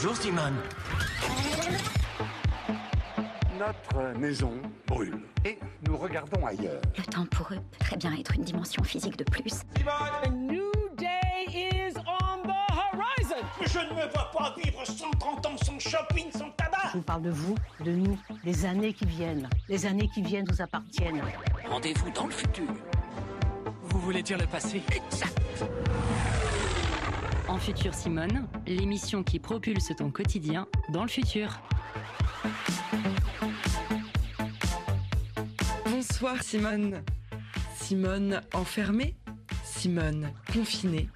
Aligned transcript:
Bonjour 0.00 0.16
Simone. 0.16 0.54
Notre 3.58 4.16
maison 4.16 4.52
brûle 4.86 5.18
et 5.44 5.58
nous 5.88 5.96
regardons 5.96 6.46
ailleurs. 6.46 6.80
Le 6.96 7.02
temps 7.02 7.26
pour 7.26 7.48
eux 7.50 7.56
peut 7.56 7.78
très 7.80 7.96
bien 7.96 8.16
être 8.16 8.32
une 8.36 8.44
dimension 8.44 8.84
physique 8.84 9.16
de 9.16 9.24
plus. 9.24 9.64
A 9.88 10.28
new 10.28 10.70
day 10.96 11.48
is 11.48 11.94
on 11.96 12.46
the 12.46 12.54
horizon. 12.70 13.44
Je 13.66 13.80
ne 13.80 14.00
me 14.00 14.08
vois 14.12 14.30
pas 14.30 14.54
vivre 14.62 14.84
130 14.86 15.46
ans 15.46 15.56
sans 15.64 15.80
shopping, 15.80 16.30
sans 16.30 16.50
tabac. 16.50 16.90
Je 16.92 16.98
vous 16.98 17.02
parle 17.02 17.22
de 17.22 17.30
vous, 17.30 17.56
de 17.84 17.90
nous, 17.90 18.16
des 18.44 18.66
années 18.66 18.92
qui 18.92 19.04
viennent. 19.04 19.50
Les 19.68 19.84
années 19.84 20.08
qui 20.14 20.22
viennent 20.22 20.46
vous 20.48 20.62
appartiennent. 20.62 21.20
Rendez-vous 21.68 22.10
dans 22.12 22.26
le 22.26 22.32
futur. 22.32 22.68
Vous 23.82 23.98
voulez 23.98 24.22
dire 24.22 24.38
le 24.38 24.46
passé? 24.46 24.80
Exact. 24.92 25.64
En 27.48 27.56
Futur 27.56 27.94
Simone, 27.94 28.46
l'émission 28.66 29.22
qui 29.22 29.38
propulse 29.38 29.90
ton 29.96 30.10
quotidien 30.10 30.66
dans 30.90 31.02
le 31.02 31.08
futur. 31.08 31.60
Bonsoir 35.86 36.42
Simone. 36.42 37.02
Simone 37.74 38.42
enfermée, 38.52 39.16
Simone 39.64 40.30
confinée, 40.52 41.08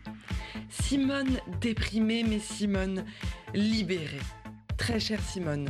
Simone 0.71 1.39
déprimée, 1.61 2.25
mais 2.25 2.39
Simone 2.39 3.05
libérée. 3.53 4.19
Très 4.79 4.99
chère 4.99 5.21
Simone, 5.23 5.69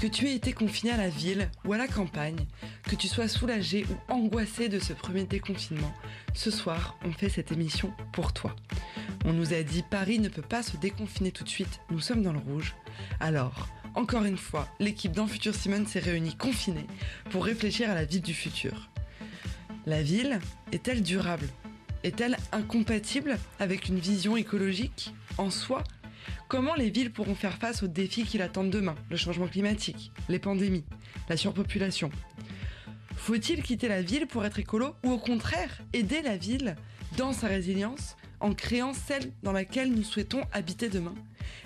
que 0.00 0.08
tu 0.08 0.26
aies 0.26 0.34
été 0.34 0.52
confinée 0.52 0.92
à 0.92 0.96
la 0.96 1.08
ville 1.08 1.48
ou 1.64 1.72
à 1.72 1.78
la 1.78 1.86
campagne, 1.86 2.46
que 2.82 2.96
tu 2.96 3.06
sois 3.06 3.28
soulagée 3.28 3.86
ou 3.88 4.12
angoissée 4.12 4.68
de 4.68 4.80
ce 4.80 4.92
premier 4.92 5.24
déconfinement, 5.24 5.94
ce 6.34 6.50
soir, 6.50 6.98
on 7.04 7.12
fait 7.12 7.28
cette 7.28 7.52
émission 7.52 7.92
pour 8.12 8.32
toi. 8.32 8.56
On 9.24 9.32
nous 9.32 9.52
a 9.52 9.62
dit 9.62 9.82
Paris 9.88 10.18
ne 10.18 10.28
peut 10.28 10.42
pas 10.42 10.62
se 10.62 10.76
déconfiner 10.76 11.32
tout 11.32 11.44
de 11.44 11.48
suite, 11.48 11.80
nous 11.90 12.00
sommes 12.00 12.22
dans 12.22 12.32
le 12.32 12.38
rouge. 12.38 12.74
Alors, 13.20 13.68
encore 13.94 14.24
une 14.24 14.38
fois, 14.38 14.68
l'équipe 14.78 15.12
dans 15.12 15.26
Futur 15.26 15.54
Simone 15.54 15.86
s'est 15.86 15.98
réunie 15.98 16.36
confinée 16.36 16.86
pour 17.30 17.44
réfléchir 17.44 17.90
à 17.90 17.94
la 17.94 18.04
ville 18.04 18.22
du 18.22 18.34
futur. 18.34 18.90
La 19.86 20.02
ville 20.02 20.40
est-elle 20.72 21.02
durable? 21.02 21.48
Est-elle 22.02 22.36
incompatible 22.52 23.38
avec 23.58 23.88
une 23.88 23.98
vision 23.98 24.36
écologique 24.36 25.12
en 25.38 25.50
soi? 25.50 25.84
Comment 26.48 26.74
les 26.74 26.90
villes 26.90 27.12
pourront 27.12 27.34
faire 27.34 27.58
face 27.58 27.82
aux 27.82 27.88
défis 27.88 28.24
qui 28.24 28.38
l'attendent 28.38 28.70
demain? 28.70 28.94
Le 29.10 29.16
changement 29.16 29.48
climatique, 29.48 30.12
les 30.28 30.38
pandémies, 30.38 30.84
la 31.28 31.36
surpopulation. 31.36 32.10
Faut-il 33.16 33.62
quitter 33.62 33.88
la 33.88 34.02
ville 34.02 34.26
pour 34.26 34.44
être 34.44 34.58
écolo 34.58 34.94
ou 35.04 35.10
au 35.12 35.18
contraire 35.18 35.82
aider 35.92 36.22
la 36.22 36.36
ville 36.36 36.76
dans 37.16 37.32
sa 37.32 37.48
résilience 37.48 38.16
en 38.40 38.54
créant 38.54 38.94
celle 38.94 39.32
dans 39.42 39.52
laquelle 39.52 39.92
nous 39.92 40.02
souhaitons 40.02 40.42
habiter 40.52 40.88
demain 40.88 41.14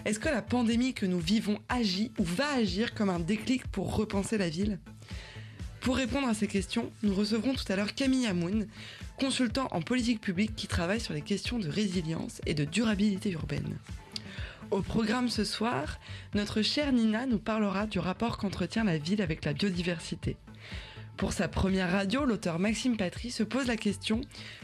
Est-ce 0.05 0.19
que 0.19 0.29
la 0.29 0.43
pandémie 0.43 0.95
que 0.95 1.07
nous 1.07 1.21
vivons 1.21 1.59
agit 1.69 2.13
ou 2.19 2.25
va 2.25 2.53
agir 2.55 2.95
comme 2.95 3.11
un 3.11 3.21
déclic 3.21 3.67
pour 3.69 3.97
repenser 3.97 4.39
la 4.39 4.49
ville? 4.49 4.79
Pour 5.81 5.97
répondre 5.97 6.29
à 6.29 6.35
ces 6.35 6.47
questions, 6.47 6.91
nous 7.03 7.15
recevrons 7.15 7.55
tout 7.55 7.71
à 7.71 7.77
l'heure 7.77 7.95
Camille 7.95 8.27
Amoun, 8.27 8.67
consultant 9.19 9.69
en 9.71 9.83
politique 9.83 10.21
publique 10.21 10.57
qui 10.57 10.67
travaille 10.67 11.01
sur 11.01 11.15
les 11.15 11.21
questions 11.21 11.59
de 11.59 11.69
résilience 11.69 12.41
et 12.47 12.55
de 12.55 12.65
durabilité 12.65 13.31
urbaine. 13.31 13.77
Au 14.71 14.81
programme 14.81 15.29
ce 15.29 15.45
soir, 15.45 16.01
notre 16.35 16.63
chère 16.63 16.93
Nina 16.93 17.27
nous 17.27 17.39
parlera 17.39 17.87
du 17.87 17.99
rapport 17.99 18.39
qu'entretient 18.39 18.85
la 18.85 18.99
ville 18.99 19.23
avec 19.23 19.45
la 19.45 19.53
biodiversité. 19.53 20.37
Pour 21.17 21.33
sa 21.33 21.47
première 21.47 21.93
radio, 21.93 22.25
l'auteur 22.25 22.59
Maxime 22.59 22.97
Patry 22.97 23.31
se 23.31 23.45
pose 23.45 23.69
la 23.69 23.77
question 23.77 24.21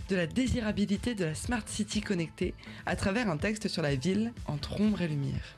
de 0.09 0.17
la 0.17 0.27
désirabilité 0.27 1.15
de 1.15 1.27
la 1.27 1.35
Smart 1.37 1.63
City 1.67 2.01
connectée 2.01 2.55
à 2.87 2.97
travers 2.97 3.31
un 3.31 3.37
texte 3.37 3.69
sur 3.69 3.83
la 3.83 3.95
ville 3.95 4.33
entre 4.47 4.81
ombre 4.81 5.01
et 5.01 5.09
lumière. 5.09 5.57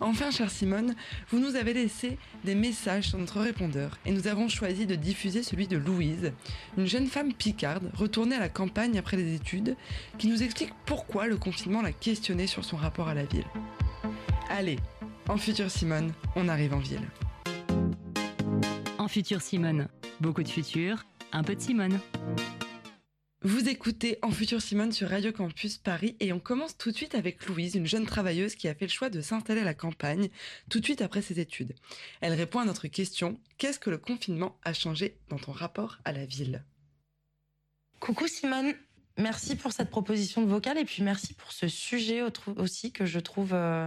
Enfin, 0.00 0.30
chère 0.30 0.50
Simone, 0.50 0.94
vous 1.28 1.38
nous 1.38 1.56
avez 1.56 1.74
laissé 1.74 2.16
des 2.44 2.54
messages 2.54 3.10
sur 3.10 3.18
notre 3.18 3.40
répondeur 3.40 3.98
et 4.06 4.10
nous 4.10 4.26
avons 4.26 4.48
choisi 4.48 4.86
de 4.86 4.94
diffuser 4.94 5.42
celui 5.42 5.68
de 5.68 5.76
Louise, 5.76 6.32
une 6.78 6.86
jeune 6.86 7.08
femme 7.08 7.34
picarde 7.34 7.90
retournée 7.94 8.36
à 8.36 8.40
la 8.40 8.48
campagne 8.48 8.98
après 8.98 9.18
les 9.18 9.34
études, 9.34 9.76
qui 10.16 10.28
nous 10.28 10.42
explique 10.42 10.72
pourquoi 10.86 11.26
le 11.26 11.36
confinement 11.36 11.82
l'a 11.82 11.92
questionnée 11.92 12.46
sur 12.46 12.64
son 12.64 12.78
rapport 12.78 13.08
à 13.08 13.14
la 13.14 13.24
ville. 13.24 13.44
Allez, 14.48 14.78
en 15.28 15.36
futur 15.36 15.70
Simone, 15.70 16.12
on 16.36 16.48
arrive 16.48 16.72
en 16.72 16.78
ville. 16.78 17.06
En 19.12 19.14
Futur 19.14 19.42
Simone, 19.42 19.88
beaucoup 20.20 20.42
de 20.42 20.48
futur, 20.48 21.04
un 21.32 21.42
peu 21.42 21.54
de 21.54 21.60
Simone. 21.60 22.00
Vous 23.42 23.68
écoutez 23.68 24.16
En 24.22 24.30
Futur 24.30 24.62
Simone 24.62 24.90
sur 24.90 25.10
Radio 25.10 25.32
Campus 25.32 25.76
Paris 25.76 26.16
et 26.18 26.32
on 26.32 26.40
commence 26.40 26.78
tout 26.78 26.90
de 26.90 26.96
suite 26.96 27.14
avec 27.14 27.44
Louise, 27.44 27.74
une 27.74 27.86
jeune 27.86 28.06
travailleuse 28.06 28.54
qui 28.54 28.68
a 28.68 28.74
fait 28.74 28.86
le 28.86 28.90
choix 28.90 29.10
de 29.10 29.20
s'installer 29.20 29.60
à 29.60 29.64
la 29.64 29.74
campagne 29.74 30.30
tout 30.70 30.80
de 30.80 30.86
suite 30.86 31.02
après 31.02 31.20
ses 31.20 31.40
études. 31.40 31.74
Elle 32.22 32.32
répond 32.32 32.60
à 32.60 32.64
notre 32.64 32.88
question 32.88 33.38
Qu'est-ce 33.58 33.78
que 33.78 33.90
le 33.90 33.98
confinement 33.98 34.58
a 34.64 34.72
changé 34.72 35.18
dans 35.28 35.38
ton 35.38 35.52
rapport 35.52 35.98
à 36.06 36.12
la 36.12 36.24
ville? 36.24 36.64
Coucou 38.00 38.26
Simone, 38.28 38.72
merci 39.18 39.56
pour 39.56 39.72
cette 39.72 39.90
proposition 39.90 40.40
de 40.40 40.48
vocale 40.48 40.78
et 40.78 40.86
puis 40.86 41.02
merci 41.02 41.34
pour 41.34 41.52
ce 41.52 41.68
sujet 41.68 42.22
aussi 42.56 42.92
que 42.92 43.04
je 43.04 43.20
trouve 43.20 43.52
euh, 43.52 43.86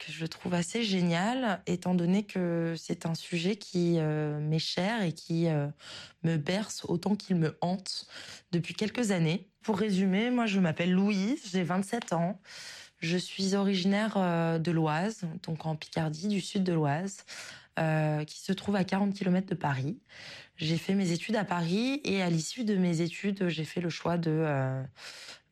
que 0.00 0.10
je 0.10 0.26
trouve 0.26 0.54
assez 0.54 0.82
génial, 0.82 1.62
étant 1.66 1.94
donné 1.94 2.24
que 2.24 2.74
c'est 2.76 3.06
un 3.06 3.14
sujet 3.14 3.56
qui 3.56 3.96
euh, 3.98 4.40
m'est 4.40 4.58
cher 4.58 5.02
et 5.02 5.12
qui 5.12 5.46
euh, 5.46 5.68
me 6.22 6.36
berce 6.38 6.84
autant 6.86 7.14
qu'il 7.14 7.36
me 7.36 7.56
hante 7.60 8.06
depuis 8.50 8.74
quelques 8.74 9.10
années. 9.10 9.46
Pour 9.62 9.78
résumer, 9.78 10.30
moi 10.30 10.46
je 10.46 10.58
m'appelle 10.58 10.92
Louise, 10.92 11.50
j'ai 11.52 11.62
27 11.62 12.14
ans. 12.14 12.40
Je 12.98 13.16
suis 13.18 13.54
originaire 13.54 14.14
euh, 14.16 14.58
de 14.58 14.70
l'Oise, 14.70 15.22
donc 15.42 15.66
en 15.66 15.76
Picardie, 15.76 16.28
du 16.28 16.40
sud 16.40 16.64
de 16.64 16.72
l'Oise, 16.72 17.18
qui 18.26 18.40
se 18.40 18.52
trouve 18.52 18.76
à 18.76 18.84
40 18.84 19.14
km 19.14 19.46
de 19.46 19.54
Paris. 19.54 20.02
J'ai 20.56 20.76
fait 20.76 20.94
mes 20.94 21.12
études 21.12 21.36
à 21.36 21.44
Paris 21.44 22.02
et 22.04 22.20
à 22.20 22.28
l'issue 22.28 22.64
de 22.64 22.76
mes 22.76 23.00
études, 23.00 23.48
j'ai 23.48 23.64
fait 23.64 23.80
le 23.80 23.88
choix 23.88 24.18
de 24.18 24.82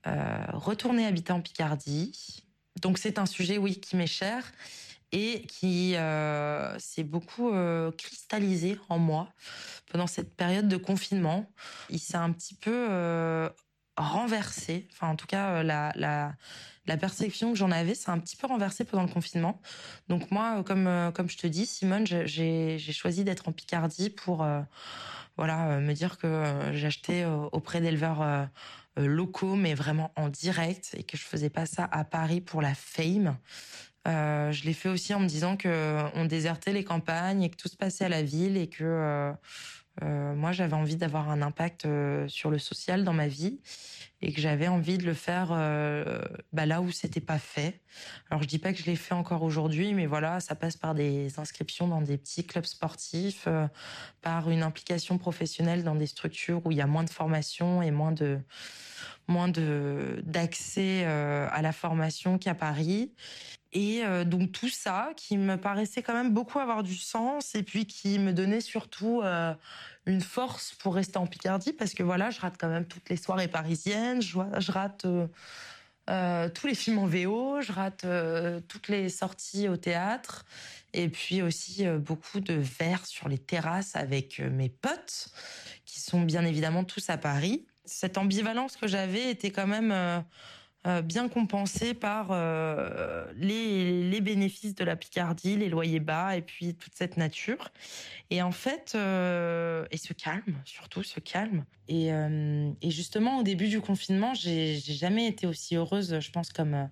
retourner 0.04 1.06
habiter 1.06 1.32
en 1.32 1.40
Picardie 1.40 2.44
donc 2.80 2.98
c'est 2.98 3.18
un 3.18 3.26
sujet, 3.26 3.58
oui, 3.58 3.80
qui 3.80 3.96
m'est 3.96 4.06
cher 4.06 4.52
et 5.12 5.42
qui 5.46 5.96
euh, 5.96 6.78
s'est 6.78 7.04
beaucoup 7.04 7.50
euh, 7.50 7.90
cristallisé 7.92 8.78
en 8.88 8.98
moi 8.98 9.32
pendant 9.90 10.06
cette 10.06 10.36
période 10.36 10.68
de 10.68 10.76
confinement. 10.76 11.50
Il 11.88 11.98
s'est 11.98 12.16
un 12.16 12.30
petit 12.32 12.54
peu 12.54 12.88
euh, 12.90 13.48
renversé. 13.96 14.86
Enfin, 14.92 15.08
en 15.08 15.16
tout 15.16 15.26
cas, 15.26 15.62
la, 15.62 15.92
la, 15.96 16.34
la 16.86 16.96
perception 16.98 17.52
que 17.52 17.58
j'en 17.58 17.70
avais, 17.70 17.94
c'est 17.94 18.10
un 18.10 18.18
petit 18.18 18.36
peu 18.36 18.46
renversé 18.46 18.84
pendant 18.84 19.04
le 19.04 19.08
confinement. 19.08 19.60
Donc 20.08 20.30
moi, 20.30 20.62
comme 20.64 21.10
comme 21.14 21.30
je 21.30 21.38
te 21.38 21.46
dis, 21.46 21.64
Simone, 21.64 22.06
j'ai 22.06 22.78
j'ai 22.78 22.92
choisi 22.92 23.24
d'être 23.24 23.48
en 23.48 23.52
Picardie 23.52 24.10
pour 24.10 24.46
voilà 25.36 25.80
me 25.80 25.92
dire 25.94 26.18
que 26.18 26.44
j'achetais 26.72 27.24
auprès 27.52 27.80
d'éleveurs 27.80 28.48
locaux, 29.06 29.54
mais 29.54 29.74
vraiment 29.74 30.12
en 30.16 30.28
direct, 30.28 30.94
et 30.96 31.04
que 31.04 31.16
je 31.16 31.22
faisais 31.22 31.50
pas 31.50 31.66
ça 31.66 31.88
à 31.90 32.04
Paris 32.04 32.40
pour 32.40 32.62
la 32.62 32.74
fame. 32.74 33.36
Euh, 34.06 34.52
je 34.52 34.64
l'ai 34.64 34.72
fait 34.72 34.88
aussi 34.88 35.12
en 35.12 35.20
me 35.20 35.26
disant 35.26 35.56
que 35.56 35.98
on 36.14 36.24
désertait 36.24 36.72
les 36.72 36.84
campagnes 36.84 37.42
et 37.42 37.50
que 37.50 37.56
tout 37.56 37.68
se 37.68 37.76
passait 37.76 38.04
à 38.04 38.08
la 38.08 38.22
ville 38.22 38.56
et 38.56 38.68
que 38.68 38.84
euh, 38.84 39.32
euh, 40.02 40.34
moi 40.34 40.52
j'avais 40.52 40.74
envie 40.74 40.96
d'avoir 40.96 41.28
un 41.30 41.42
impact 41.42 41.86
sur 42.28 42.50
le 42.50 42.58
social 42.58 43.04
dans 43.04 43.12
ma 43.12 43.28
vie 43.28 43.60
et 44.20 44.32
que 44.32 44.40
j'avais 44.40 44.68
envie 44.68 44.98
de 44.98 45.04
le 45.04 45.14
faire 45.14 45.48
bah, 46.52 46.66
là 46.66 46.80
où 46.80 46.90
c'était 46.90 47.20
pas 47.20 47.38
fait. 47.38 47.80
Alors 48.30 48.42
je 48.42 48.48
dis 48.48 48.58
pas 48.58 48.72
que 48.72 48.78
je 48.78 48.86
l'ai 48.86 48.96
fait 48.96 49.14
encore 49.14 49.42
aujourd'hui, 49.42 49.94
mais 49.94 50.06
voilà, 50.06 50.40
ça 50.40 50.54
passe 50.54 50.76
par 50.76 50.94
des 50.94 51.38
inscriptions 51.38 51.86
dans 51.86 52.02
des 52.02 52.18
petits 52.18 52.44
clubs 52.44 52.64
sportifs, 52.64 53.46
par 54.20 54.50
une 54.50 54.62
implication 54.62 55.18
professionnelle 55.18 55.84
dans 55.84 55.94
des 55.94 56.06
structures 56.06 56.60
où 56.64 56.72
il 56.72 56.78
y 56.78 56.80
a 56.80 56.86
moins 56.86 57.04
de 57.04 57.10
formation 57.10 57.80
et 57.82 57.90
moins 57.90 58.12
de 58.12 58.38
moins 59.28 59.48
de 59.48 60.20
d'accès 60.24 61.04
à 61.04 61.62
la 61.62 61.72
formation 61.72 62.38
qu'à 62.38 62.54
Paris. 62.54 63.12
Et 63.72 64.02
euh, 64.02 64.24
donc 64.24 64.52
tout 64.52 64.68
ça 64.68 65.10
qui 65.16 65.36
me 65.36 65.56
paraissait 65.56 66.02
quand 66.02 66.14
même 66.14 66.32
beaucoup 66.32 66.58
avoir 66.58 66.82
du 66.82 66.96
sens 66.96 67.54
et 67.54 67.62
puis 67.62 67.84
qui 67.84 68.18
me 68.18 68.32
donnait 68.32 68.62
surtout 68.62 69.20
euh, 69.22 69.54
une 70.08 70.20
force 70.20 70.74
pour 70.74 70.94
rester 70.94 71.18
en 71.18 71.26
Picardie 71.26 71.72
parce 71.72 71.94
que 71.94 72.02
voilà, 72.02 72.30
je 72.30 72.40
rate 72.40 72.56
quand 72.58 72.68
même 72.68 72.86
toutes 72.86 73.08
les 73.08 73.16
soirées 73.16 73.46
parisiennes, 73.46 74.20
je, 74.20 74.72
rate 74.72 75.06
euh, 76.08 76.48
tous 76.48 76.66
les 76.66 76.74
films 76.74 76.98
en 76.98 77.06
VO, 77.06 77.60
je 77.60 77.72
rate 77.72 78.06
toutes 78.66 78.88
les 78.88 79.08
sorties 79.08 79.68
au 79.68 79.76
théâtre 79.76 80.44
et 80.94 81.08
puis 81.08 81.42
aussi 81.42 81.86
beaucoup 81.86 82.40
de 82.40 82.54
verres 82.54 83.06
sur 83.06 83.28
les 83.28 83.38
terrasses 83.38 83.94
avec 83.94 84.40
mes 84.40 84.70
potes 84.70 85.28
qui 85.84 86.00
sont 86.00 86.22
bien 86.22 86.44
évidemment 86.44 86.84
tous 86.84 87.10
à 87.10 87.18
Paris. 87.18 87.66
Cette 87.84 88.18
ambivalence 88.18 88.76
que 88.76 88.86
j'avais 88.86 89.30
était 89.30 89.50
quand 89.50 89.66
même 89.66 90.24
euh, 90.88 91.02
bien 91.02 91.28
compensé 91.28 91.94
par 91.94 92.32
les, 93.36 94.02
les, 94.02 94.20
bénéfices 94.20 94.74
de 94.74 94.84
la 94.84 94.96
Picardie, 94.96 95.56
les 95.56 95.68
loyers 95.68 96.00
bas 96.00 96.36
et 96.36 96.42
puis 96.42 96.74
toute 96.74 96.94
cette 96.94 97.16
nature. 97.16 97.70
Et 98.30 98.42
en 98.42 98.52
fait, 98.52 98.94
et 98.94 99.96
ce 99.96 100.12
calme, 100.12 100.60
surtout 100.64 101.02
ce 101.02 101.20
calme. 101.20 101.64
Et, 101.88 102.08
et 102.08 102.90
justement, 102.90 103.38
au 103.38 103.42
début 103.42 103.68
du 103.68 103.80
confinement, 103.80 104.34
j'ai 104.34 104.78
jamais 104.78 105.26
été 105.26 105.46
aussi 105.46 105.76
heureuse, 105.76 106.18
je 106.20 106.30
pense, 106.30 106.50
comme 106.50 106.88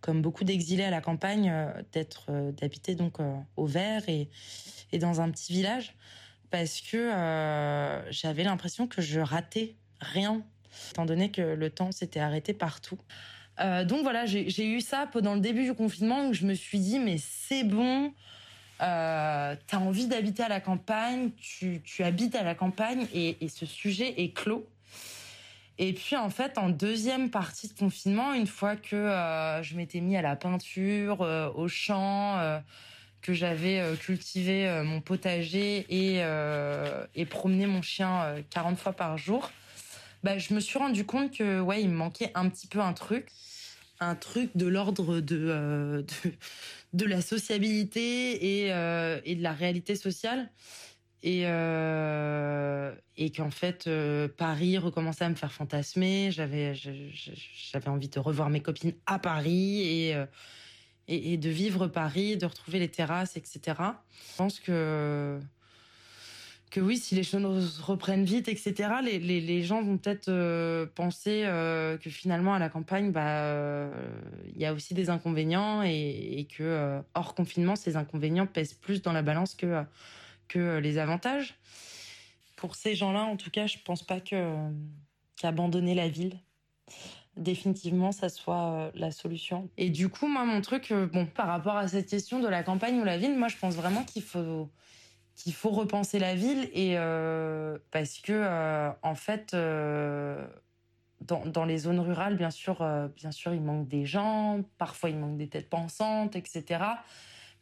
comme 0.00 0.20
beaucoup 0.20 0.44
d'exilés 0.44 0.84
à 0.84 0.90
la 0.90 1.00
campagne, 1.00 1.50
d'être 1.92 2.30
d'habiter 2.52 2.94
donc 2.94 3.16
au 3.56 3.66
vert 3.66 4.02
et, 4.08 4.28
dans 4.98 5.20
un 5.20 5.30
petit 5.30 5.52
village 5.52 5.94
parce 6.54 6.80
que 6.80 6.96
euh, 6.96 8.12
j'avais 8.12 8.44
l'impression 8.44 8.86
que 8.86 9.02
je 9.02 9.18
ratais 9.18 9.74
rien, 9.98 10.46
étant 10.90 11.04
donné 11.04 11.30
que 11.30 11.42
le 11.42 11.70
temps 11.70 11.92
s'était 11.92 12.20
arrêté 12.20 12.54
partout. 12.54 12.98
Euh, 13.60 13.84
donc 13.84 14.02
voilà, 14.02 14.26
j'ai 14.26 14.66
eu 14.66 14.80
ça 14.80 15.08
pendant 15.12 15.34
le 15.34 15.40
début 15.40 15.64
du 15.64 15.74
confinement 15.74 16.28
où 16.28 16.32
je 16.32 16.44
me 16.44 16.54
suis 16.54 16.78
dit, 16.78 16.98
mais 16.98 17.16
c'est 17.18 17.64
bon, 17.64 18.12
euh, 18.82 19.54
t'as 19.66 19.78
envie 19.78 20.06
d'habiter 20.06 20.42
à 20.42 20.48
la 20.48 20.60
campagne, 20.60 21.30
tu, 21.36 21.82
habites 22.00 22.34
à 22.34 22.42
la 22.42 22.54
campagne 22.54 23.06
et, 23.14 23.36
ce 23.48 23.66
sujet 23.66 24.14
est 24.20 24.34
clos. 24.34 24.66
Et 25.78 25.92
puis 25.92 26.16
en 26.16 26.30
fait, 26.30 26.56
en 26.58 26.68
deuxième 26.68 27.30
partie 27.30 27.68
de 27.68 27.74
confinement, 27.74 28.32
une 28.32 28.46
fois 28.46 28.76
que 28.76 29.10
je 29.62 29.76
m'étais 29.76 30.00
mis 30.00 30.16
à 30.16 30.22
la 30.22 30.36
peinture, 30.36 31.20
au 31.56 31.68
chant, 31.68 32.60
que 33.24 33.32
j'avais 33.32 33.80
euh, 33.80 33.96
cultivé 33.96 34.68
euh, 34.68 34.84
mon 34.84 35.00
potager 35.00 35.86
euh, 35.90 37.06
et 37.14 37.24
promené 37.24 37.66
mon 37.66 37.80
chien 37.80 38.36
40 38.50 38.78
fois 38.78 38.92
par 38.92 39.16
jour, 39.16 39.50
bah, 40.24 40.38
je 40.38 40.54
me 40.54 40.60
suis 40.60 40.78
rendu 40.78 41.04
compte 41.04 41.36
que 41.36 41.60
ouais, 41.60 41.82
il 41.82 41.90
me 41.90 41.94
manquait 41.94 42.32
un 42.34 42.48
petit 42.48 42.66
peu 42.66 42.80
un 42.80 42.92
truc, 42.92 43.28
un 44.00 44.14
truc 44.16 44.50
de 44.56 44.66
l'ordre 44.66 45.20
de, 45.20 46.02
de, 46.24 46.32
de 46.92 47.04
la 47.04 47.20
sociabilité 47.20 48.64
et, 48.64 48.68
et 49.24 49.36
de 49.36 49.42
la 49.42 49.52
réalité 49.52 49.94
sociale. 49.94 50.50
Et 51.22 51.44
et 53.16 53.32
qu'en 53.32 53.50
fait 53.50 53.88
Paris 54.36 54.76
recommençait 54.76 55.24
à 55.24 55.30
me 55.30 55.36
faire 55.36 55.52
fantasmer. 55.52 56.30
J'avais 56.30 56.74
j'avais 56.74 57.88
envie 57.88 58.08
de 58.10 58.18
revoir 58.18 58.50
mes 58.50 58.60
copines 58.60 58.92
à 59.06 59.18
Paris 59.18 59.80
et 59.80 60.14
et, 61.08 61.36
de 61.36 61.50
vivre 61.50 61.86
Paris, 61.86 62.36
de 62.36 62.46
retrouver 62.46 62.78
les 62.78 62.90
terrasses, 62.90 63.36
etc. 63.36 63.60
Je 64.30 64.36
pense 64.36 64.60
que 64.60 65.38
que 66.74 66.80
oui, 66.80 66.96
si 66.98 67.14
les 67.14 67.22
choses 67.22 67.78
reprennent 67.78 68.24
vite, 68.24 68.48
etc., 68.48 68.74
les, 69.00 69.20
les, 69.20 69.40
les 69.40 69.62
gens 69.62 69.80
vont 69.80 69.96
peut-être 69.96 70.28
euh, 70.28 70.86
penser 70.92 71.44
euh, 71.44 71.96
que 71.96 72.10
finalement 72.10 72.52
à 72.52 72.58
la 72.58 72.68
campagne, 72.68 73.12
bah, 73.12 73.44
euh, 73.44 73.92
il 74.52 74.60
y 74.60 74.66
a 74.66 74.74
aussi 74.74 74.92
des 74.92 75.08
inconvénients 75.08 75.84
et, 75.84 76.40
et 76.40 76.46
que 76.46 77.00
hors 77.14 77.36
confinement, 77.36 77.76
ces 77.76 77.94
inconvénients 77.96 78.48
pèsent 78.48 78.74
plus 78.74 79.02
dans 79.02 79.12
la 79.12 79.22
balance 79.22 79.54
que 79.54 79.84
que 80.48 80.78
les 80.78 80.98
avantages. 80.98 81.54
Pour 82.56 82.74
ces 82.74 82.96
gens-là, 82.96 83.22
en 83.22 83.36
tout 83.36 83.50
cas, 83.50 83.68
je 83.68 83.78
pense 83.84 84.02
pas 84.02 84.18
que 84.18 84.56
qu'abandonner 85.40 85.94
la 85.94 86.08
ville 86.08 86.40
définitivement 87.36 88.12
ça 88.12 88.28
soit 88.28 88.90
la 88.94 89.12
solution. 89.12 89.68
Et 89.76 89.90
du 89.90 90.08
coup, 90.08 90.26
moi, 90.26 90.44
mon 90.44 90.60
truc, 90.60 90.92
bon, 90.92 91.26
par 91.26 91.46
rapport 91.46 91.76
à 91.76 91.86
cette 91.86 92.08
question 92.08 92.40
de 92.40 92.48
la 92.48 92.64
campagne 92.64 93.00
ou 93.00 93.04
la 93.04 93.16
ville, 93.16 93.36
moi, 93.38 93.46
je 93.46 93.56
pense 93.56 93.74
vraiment 93.74 94.02
qu'il 94.02 94.22
faut 94.22 94.70
qu'il 95.34 95.52
faut 95.52 95.70
repenser 95.70 96.18
la 96.18 96.34
ville 96.34 96.68
et 96.72 96.94
euh, 96.96 97.78
parce 97.90 98.18
que 98.20 98.90
en 99.02 99.14
fait 99.14 99.54
dans, 101.20 101.46
dans, 101.46 101.64
les 101.64 101.78
zones 101.78 102.00
rurales 102.00 102.36
bien 102.36 102.50
sûr 102.50 102.86
bien 103.16 103.32
sûr 103.32 103.54
il 103.54 103.62
manque 103.62 103.88
des 103.88 104.04
gens 104.04 104.62
parfois 104.78 105.10
il 105.10 105.18
manque 105.18 105.36
des 105.36 105.48
têtes 105.48 105.68
pensantes 105.68 106.36
etc 106.36 106.84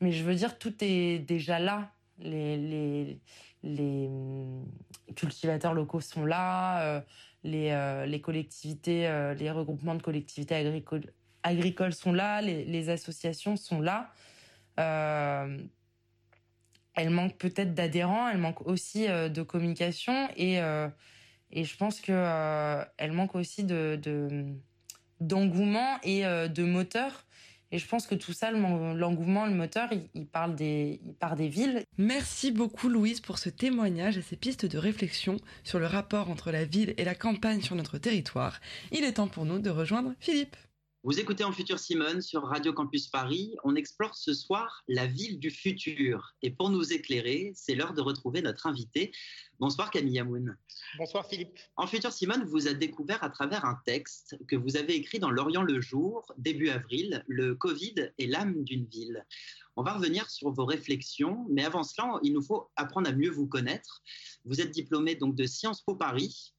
mais 0.00 0.12
je 0.12 0.24
veux 0.24 0.34
dire 0.34 0.58
tout 0.58 0.74
est 0.80 1.18
déjà 1.18 1.58
là 1.58 1.90
les 2.18 2.56
les, 2.56 3.20
les 3.62 4.06
hum, 4.08 4.66
cultivateurs 5.14 5.74
locaux 5.74 6.00
sont 6.00 6.24
là 6.26 7.02
euh, 7.44 8.06
les, 8.06 8.20
collectivités, 8.20 9.08
euh, 9.08 9.34
les 9.34 9.50
regroupements 9.50 9.96
de 9.96 10.02
collectivités 10.02 10.54
agricoles, 10.54 11.12
agricoles 11.42 11.92
sont 11.92 12.12
là, 12.12 12.40
les, 12.40 12.88
associations 12.88 13.56
sont 13.56 13.80
là. 13.80 14.12
Euh, 14.78 15.58
elles 16.94 17.10
manquent 17.10 17.38
peut-être 17.38 17.74
d'adhérents, 17.74 18.28
elles 18.28 18.38
manquent 18.38 18.66
aussi 18.66 19.06
de 19.06 19.42
communication 19.42 20.28
et, 20.36 20.56
et 21.50 21.64
je 21.64 21.76
pense 21.76 22.00
que 22.00 22.84
elles 22.98 23.12
manquent 23.12 23.34
aussi 23.34 23.64
de, 23.64 23.98
d'engouement 25.20 25.98
et 26.02 26.22
de 26.22 26.62
moteur 26.64 27.24
et 27.72 27.78
je 27.78 27.88
pense 27.88 28.06
que 28.06 28.14
tout 28.14 28.34
ça, 28.34 28.50
l'engouement, 28.50 29.46
le 29.46 29.54
moteur, 29.54 29.88
il, 30.14 30.26
parle 30.26 30.54
des, 30.54 31.00
il 31.06 31.14
part 31.14 31.36
des 31.36 31.48
villes. 31.48 31.82
Merci 31.96 32.52
beaucoup 32.52 32.90
Louise 32.90 33.20
pour 33.20 33.38
ce 33.38 33.48
témoignage 33.48 34.18
et 34.18 34.22
ces 34.22 34.36
pistes 34.36 34.66
de 34.66 34.76
réflexion 34.76 35.38
sur 35.64 35.78
le 35.78 35.86
rapport 35.86 36.30
entre 36.30 36.52
la 36.52 36.66
ville 36.66 36.92
et 36.98 37.04
la 37.04 37.14
campagne 37.14 37.62
sur 37.62 37.74
notre 37.74 37.96
territoire. 37.96 38.60
Il 38.92 39.04
est 39.04 39.14
temps 39.14 39.26
pour 39.26 39.46
nous 39.46 39.58
de 39.58 39.70
rejoindre 39.70 40.12
Philippe. 40.20 40.54
Vous 41.04 41.18
écoutez 41.18 41.42
en 41.42 41.50
futur 41.50 41.80
Simone 41.80 42.22
sur 42.22 42.44
Radio 42.44 42.72
Campus 42.72 43.08
Paris. 43.08 43.56
On 43.64 43.74
explore 43.74 44.14
ce 44.14 44.32
soir 44.32 44.84
la 44.86 45.04
ville 45.04 45.40
du 45.40 45.50
futur. 45.50 46.36
Et 46.42 46.52
pour 46.52 46.70
nous 46.70 46.92
éclairer, 46.92 47.50
c'est 47.56 47.74
l'heure 47.74 47.92
de 47.92 48.00
retrouver 48.00 48.40
notre 48.40 48.68
invité. 48.68 49.10
Bonsoir 49.58 49.90
Camille 49.90 50.20
Amoun. 50.20 50.56
Bonsoir 50.98 51.26
Philippe. 51.26 51.58
En 51.74 51.88
futur 51.88 52.12
Simone 52.12 52.44
vous 52.44 52.68
a 52.68 52.74
découvert 52.74 53.24
à 53.24 53.30
travers 53.30 53.64
un 53.64 53.80
texte 53.84 54.38
que 54.46 54.54
vous 54.54 54.76
avez 54.76 54.94
écrit 54.94 55.18
dans 55.18 55.32
L'Orient 55.32 55.64
le 55.64 55.80
jour, 55.80 56.32
début 56.38 56.68
avril, 56.68 57.24
Le 57.26 57.56
Covid 57.56 58.12
et 58.18 58.28
l'âme 58.28 58.62
d'une 58.62 58.86
ville. 58.86 59.26
On 59.74 59.82
va 59.82 59.94
revenir 59.94 60.30
sur 60.30 60.52
vos 60.52 60.66
réflexions, 60.66 61.46
mais 61.50 61.64
avant 61.64 61.82
cela, 61.82 62.20
il 62.22 62.32
nous 62.32 62.42
faut 62.42 62.70
apprendre 62.76 63.08
à 63.08 63.12
mieux 63.12 63.30
vous 63.30 63.48
connaître. 63.48 64.04
Vous 64.44 64.60
êtes 64.60 64.70
diplômé 64.70 65.16
donc 65.16 65.34
de 65.34 65.46
Sciences 65.46 65.82
Po 65.82 65.96
Paris, 65.96 66.54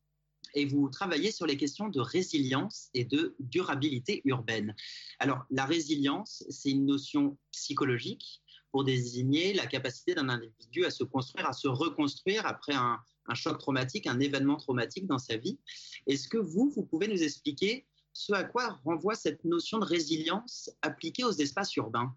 et 0.53 0.65
vous 0.65 0.89
travaillez 0.89 1.31
sur 1.31 1.45
les 1.45 1.57
questions 1.57 1.89
de 1.89 1.99
résilience 1.99 2.89
et 2.93 3.05
de 3.05 3.35
durabilité 3.39 4.21
urbaine. 4.25 4.75
Alors, 5.19 5.43
la 5.49 5.65
résilience, 5.65 6.43
c'est 6.49 6.71
une 6.71 6.85
notion 6.85 7.37
psychologique 7.51 8.41
pour 8.71 8.83
désigner 8.83 9.53
la 9.53 9.67
capacité 9.67 10.15
d'un 10.15 10.29
individu 10.29 10.83
à 10.85 10.89
se 10.89 11.03
construire, 11.03 11.47
à 11.47 11.53
se 11.53 11.67
reconstruire 11.67 12.45
après 12.47 12.73
un, 12.73 12.99
choc 13.35 13.59
traumatique, 13.59 14.07
un 14.07 14.19
événement 14.19 14.57
traumatique 14.57 15.05
dans 15.05 15.19
sa 15.19 15.37
vie. 15.37 15.59
Est-ce 16.07 16.27
que 16.27 16.37
vous, 16.37 16.71
vous 16.75 16.83
pouvez 16.83 17.07
nous 17.07 17.21
expliquer 17.21 17.85
ce 18.13 18.33
à 18.33 18.43
quoi 18.43 18.79
renvoie 18.83 19.15
cette 19.15 19.43
notion 19.45 19.77
de 19.77 19.85
résilience 19.85 20.71
appliquée 20.81 21.23
aux 21.23 21.31
espaces 21.31 21.75
urbains? 21.75 22.15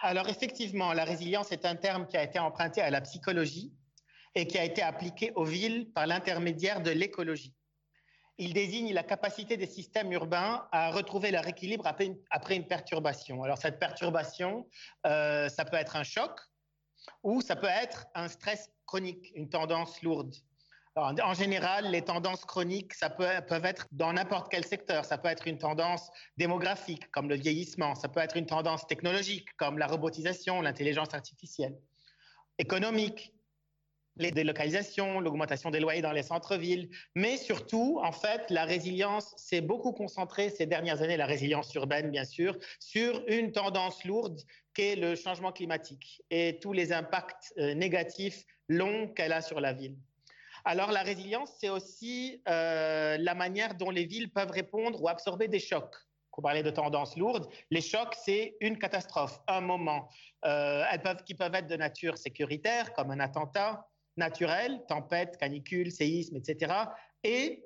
Alors 0.00 0.28
effectivement, 0.28 0.92
la 0.92 1.04
résilience 1.04 1.52
est 1.52 1.64
un 1.64 1.76
terme 1.76 2.06
qui 2.06 2.16
a 2.16 2.24
été 2.24 2.38
emprunté 2.38 2.80
à 2.80 2.90
la 2.90 3.00
psychologie 3.02 3.72
et 4.34 4.46
qui 4.46 4.58
a 4.58 4.64
été 4.64 4.82
appliqué 4.82 5.32
aux 5.34 5.44
villes 5.44 5.90
par 5.92 6.06
l'intermédiaire 6.06 6.80
de 6.80 6.90
l'écologie. 6.90 7.54
Il 8.36 8.52
désigne 8.52 8.92
la 8.92 9.04
capacité 9.04 9.56
des 9.56 9.66
systèmes 9.66 10.10
urbains 10.10 10.66
à 10.72 10.90
retrouver 10.90 11.30
leur 11.30 11.46
équilibre 11.46 11.86
après 11.86 12.06
une, 12.56 12.66
perturbation. 12.66 13.44
Alors 13.44 13.58
cette 13.58 13.78
perturbation, 13.78 14.66
euh, 15.06 15.48
ça 15.48 15.64
peut 15.64 15.76
être 15.76 15.94
un 15.94 16.02
choc 16.02 16.40
ou 17.22 17.40
ça 17.40 17.54
peut 17.54 17.68
être 17.68 18.06
un 18.14 18.28
stress 18.28 18.70
chronique, 18.86 19.30
une 19.36 19.48
tendance 19.48 20.02
lourde. 20.02 20.34
en 20.96 21.34
général, 21.34 21.90
les 21.90 22.02
tendances 22.02 22.44
chroniques, 22.44 22.94
ça 22.94 23.08
peut, 23.08 23.28
peuvent 23.46 23.64
être 23.64 23.86
dans 23.92 24.12
n'importe 24.12 24.50
quel 24.50 24.64
secteur. 24.64 25.04
Ça 25.04 25.16
peut 25.16 25.28
être 25.28 25.46
une 25.46 25.58
tendance 25.58 26.10
démographique, 26.36 27.10
comme 27.12 27.28
le 27.28 27.36
vieillissement. 27.36 27.94
Ça 27.94 28.08
peut 28.08 28.20
être 28.20 28.36
une 28.36 28.46
tendance 28.46 28.86
technologique, 28.86 29.48
comme 29.56 29.78
la 29.78 29.86
robotisation, 29.86 30.60
l'intelligence 30.60 31.14
artificielle. 31.14 31.76
Économique, 32.58 33.33
les 34.16 34.30
délocalisations, 34.30 35.20
l'augmentation 35.20 35.70
des 35.70 35.80
loyers 35.80 36.02
dans 36.02 36.12
les 36.12 36.22
centres-villes, 36.22 36.88
mais 37.14 37.36
surtout, 37.36 38.00
en 38.02 38.12
fait, 38.12 38.50
la 38.50 38.64
résilience 38.64 39.34
s'est 39.36 39.60
beaucoup 39.60 39.92
concentrée 39.92 40.50
ces 40.50 40.66
dernières 40.66 41.02
années, 41.02 41.16
la 41.16 41.26
résilience 41.26 41.74
urbaine, 41.74 42.10
bien 42.10 42.24
sûr, 42.24 42.56
sur 42.78 43.22
une 43.26 43.52
tendance 43.52 44.04
lourde 44.04 44.40
qu'est 44.72 44.96
le 44.96 45.14
changement 45.14 45.52
climatique 45.52 46.22
et 46.30 46.58
tous 46.60 46.72
les 46.72 46.92
impacts 46.92 47.52
euh, 47.58 47.74
négatifs 47.74 48.44
longs 48.68 49.08
qu'elle 49.08 49.32
a 49.32 49.40
sur 49.40 49.60
la 49.60 49.72
ville. 49.72 49.96
Alors, 50.64 50.92
la 50.92 51.02
résilience, 51.02 51.52
c'est 51.60 51.68
aussi 51.68 52.42
euh, 52.48 53.18
la 53.18 53.34
manière 53.34 53.74
dont 53.74 53.90
les 53.90 54.06
villes 54.06 54.30
peuvent 54.32 54.50
répondre 54.50 55.02
ou 55.02 55.08
absorber 55.08 55.46
des 55.46 55.60
chocs. 55.60 55.94
On 56.36 56.42
parlait 56.42 56.62
de 56.62 56.70
tendance 56.70 57.16
lourde. 57.16 57.48
Les 57.70 57.80
chocs, 57.80 58.14
c'est 58.24 58.56
une 58.60 58.78
catastrophe, 58.78 59.38
un 59.46 59.60
moment. 59.60 60.08
Euh, 60.44 60.84
elles 60.90 61.02
peuvent, 61.02 61.22
qui 61.24 61.34
peuvent 61.34 61.54
être 61.54 61.68
de 61.68 61.76
nature 61.76 62.18
sécuritaire, 62.18 62.92
comme 62.94 63.10
un 63.12 63.20
attentat, 63.20 63.86
naturel, 64.16 64.82
tempête, 64.88 65.36
canicule, 65.36 65.90
séisme, 65.92 66.36
etc., 66.36 66.72
et 67.22 67.64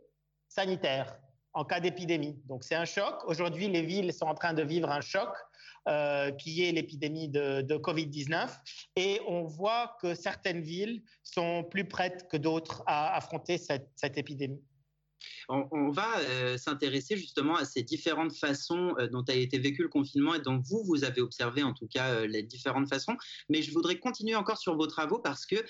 sanitaire 0.49 1.19
en 1.55 1.65
cas 1.65 1.81
d'épidémie. 1.81 2.41
Donc 2.47 2.65
c'est 2.65 2.75
un 2.75 2.85
choc. 2.85 3.25
Aujourd'hui, 3.27 3.69
les 3.69 3.83
villes 3.83 4.13
sont 4.13 4.27
en 4.27 4.35
train 4.35 4.55
de 4.55 4.63
vivre 4.63 4.91
un 4.91 5.01
choc 5.01 5.31
euh, 5.89 6.31
qui 6.33 6.65
est 6.65 6.73
l'épidémie 6.73 7.29
de, 7.29 7.63
Covid-19. 7.79 8.49
Et 8.97 9.21
on 9.27 9.45
voit 9.45 9.97
que 10.01 10.15
certaines 10.15 10.61
villes 10.61 11.03
sont 11.23 11.65
plus 11.65 11.87
prêtes 11.87 12.29
que 12.29 12.37
d'autres 12.37 12.83
à 12.87 13.17
affronter 13.17 13.59
cette, 13.59 14.19
épidémie. 14.19 14.63
On, 15.49 15.91
va 15.91 16.19
euh, 16.21 16.59
s'intéresser 16.59 17.17
justement 17.17 17.57
à 17.57 17.65
ces 17.65 17.83
différentes 17.83 18.35
façons 18.35 18.95
euh, 18.99 19.09
dont 19.09 19.25
a 19.29 19.35
été 19.35 19.59
vécu 19.59 19.83
le 19.83 19.89
confinement 19.89 20.35
et 20.35 20.41
dont 20.41 20.59
vous, 20.59 20.83
vous 20.85 21.05
avez 21.05 21.21
observé 21.21 21.63
en 21.63 21.73
tout 21.73 21.87
cas 21.87 22.11
euh, 22.11 22.27
les 22.27 22.43
différentes 22.43 22.89
façons. 22.89 23.17
Mais 23.49 23.63
je 23.63 23.73
voudrais 23.73 23.99
continuer 23.99 24.35
encore 24.35 24.59
sur 24.59 24.77
vos 24.77 24.87
travaux 24.87 25.19
parce 25.19 25.47
qu'il 25.47 25.65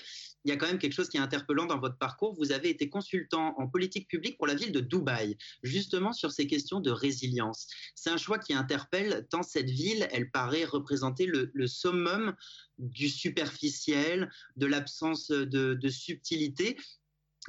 y 0.45 0.51
a 0.51 0.57
quand 0.57 0.67
même 0.67 0.79
quelque 0.79 0.93
chose 0.93 1.09
qui 1.09 1.17
est 1.17 1.21
interpellant 1.21 1.65
dans 1.65 1.79
votre 1.79 1.97
parcours. 1.97 2.35
Vous 2.35 2.51
avez 2.51 2.69
été 2.69 2.89
consultant 2.89 3.55
en 3.57 3.67
politique 3.67 4.07
publique 4.07 4.37
pour 4.37 4.47
la 4.47 4.55
ville 4.55 4.71
de 4.71 4.81
Dubaï, 4.81 5.37
justement 5.63 6.13
sur 6.13 6.31
ces 6.31 6.45
questions 6.45 6.81
de 6.81 6.91
résilience. 6.91 7.67
C'est 7.95 8.09
un 8.09 8.17
choix 8.17 8.37
qui 8.37 8.53
interpelle 8.53 9.27
tant 9.29 9.43
cette 9.43 9.69
ville, 9.69 10.07
elle 10.11 10.29
paraît 10.29 10.65
représenter 10.65 11.25
le, 11.25 11.67
summum 11.67 12.35
du 12.77 13.09
superficiel, 13.09 14.29
de 14.57 14.65
l'absence 14.65 15.29
de 15.29 15.89
subtilité. 15.89 16.77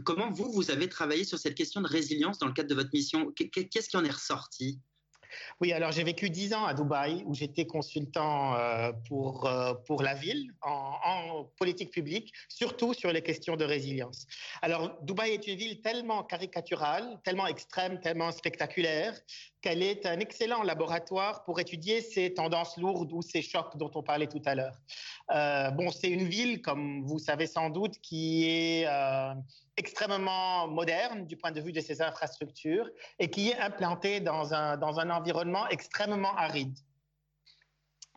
Comment 0.04 0.30
vous, 0.30 0.50
vous 0.52 0.70
avez 0.70 0.88
travaillé 0.88 1.24
sur 1.24 1.38
cette 1.38 1.54
question 1.54 1.80
de 1.80 1.88
résilience 1.88 2.38
dans 2.38 2.46
le 2.46 2.52
cadre 2.52 2.68
de 2.68 2.74
votre 2.74 2.90
mission? 2.92 3.32
Qu'est-ce 3.32 3.88
qui 3.88 3.96
en 3.96 4.04
est 4.04 4.10
ressorti? 4.10 4.80
Oui, 5.60 5.72
alors 5.72 5.92
j'ai 5.92 6.04
vécu 6.04 6.30
dix 6.30 6.52
ans 6.54 6.64
à 6.64 6.74
Dubaï 6.74 7.22
où 7.26 7.34
j'étais 7.34 7.66
consultant 7.66 8.56
euh, 8.56 8.92
pour, 9.08 9.46
euh, 9.46 9.74
pour 9.86 10.02
la 10.02 10.14
ville 10.14 10.52
en, 10.62 10.94
en, 11.04 11.44
politique 11.56 11.90
publique, 11.90 12.32
surtout 12.48 12.94
sur 12.94 13.12
les 13.12 13.22
questions 13.22 13.56
de 13.56 13.64
résilience. 13.64 14.26
Alors 14.62 14.98
Dubaï 15.02 15.32
est 15.32 15.46
une 15.46 15.56
ville 15.56 15.80
tellement 15.80 16.24
caricaturale, 16.24 17.20
tellement 17.24 17.46
extrême, 17.46 18.00
tellement 18.00 18.32
spectaculaire 18.32 19.14
qu'elle 19.60 19.82
est 19.82 20.06
un 20.06 20.18
excellent 20.20 20.62
laboratoire 20.62 21.44
pour 21.44 21.60
étudier 21.60 22.00
ces 22.00 22.32
tendances 22.32 22.76
lourdes 22.76 23.12
ou 23.12 23.22
ces 23.22 23.42
chocs 23.42 23.76
dont 23.76 23.90
on 23.94 24.02
parlait 24.02 24.26
tout 24.26 24.42
à 24.46 24.54
l'heure. 24.54 24.76
Euh, 25.30 25.70
bon, 25.70 25.90
c'est 25.90 26.08
une 26.08 26.28
ville, 26.28 26.62
comme 26.62 27.04
vous 27.04 27.18
savez 27.18 27.46
sans 27.46 27.68
doute, 27.68 28.00
qui 28.00 28.48
est 28.48 28.86
euh, 28.86 29.34
extrêmement 29.76 30.66
moderne 30.68 31.26
du 31.26 31.36
point 31.36 31.52
de 31.52 31.60
vue 31.60 31.72
de 31.72 31.80
ses 31.80 32.00
infrastructures 32.00 32.88
et 33.18 33.30
qui 33.30 33.50
est 33.50 33.58
implantée 33.58 34.20
dans 34.20 34.54
un, 34.54 34.76
dans 34.76 34.98
un 34.98 35.10
environnement 35.10 35.68
extrêmement 35.68 36.34
aride. 36.36 36.78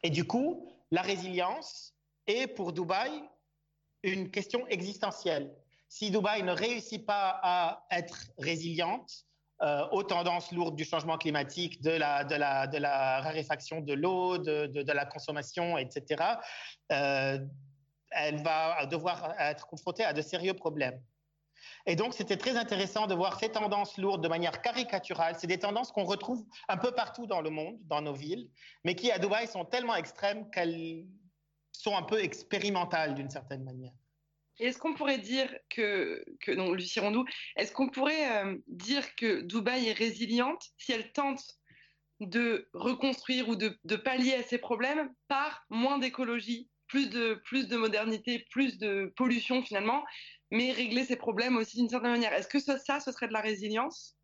Et 0.03 0.09
du 0.09 0.25
coup, 0.25 0.69
la 0.91 1.01
résilience 1.01 1.93
est 2.27 2.47
pour 2.47 2.71
Dubaï 2.71 3.11
une 4.03 4.29
question 4.31 4.67
existentielle. 4.67 5.53
Si 5.89 6.09
Dubaï 6.11 6.43
ne 6.43 6.51
réussit 6.51 7.05
pas 7.05 7.39
à 7.41 7.85
être 7.91 8.31
résiliente, 8.37 9.25
euh, 9.63 9.87
aux 9.91 10.03
tendances 10.03 10.51
lourdes 10.51 10.75
du 10.75 10.83
changement 10.83 11.17
climatique, 11.17 11.81
de 11.81 11.91
la, 11.91 13.21
raréfaction 13.21 13.79
de 13.79 13.93
l'eau, 13.93 14.37
de, 14.37 14.67
de, 14.67 14.91
la 14.91 15.05
consommation, 15.05 15.77
etc., 15.77 16.21
euh, 16.91 17.39
elle 18.11 18.43
va 18.43 18.85
devoir 18.87 19.33
être 19.39 19.65
confrontée 19.65 20.03
à 20.03 20.11
de 20.11 20.21
sérieux 20.21 20.53
problèmes. 20.53 21.01
Et 21.85 21.95
donc, 21.95 22.13
c'était 22.13 22.37
très 22.37 22.57
intéressant 22.57 23.07
de 23.07 23.15
voir 23.15 23.39
ces 23.39 23.49
tendances 23.49 23.97
lourdes 23.97 24.21
de 24.21 24.27
manière 24.27 24.61
caricaturale. 24.61 25.35
C'est 25.39 25.47
des 25.47 25.59
tendances 25.59 25.91
qu'on 25.91 26.03
retrouve 26.03 26.45
un 26.67 26.77
peu 26.77 26.91
partout 26.91 27.25
dans 27.25 27.41
le 27.41 27.49
monde, 27.49 27.77
dans 27.83 28.01
nos 28.01 28.13
villes, 28.13 28.49
mais 28.83 28.95
qui, 28.95 29.11
à 29.11 29.17
Dubaï, 29.17 29.47
sont 29.47 29.65
tellement 29.65 29.95
extrêmes 29.95 30.49
qu'elles 30.49 31.05
sont 31.71 31.95
un 31.95 32.03
peu 32.03 32.21
expérimentales 32.21 33.15
d'une 33.15 33.29
certaine 33.29 33.63
manière. 33.63 33.93
Est-ce 34.59 34.77
qu'on 34.77 34.93
pourrait 34.93 35.17
dire 35.17 35.53
que, 35.69 36.23
non, 36.47 36.73
Lucie 36.73 36.99
est-ce 37.55 37.71
qu'on 37.71 37.89
pourrait 37.89 38.43
euh, 38.43 38.57
dire 38.67 39.15
que 39.15 39.41
Dubaï 39.41 39.89
est 39.89 39.93
résiliente 39.93 40.63
si 40.77 40.91
elle 40.91 41.11
tente 41.11 41.43
de 42.19 42.69
reconstruire 42.73 43.49
ou 43.49 43.55
de, 43.55 43.95
pallier 43.95 44.35
à 44.35 44.43
ses 44.43 44.57
problèmes 44.57 45.09
par 45.27 45.65
moins 45.69 45.97
d'écologie, 45.97 46.69
plus 46.87 47.09
de, 47.09 47.41
plus 47.45 47.67
de 47.67 47.75
modernité, 47.77 48.45
plus 48.51 48.77
de 48.77 49.11
pollution 49.15 49.63
finalement, 49.63 50.03
mais 50.51 50.71
régler 50.71 51.03
ses 51.03 51.15
problèmes 51.15 51.57
aussi 51.57 51.77
d'une 51.77 51.89
certaine 51.89 52.11
manière? 52.11 52.33
Est-ce 52.33 52.47
que 52.47 52.59
ça, 52.59 52.99
ce 52.99 53.11
serait 53.11 53.27
de 53.27 53.33
la 53.33 53.41
résilience? 53.41 54.15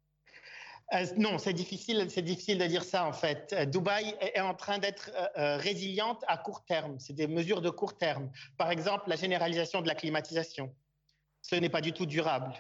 Euh, 0.93 1.05
non, 1.17 1.38
c'est 1.38 1.53
difficile, 1.53 2.08
c'est 2.10 2.24
difficile 2.24 2.58
de 2.58 2.65
dire 2.65 2.84
ça 2.84 3.05
en 3.05 3.13
fait. 3.13 3.53
Euh, 3.53 3.65
Dubaï 3.65 4.15
est 4.22 4.39
en 4.39 4.55
train 4.55 4.79
d'être 4.79 5.12
euh, 5.38 5.58
résiliente 5.58 6.24
à 6.27 6.38
court 6.38 6.65
terme. 6.65 7.00
C'est 7.00 7.13
des 7.13 7.27
mesures 7.27 7.62
de 7.62 7.69
court 7.69 7.98
terme. 7.98 8.31
Par 8.58 8.72
exemple, 8.72 9.08
la 9.08 9.15
généralisation 9.15 9.81
de 9.81 9.88
la 9.88 9.96
climatisation. 9.96 10.74
Ce 11.41 11.55
n'est 11.55 11.69
pas 11.69 11.81
du 11.81 11.93
tout 11.93 12.05
durable, 12.05 12.53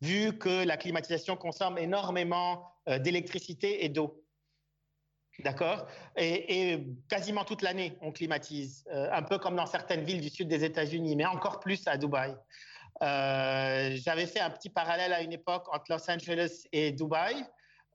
vu 0.00 0.36
que 0.36 0.64
la 0.64 0.76
climatisation 0.76 1.36
consomme 1.36 1.78
énormément 1.78 2.66
d'électricité 2.86 3.84
et 3.84 3.88
d'eau. 3.88 4.22
D'accord? 5.38 5.86
Et, 6.16 6.72
et, 6.72 6.86
quasiment 7.08 7.44
toute 7.44 7.62
l'année, 7.62 7.96
on 8.02 8.12
climatise, 8.12 8.84
un 8.90 9.22
peu 9.22 9.38
comme 9.38 9.56
dans 9.56 9.64
certaines 9.64 10.04
villes 10.04 10.20
du 10.20 10.28
sud 10.28 10.48
des 10.48 10.64
États-Unis, 10.64 11.16
mais 11.16 11.24
encore 11.24 11.60
plus 11.60 11.82
à 11.86 11.96
Dubaï. 11.96 12.36
J'avais 13.00 14.26
fait 14.26 14.40
un 14.40 14.50
petit 14.50 14.68
parallèle 14.68 15.14
à 15.14 15.22
une 15.22 15.32
époque 15.32 15.66
entre 15.74 15.86
Los 15.88 16.10
Angeles 16.10 16.66
et 16.72 16.92
Dubaï. 16.92 17.42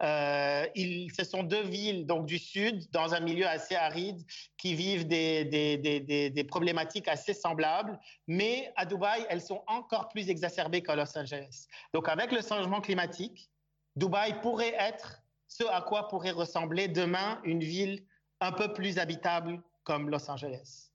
Euh, 0.03 0.65
ce 0.75 1.23
sont 1.23 1.43
deux 1.43 1.63
villes 1.63 2.05
donc 2.05 2.25
du 2.25 2.37
sud, 2.37 2.89
dans 2.91 3.13
un 3.13 3.21
milieu 3.21 3.47
assez 3.47 3.75
aride, 3.75 4.21
qui 4.57 4.75
vivent 4.75 5.07
des, 5.07 5.45
des, 5.45 6.43
problématiques 6.43 7.07
assez 7.07 7.33
semblables, 7.33 7.97
mais 8.27 8.73
à 8.75 8.85
Dubaï, 8.85 9.25
elles 9.29 9.41
sont 9.41 9.63
encore 9.67 10.09
plus 10.09 10.29
exacerbées 10.29 10.81
qu'à 10.81 10.95
Los 10.95 11.17
Angeles. 11.17 11.67
Donc 11.93 12.09
avec 12.09 12.31
le 12.31 12.41
changement 12.41 12.81
climatique, 12.81 13.49
Dubaï 13.95 14.41
pourrait 14.41 14.75
être 14.77 15.21
ce 15.47 15.63
à 15.63 15.81
quoi 15.81 16.07
pourrait 16.07 16.31
ressembler 16.31 16.87
demain 16.87 17.39
une 17.43 17.61
ville 17.61 18.03
un 18.41 18.51
peu 18.51 18.73
plus 18.73 18.97
habitable 18.99 19.61
comme 19.83 20.09
Los 20.09 20.29
Angeles. 20.29 20.91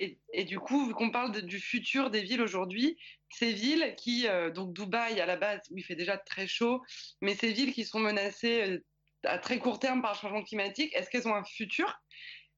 Et, 0.00 0.44
du 0.44 0.60
coup, 0.60 0.86
vu 0.86 0.94
qu'on 0.94 1.10
parle 1.10 1.32
du 1.42 1.58
futur 1.58 2.10
des 2.10 2.22
villes 2.22 2.42
aujourd'hui, 2.42 2.96
ces 3.30 3.52
villes 3.52 3.94
qui, 3.96 4.28
euh, 4.28 4.50
donc 4.50 4.72
Dubaï 4.72 5.20
à 5.20 5.26
la 5.26 5.36
base, 5.36 5.60
où 5.70 5.78
il 5.78 5.82
fait 5.82 5.96
déjà 5.96 6.16
très 6.16 6.46
chaud, 6.46 6.82
mais 7.20 7.34
ces 7.34 7.52
villes 7.52 7.72
qui 7.72 7.84
sont 7.84 7.98
menacées 7.98 8.62
euh, 8.62 8.84
à 9.24 9.38
très 9.38 9.58
court 9.58 9.80
terme 9.80 10.00
par 10.00 10.12
le 10.12 10.18
changement 10.18 10.42
climatique, 10.42 10.94
est-ce 10.94 11.10
qu'elles 11.10 11.26
ont 11.26 11.34
un 11.34 11.44
futur 11.44 12.00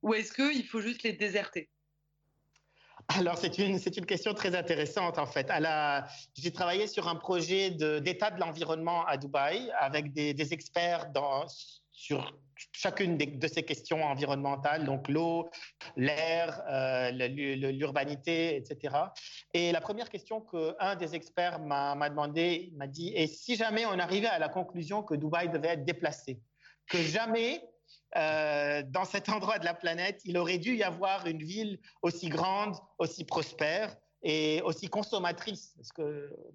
ou 0.02 0.12
est-ce 0.12 0.32
qu'il 0.32 0.66
faut 0.66 0.80
juste 0.80 1.02
les 1.02 1.14
déserter? 1.14 1.70
Alors, 3.08 3.38
c'est 3.38 3.58
une, 3.58 3.78
c'est 3.78 3.96
une 3.96 4.06
question 4.06 4.34
très 4.34 4.54
intéressante, 4.54 5.18
en 5.18 5.26
fait. 5.26 5.50
J'ai 6.36 6.52
travaillé 6.52 6.86
sur 6.86 7.08
un 7.08 7.16
projet 7.16 7.70
d'état 7.70 8.30
de, 8.30 8.38
l'environnement 8.38 9.04
à 9.06 9.16
Dubaï 9.16 9.70
avec 9.78 10.12
des, 10.12 10.34
des 10.34 10.52
experts 10.52 11.10
dans, 11.12 11.46
sur 11.90 12.38
chacune 12.72 13.16
de 13.16 13.48
ces 13.48 13.62
questions 13.62 14.02
environnementales, 14.04 14.84
donc 14.84 15.08
l'eau, 15.08 15.48
l'air, 15.96 16.62
euh, 16.68 17.10
l'urbanité, 17.10 18.56
etc. 18.56 18.96
Et 19.54 19.72
la 19.72 19.80
première 19.80 20.10
question 20.10 20.40
qu'un 20.40 20.96
des 20.96 21.14
experts 21.14 21.60
m'a 21.60 22.08
demandé, 22.08 22.72
m'a 22.76 22.86
dit, 22.86 23.12
et 23.14 23.26
si 23.26 23.56
jamais 23.56 23.86
on 23.86 23.98
arrivait 23.98 24.28
à 24.28 24.38
la 24.38 24.48
conclusion 24.48 25.02
que 25.02 25.14
Dubaï 25.14 25.48
devait 25.48 25.68
être 25.68 25.84
déplacé, 25.84 26.40
que 26.88 26.98
jamais 26.98 27.62
euh, 28.16 28.82
dans 28.88 29.04
cet 29.04 29.28
endroit 29.28 29.58
de 29.58 29.64
la 29.64 29.74
planète, 29.74 30.20
il 30.24 30.36
aurait 30.36 30.58
dû 30.58 30.76
y 30.76 30.82
avoir 30.82 31.26
une 31.26 31.42
ville 31.42 31.78
aussi 32.02 32.28
grande, 32.28 32.76
aussi 32.98 33.24
prospère 33.24 33.96
et 34.22 34.60
aussi 34.62 34.88
consommatrice 34.88 35.74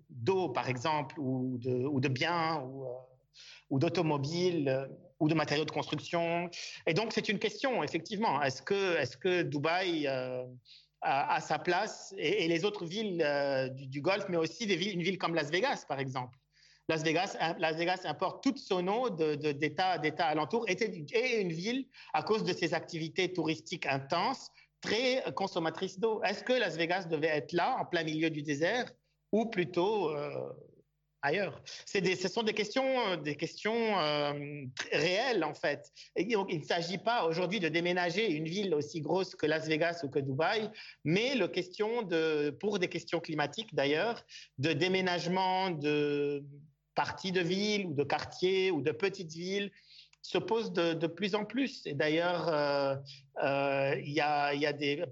d'eau, 0.09 0.49
par 0.49 0.69
exemple, 0.69 1.19
ou 1.19 1.57
de, 1.57 1.85
ou 1.85 1.99
de 1.99 2.07
biens, 2.07 2.61
ou, 2.61 2.85
euh, 2.85 2.93
ou 3.69 3.79
d'automobiles 3.79 4.87
ou 5.19 5.27
de 5.27 5.33
matériaux 5.33 5.65
de 5.65 5.71
construction. 5.71 6.49
Et 6.85 6.93
donc, 6.93 7.13
c'est 7.13 7.29
une 7.29 7.39
question, 7.39 7.83
effectivement. 7.83 8.41
Est-ce 8.43 8.61
que, 8.61 8.97
est 8.97 9.17
que 9.17 9.43
Dubaï 9.43 10.07
euh, 10.07 10.43
a, 11.01 11.39
sa 11.41 11.59
place 11.59 12.13
et, 12.17 12.47
les 12.47 12.65
autres 12.65 12.85
villes 12.85 13.21
euh, 13.23 13.69
du, 13.69 14.01
Golfe, 14.01 14.25
mais 14.29 14.37
aussi 14.37 14.65
une 14.65 15.01
ville 15.01 15.17
comme 15.17 15.35
Las 15.35 15.49
Vegas, 15.49 15.85
par 15.87 15.99
exemple? 15.99 16.37
Las 16.87 17.03
Vegas, 17.03 17.35
Las 17.57 17.77
Vegas 17.77 18.01
importe 18.05 18.43
toute 18.43 18.59
son 18.59 18.87
eau 18.87 19.09
d'État 19.09 19.97
d'État 19.97 20.27
alentour 20.27 20.65
et 20.67 20.73
est 20.73 21.41
une 21.41 21.51
ville, 21.51 21.87
à 22.13 22.21
cause 22.21 22.43
de 22.43 22.53
ses 22.53 22.75
activités 22.75 23.33
touristiques 23.33 23.87
intenses, 23.87 24.51
très 24.81 25.23
consommatrice 25.33 25.99
d'eau. 25.99 26.21
Est-ce 26.23 26.43
que 26.43 26.53
Las 26.53 26.77
Vegas 26.77 27.05
devait 27.05 27.27
être 27.27 27.53
là, 27.53 27.75
en 27.79 27.85
plein 27.85 28.03
milieu 28.03 28.29
du 28.29 28.43
désert, 28.43 28.91
ou 29.31 29.47
plutôt 29.47 30.09
euh, 30.11 30.53
ailleurs. 31.25 31.61
Ce 31.85 32.27
sont 32.27 32.43
des 32.43 32.53
questions, 32.53 32.99
euh, 33.07 33.17
des 33.17 33.35
questions 33.35 33.99
euh, 33.99 34.63
réelles 34.91 35.43
en 35.43 35.53
fait. 35.53 35.91
il 36.15 36.59
ne 36.59 36.63
s'agit 36.63 36.97
pas 36.97 37.25
aujourd'hui 37.25 37.59
de 37.59 37.67
déménager 37.67 38.31
une 38.31 38.45
ville 38.45 38.73
aussi 38.73 39.01
grosse 39.01 39.35
que 39.35 39.45
Las 39.45 39.67
Vegas 39.67 40.01
ou 40.03 40.09
que 40.09 40.19
Dubaï, 40.19 40.69
mais 41.03 41.35
le 41.35 41.47
question 41.47 42.03
de, 42.03 42.55
pour 42.59 42.79
des 42.79 42.87
questions 42.87 43.19
climatiques 43.19 43.73
d'ailleurs, 43.73 44.23
de 44.57 44.73
déménagement 44.73 45.71
de 45.71 46.43
parties 46.93 47.31
de 47.31 47.41
villes 47.41 47.87
ou 47.87 47.93
de 47.93 48.03
quartiers 48.03 48.71
ou 48.71 48.81
de 48.81 48.91
petites 48.91 49.33
villes 49.33 49.71
se 50.21 50.39
pose 50.39 50.73
de, 50.73 51.07
plus 51.07 51.35
en 51.35 51.45
plus. 51.45 51.85
Et 51.85 51.93
d'ailleurs, 51.93 52.47
euh, 53.43 53.95
il 54.03 54.11
y, 54.11 54.21
a, 54.21 54.53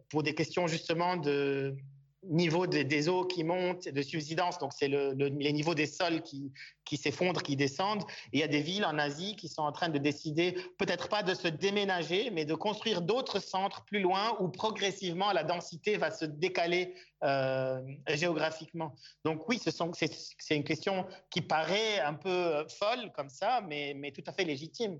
pour 0.09 0.23
des 0.23 0.33
questions 0.33 0.65
justement 0.65 1.17
de 1.17 1.75
niveau 2.25 2.67
des 2.67 3.09
eaux 3.09 3.25
qui 3.25 3.43
montent, 3.43 3.87
de 3.87 4.01
subsidence, 4.01 4.57
donc 4.57 4.71
c'est 4.73 4.87
le, 4.87 5.13
les 5.13 5.53
niveaux 5.53 5.75
des 5.75 5.85
sols 5.85 6.21
qui, 6.21 6.51
s'effondrent, 6.97 7.41
qui 7.41 7.55
descendent. 7.55 8.03
Il 8.31 8.39
y 8.39 8.43
a 8.43 8.47
des 8.47 8.61
villes 8.61 8.85
en 8.85 8.97
Asie 8.97 9.35
qui 9.35 9.47
sont 9.47 9.63
en 9.63 9.71
train 9.71 9.89
de 9.89 9.97
décider, 9.97 10.53
peut-être 10.77 11.09
pas 11.09 11.23
de 11.23 11.33
se 11.33 11.47
déménager, 11.47 12.29
mais 12.29 12.45
de 12.45 12.53
construire 12.53 13.01
d'autres 13.01 13.39
centres 13.39 13.83
plus 13.85 13.99
loin 13.99 14.37
où 14.39 14.49
progressivement 14.49 15.31
la 15.31 15.43
densité 15.43 15.97
va 15.97 16.11
se 16.11 16.25
décaler 16.25 16.95
euh, 17.23 17.81
géographiquement. 18.09 18.95
Donc 19.25 19.47
oui, 19.49 19.59
c'est 19.59 20.55
une 20.55 20.63
question 20.63 21.05
qui 21.29 21.41
paraît 21.41 21.99
un 21.99 22.13
peu 22.13 22.65
folle 22.67 23.11
comme 23.15 23.29
ça, 23.29 23.61
mais, 23.67 23.93
mais 23.95 24.11
tout 24.11 24.23
à 24.27 24.33
fait 24.33 24.43
légitime. 24.43 24.99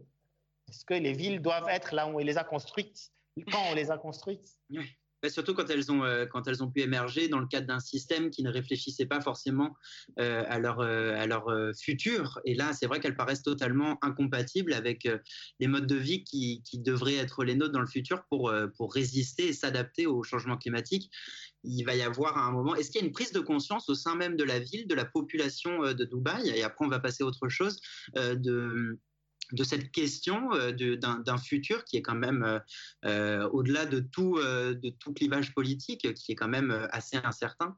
Est-ce 0.69 0.85
que 0.85 0.93
les 0.93 1.13
villes 1.13 1.41
doivent 1.41 1.69
être 1.69 1.93
là 1.93 2.07
où 2.07 2.15
on 2.15 2.23
les 2.23 2.37
a 2.37 2.43
construites, 2.43 3.11
quand 3.51 3.61
on 3.69 3.75
les 3.75 3.91
a 3.91 3.97
construites? 3.97 4.57
Surtout 5.29 5.53
quand 5.53 5.69
elles, 5.69 5.91
ont, 5.91 6.03
euh, 6.03 6.25
quand 6.25 6.47
elles 6.47 6.63
ont 6.63 6.69
pu 6.69 6.81
émerger 6.81 7.27
dans 7.27 7.39
le 7.39 7.47
cadre 7.47 7.67
d'un 7.67 7.79
système 7.79 8.29
qui 8.29 8.43
ne 8.43 8.51
réfléchissait 8.51 9.05
pas 9.05 9.21
forcément 9.21 9.75
euh, 10.19 10.43
à 10.47 10.59
leur, 10.59 10.79
euh, 10.79 11.15
à 11.15 11.25
leur 11.27 11.45
futur. 11.75 12.39
Et 12.45 12.55
là, 12.55 12.73
c'est 12.73 12.87
vrai 12.87 12.99
qu'elles 12.99 13.15
paraissent 13.15 13.43
totalement 13.43 13.97
incompatibles 14.01 14.73
avec 14.73 15.07
les 15.59 15.67
modes 15.67 15.87
de 15.87 15.95
vie 15.95 16.23
qui, 16.23 16.61
qui, 16.63 16.79
devraient 16.79 17.15
être 17.15 17.43
les 17.43 17.55
nôtres 17.55 17.71
dans 17.71 17.79
le 17.79 17.87
futur 17.87 18.23
pour, 18.29 18.53
pour 18.75 18.93
résister 18.93 19.47
et 19.47 19.53
s'adapter 19.53 20.05
au 20.05 20.23
changement 20.23 20.57
climatique. 20.57 21.09
Il 21.63 21.83
va 21.83 21.95
y 21.95 22.01
avoir 22.01 22.37
à 22.37 22.41
un 22.41 22.51
moment, 22.51 22.75
est-ce 22.75 22.91
qu'il 22.91 23.01
y 23.01 23.03
a 23.03 23.07
une 23.07 23.13
prise 23.13 23.31
de 23.31 23.39
conscience 23.39 23.89
au 23.89 23.95
sein 23.95 24.15
même 24.15 24.35
de 24.35 24.43
la 24.43 24.59
ville, 24.59 24.87
de 24.87 24.95
la 24.95 25.05
population 25.05 25.93
de 25.93 26.03
Dubaï, 26.03 26.49
et 26.49 26.63
après 26.63 26.85
on 26.85 26.89
va 26.89 26.99
passer 26.99 27.23
à 27.23 27.27
autre 27.27 27.47
chose, 27.47 27.79
de 29.51 29.63
cette 29.63 29.91
question 29.91 30.53
euh, 30.53 30.71
d'un 30.71 31.37
futur 31.37 31.83
qui 31.85 31.97
est 31.97 32.01
quand 32.01 32.15
même 32.15 32.43
euh, 32.43 32.59
euh, 33.05 33.49
au-delà 33.49 33.85
de 33.85 33.99
tout, 33.99 34.39
de 34.39 34.89
tout 34.89 35.13
clivage 35.13 35.53
politique, 35.53 36.13
qui 36.13 36.31
est 36.31 36.35
quand 36.35 36.47
même 36.47 36.87
assez 36.91 37.17
incertain. 37.17 37.77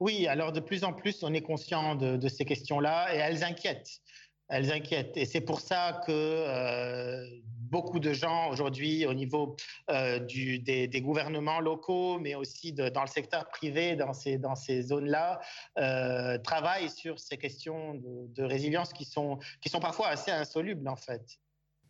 Oui, 0.00 0.26
alors 0.26 0.52
de 0.52 0.60
plus 0.60 0.84
en 0.84 0.92
plus, 0.92 1.22
on 1.22 1.32
est 1.32 1.42
conscient 1.42 1.94
de 1.94 2.28
ces 2.28 2.44
questions-là 2.44 3.14
et 3.14 3.18
elles 3.18 3.44
inquiètent 3.44 4.00
elles 4.48 4.72
inquiètent. 4.72 5.16
Et 5.16 5.24
c'est 5.24 5.40
pour 5.40 5.60
ça 5.60 6.02
que 6.06 6.12
euh, 6.12 7.26
beaucoup 7.72 8.00
de 8.00 8.12
gens 8.12 8.50
aujourd'hui, 8.50 9.06
au 9.06 9.14
niveau 9.14 9.56
euh, 9.90 10.18
des, 10.18 11.00
gouvernements 11.02 11.58
locaux, 11.58 12.18
mais 12.18 12.34
aussi 12.34 12.72
dans 12.72 13.00
le 13.00 13.08
secteur 13.08 13.48
privé, 13.48 13.96
dans 13.96 14.12
ces, 14.12 14.36
dans 14.36 14.54
ces 14.54 14.82
zones-là, 14.82 15.40
euh, 15.78 16.36
travaillent 16.38 16.90
sur 16.90 17.18
ces 17.18 17.38
questions 17.38 17.94
de, 17.94 18.42
résilience 18.42 18.92
qui 18.92 19.06
sont, 19.06 19.38
qui 19.62 19.70
sont 19.70 19.80
parfois 19.80 20.08
assez 20.08 20.30
insolubles, 20.30 20.86
en 20.86 20.96
fait. 20.96 21.38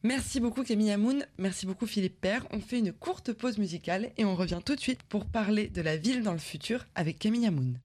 Merci 0.05 0.41
beaucoup 0.41 0.65
Camille 0.65 0.91
Amoun, 0.91 1.25
merci 1.39 1.65
beaucoup 1.65 1.87
Philippe 1.87 2.21
Père. 2.21 2.45
On 2.51 2.61
fait 2.61 2.81
une 2.81 2.93
courte 2.93 3.33
pause 3.33 3.59
musicale 3.59 4.11
et 4.17 4.25
on 4.25 4.35
revient 4.35 4.61
tout 4.65 4.75
de 4.75 4.81
suite 4.81 5.03
pour 5.05 5.27
parler 5.27 5.69
de 5.69 5.81
la 5.81 5.97
ville 5.97 6.23
dans 6.23 6.33
le 6.33 6.39
futur 6.39 6.87
avec 6.97 7.21
Camille 7.21 7.47
Amoun. 7.47 7.79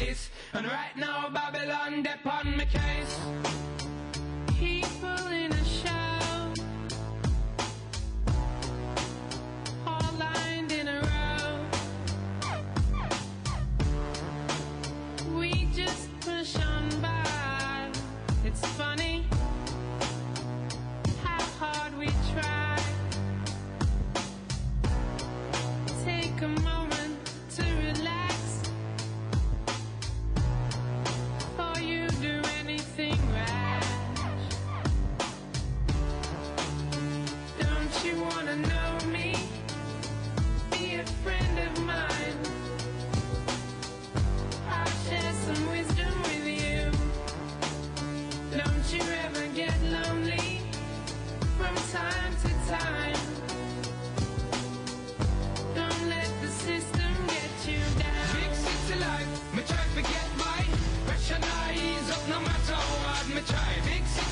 place. 0.00 0.30
And 0.54 0.66
right 0.66 0.96
now, 0.96 1.28
Babylon, 1.30 2.02
depend 2.02 2.56
my 2.56 2.64
case. 2.64 3.18
Keep 4.58 4.86
pulling 5.00 5.59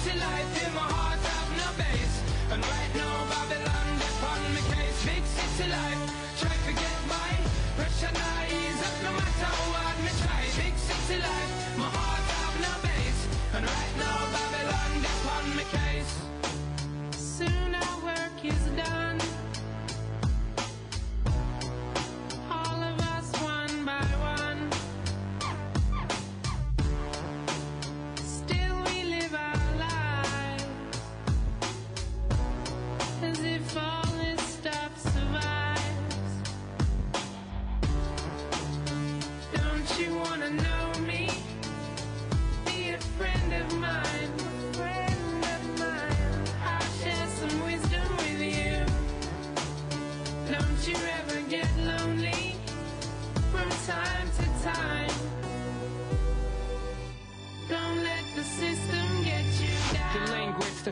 Big 0.04 0.14
city 0.14 0.37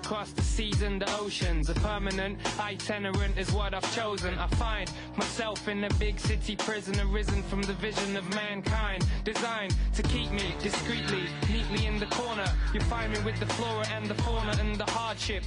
across 0.07 0.31
the 0.31 0.43
seas 0.43 0.83
and 0.83 1.03
the 1.03 1.19
oceans. 1.19 1.69
A 1.69 1.75
permanent 1.75 2.39
itinerant 2.61 3.37
is 3.37 3.51
what 3.51 3.75
I've 3.75 3.93
chosen. 3.93 4.39
I 4.39 4.47
find 4.55 4.89
myself 5.17 5.67
in 5.67 5.83
a 5.83 5.93
big 5.95 6.21
city 6.21 6.55
prison, 6.55 6.95
arisen 7.01 7.43
from 7.43 7.61
the 7.63 7.73
vision 7.73 8.17
of 8.17 8.25
mankind. 8.33 9.05
Designed 9.25 9.75
to 9.95 10.03
keep 10.05 10.31
me 10.31 10.55
discreetly, 10.63 11.25
neatly 11.51 11.87
in 11.87 11.99
the 11.99 12.07
corner. 12.07 12.47
You 12.73 12.81
find 12.83 13.13
me 13.13 13.19
with 13.25 13.41
the 13.41 13.47
flora 13.55 13.85
and 13.97 14.07
the 14.07 14.15
fauna 14.23 14.55
and 14.61 14.77
the 14.77 14.89
hardship. 14.93 15.43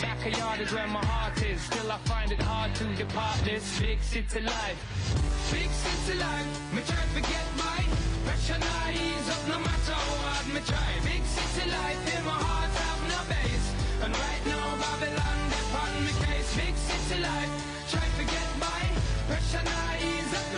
Backyard 0.00 0.60
is 0.60 0.72
where 0.72 0.86
my 0.86 1.04
heart 1.06 1.42
is. 1.42 1.60
Still, 1.62 1.90
I 1.90 1.98
find 2.12 2.30
it 2.30 2.40
hard 2.40 2.72
to 2.76 2.84
depart 2.94 3.38
this 3.42 3.80
big 3.80 4.00
city 4.00 4.42
life. 4.42 4.78
Big 5.50 5.70
city 5.70 6.18
life, 6.20 6.72
me 6.72 6.82
try 6.86 7.04
to 7.16 7.20
get 7.20 7.46
by. 7.58 7.82
Pressure 8.26 8.60
not 8.60 8.94
ease 8.94 9.28
up 9.34 9.42
no 9.48 9.58
matter 9.58 9.98
hard 10.22 10.46
me 10.54 10.60
try. 10.70 10.90
Big 11.02 11.24
city 11.24 11.68
life 11.68 12.16
in 12.16 12.24
my 12.24 12.30
heart. 12.30 12.53
And 14.04 14.12
right 14.12 14.44
now 14.44 14.76
Babylon 14.76 15.38
dep 15.48 15.80
on 15.80 16.04
me 16.04 16.12
case. 16.26 16.56
Big 16.56 16.76
city 16.76 17.22
life, 17.22 17.52
try 17.88 18.04
to 18.04 18.24
get 18.34 18.48
by. 18.60 18.82
Pressure 19.28 19.64
not 19.64 19.96
ease 19.96 20.53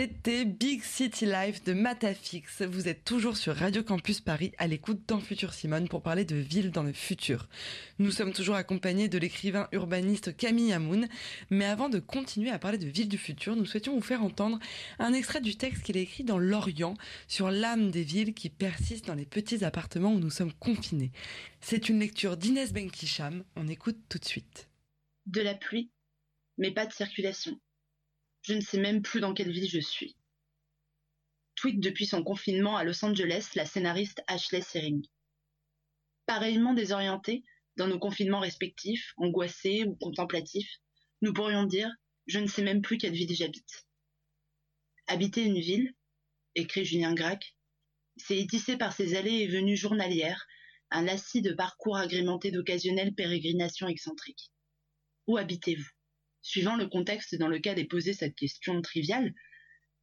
C'était 0.00 0.44
Big 0.44 0.84
City 0.84 1.26
Life 1.26 1.64
de 1.64 1.72
Matafix. 1.72 2.62
Vous 2.62 2.86
êtes 2.86 3.02
toujours 3.02 3.36
sur 3.36 3.56
Radio 3.56 3.82
Campus 3.82 4.20
Paris 4.20 4.52
à 4.56 4.68
l'écoute 4.68 5.00
dans 5.08 5.18
Futur 5.18 5.52
Simone 5.52 5.88
pour 5.88 6.02
parler 6.02 6.24
de 6.24 6.36
villes 6.36 6.70
dans 6.70 6.84
le 6.84 6.92
futur. 6.92 7.48
Nous 7.98 8.12
sommes 8.12 8.32
toujours 8.32 8.54
accompagnés 8.54 9.08
de 9.08 9.18
l'écrivain 9.18 9.66
urbaniste 9.72 10.36
Camille 10.36 10.72
Hamoun. 10.72 11.08
Mais 11.50 11.64
avant 11.64 11.88
de 11.88 11.98
continuer 11.98 12.50
à 12.50 12.60
parler 12.60 12.78
de 12.78 12.86
villes 12.86 13.08
du 13.08 13.18
futur, 13.18 13.56
nous 13.56 13.66
souhaitions 13.66 13.96
vous 13.96 14.00
faire 14.00 14.22
entendre 14.22 14.60
un 15.00 15.12
extrait 15.12 15.40
du 15.40 15.56
texte 15.56 15.82
qu'il 15.82 15.98
a 15.98 16.00
écrit 16.00 16.22
dans 16.22 16.38
L'Orient 16.38 16.94
sur 17.26 17.50
l'âme 17.50 17.90
des 17.90 18.04
villes 18.04 18.34
qui 18.34 18.50
persistent 18.50 19.08
dans 19.08 19.16
les 19.16 19.26
petits 19.26 19.64
appartements 19.64 20.12
où 20.12 20.20
nous 20.20 20.30
sommes 20.30 20.52
confinés. 20.52 21.10
C'est 21.60 21.88
une 21.88 21.98
lecture 21.98 22.36
d'Inès 22.36 22.72
Benkicham. 22.72 23.42
On 23.56 23.66
écoute 23.66 23.98
tout 24.08 24.18
de 24.18 24.24
suite. 24.24 24.68
De 25.26 25.40
la 25.40 25.56
pluie, 25.56 25.90
mais 26.56 26.70
pas 26.70 26.86
de 26.86 26.92
circulation. 26.92 27.58
Je 28.42 28.54
ne 28.54 28.60
sais 28.60 28.78
même 28.78 29.02
plus 29.02 29.20
dans 29.20 29.34
quelle 29.34 29.50
ville 29.50 29.68
je 29.68 29.80
suis. 29.80 30.16
Tweet 31.54 31.80
depuis 31.80 32.06
son 32.06 32.22
confinement 32.22 32.76
à 32.76 32.84
Los 32.84 33.04
Angeles 33.04 33.50
la 33.54 33.66
scénariste 33.66 34.22
Ashley 34.26 34.62
Sering. 34.62 35.04
Pareillement 36.26 36.74
désorientée, 36.74 37.42
dans 37.76 37.88
nos 37.88 37.98
confinements 37.98 38.40
respectifs, 38.40 39.12
angoissés 39.16 39.84
ou 39.84 39.96
contemplatifs, 39.96 40.78
nous 41.22 41.32
pourrions 41.32 41.64
dire 41.64 41.90
Je 42.26 42.38
ne 42.38 42.46
sais 42.46 42.62
même 42.62 42.82
plus 42.82 42.98
quelle 42.98 43.12
ville 43.12 43.34
j'habite. 43.34 43.86
Habiter 45.06 45.42
une 45.42 45.60
ville, 45.60 45.94
écrit 46.54 46.84
Julien 46.84 47.14
Gracq, 47.14 47.56
c'est 48.16 48.38
étisser 48.38 48.76
par 48.76 48.92
ses 48.92 49.14
allées 49.14 49.40
et 49.40 49.48
venues 49.48 49.76
journalières 49.76 50.46
un 50.90 51.02
lacis 51.02 51.42
de 51.42 51.52
parcours 51.52 51.96
agrémenté 51.96 52.50
d'occasionnelles 52.50 53.14
pérégrinations 53.14 53.88
excentriques. 53.88 54.50
Où 55.26 55.36
habitez-vous? 55.36 55.88
Suivant 56.42 56.76
le 56.76 56.86
contexte 56.86 57.34
dans 57.34 57.48
lequel 57.48 57.78
est 57.78 57.84
posée 57.84 58.14
cette 58.14 58.34
question 58.34 58.80
triviale, 58.82 59.34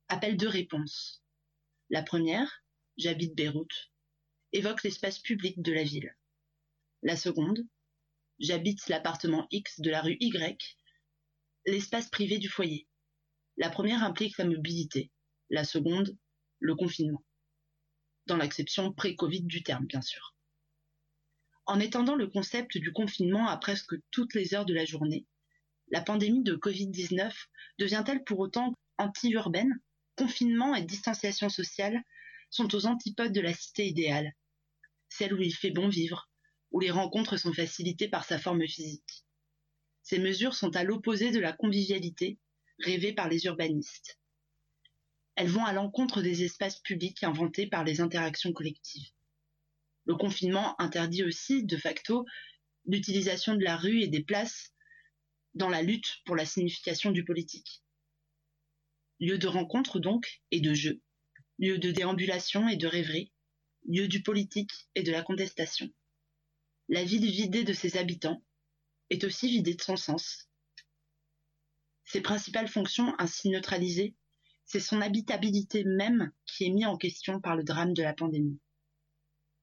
appelle 0.07 0.37
deux 0.37 0.49
réponses. 0.49 1.23
La 1.89 2.03
première, 2.03 2.63
j'habite 2.97 3.35
Beyrouth, 3.35 3.91
évoque 4.53 4.83
l'espace 4.83 5.19
public 5.19 5.61
de 5.61 5.71
la 5.71 5.83
ville. 5.83 6.15
La 7.03 7.15
seconde, 7.15 7.67
j'habite 8.39 8.87
l'appartement 8.87 9.47
X 9.51 9.79
de 9.79 9.89
la 9.89 10.01
rue 10.01 10.17
Y, 10.19 10.77
l'espace 11.65 12.09
privé 12.09 12.37
du 12.37 12.49
foyer. 12.49 12.87
La 13.57 13.69
première 13.69 14.03
implique 14.03 14.37
la 14.37 14.45
mobilité, 14.45 15.11
la 15.49 15.63
seconde, 15.63 16.17
le 16.59 16.75
confinement. 16.75 17.23
Dans 18.27 18.37
l'acception 18.37 18.91
pré-Covid 18.91 19.43
du 19.43 19.63
terme, 19.63 19.85
bien 19.85 20.01
sûr. 20.01 20.35
En 21.65 21.79
étendant 21.79 22.15
le 22.15 22.27
concept 22.27 22.77
du 22.77 22.91
confinement 22.91 23.47
à 23.47 23.57
presque 23.57 23.95
toutes 24.11 24.33
les 24.35 24.53
heures 24.53 24.65
de 24.65 24.73
la 24.73 24.85
journée, 24.85 25.25
la 25.89 26.01
pandémie 26.01 26.43
de 26.43 26.55
Covid-19 26.55 27.31
devient-elle 27.79 28.23
pour 28.23 28.39
autant 28.39 28.73
anti-urbaine? 28.97 29.79
Confinement 30.15 30.75
et 30.75 30.81
distanciation 30.81 31.49
sociale 31.49 32.01
sont 32.49 32.73
aux 32.73 32.85
antipodes 32.85 33.33
de 33.33 33.41
la 33.41 33.53
cité 33.53 33.85
idéale, 33.85 34.31
celle 35.09 35.33
où 35.33 35.41
il 35.41 35.53
fait 35.53 35.71
bon 35.71 35.89
vivre, 35.89 36.29
où 36.71 36.79
les 36.79 36.91
rencontres 36.91 37.37
sont 37.37 37.53
facilitées 37.53 38.07
par 38.07 38.23
sa 38.23 38.39
forme 38.39 38.65
physique. 38.65 39.25
Ces 40.03 40.19
mesures 40.19 40.55
sont 40.55 40.75
à 40.75 40.83
l'opposé 40.83 41.31
de 41.31 41.39
la 41.39 41.51
convivialité 41.51 42.39
rêvée 42.79 43.13
par 43.13 43.27
les 43.27 43.45
urbanistes. 43.45 44.19
Elles 45.35 45.49
vont 45.49 45.65
à 45.65 45.73
l'encontre 45.73 46.21
des 46.21 46.43
espaces 46.43 46.79
publics 46.79 47.23
inventés 47.23 47.67
par 47.67 47.83
les 47.83 47.99
interactions 48.01 48.53
collectives. 48.53 49.09
Le 50.05 50.15
confinement 50.15 50.79
interdit 50.79 51.23
aussi, 51.23 51.65
de 51.65 51.77
facto, 51.77 52.25
l'utilisation 52.85 53.55
de 53.55 53.63
la 53.63 53.75
rue 53.75 54.01
et 54.01 54.07
des 54.07 54.23
places 54.23 54.74
dans 55.55 55.69
la 55.69 55.81
lutte 55.81 56.21
pour 56.25 56.35
la 56.35 56.45
signification 56.45 57.11
du 57.11 57.23
politique. 57.23 57.81
Lieu 59.19 59.37
de 59.37 59.47
rencontre 59.47 59.99
donc 59.99 60.41
et 60.51 60.59
de 60.59 60.73
jeu, 60.73 61.01
lieu 61.57 61.77
de 61.77 61.91
déambulation 61.91 62.67
et 62.67 62.75
de 62.75 62.87
rêverie, 62.87 63.31
lieu 63.87 64.07
du 64.07 64.21
politique 64.21 64.71
et 64.95 65.03
de 65.03 65.11
la 65.11 65.23
contestation. 65.23 65.89
La 66.89 67.03
ville 67.03 67.29
vidée 67.29 67.63
de 67.63 67.73
ses 67.73 67.97
habitants 67.97 68.43
est 69.09 69.23
aussi 69.23 69.49
vidée 69.49 69.75
de 69.75 69.81
son 69.81 69.95
sens. 69.95 70.49
Ses 72.03 72.21
principales 72.21 72.67
fonctions 72.67 73.15
ainsi 73.17 73.49
neutralisées, 73.49 74.15
c'est 74.65 74.79
son 74.79 75.01
habitabilité 75.01 75.83
même 75.83 76.31
qui 76.45 76.65
est 76.65 76.71
mise 76.71 76.85
en 76.85 76.97
question 76.97 77.39
par 77.39 77.55
le 77.55 77.63
drame 77.63 77.93
de 77.93 78.03
la 78.03 78.13
pandémie. 78.13 78.59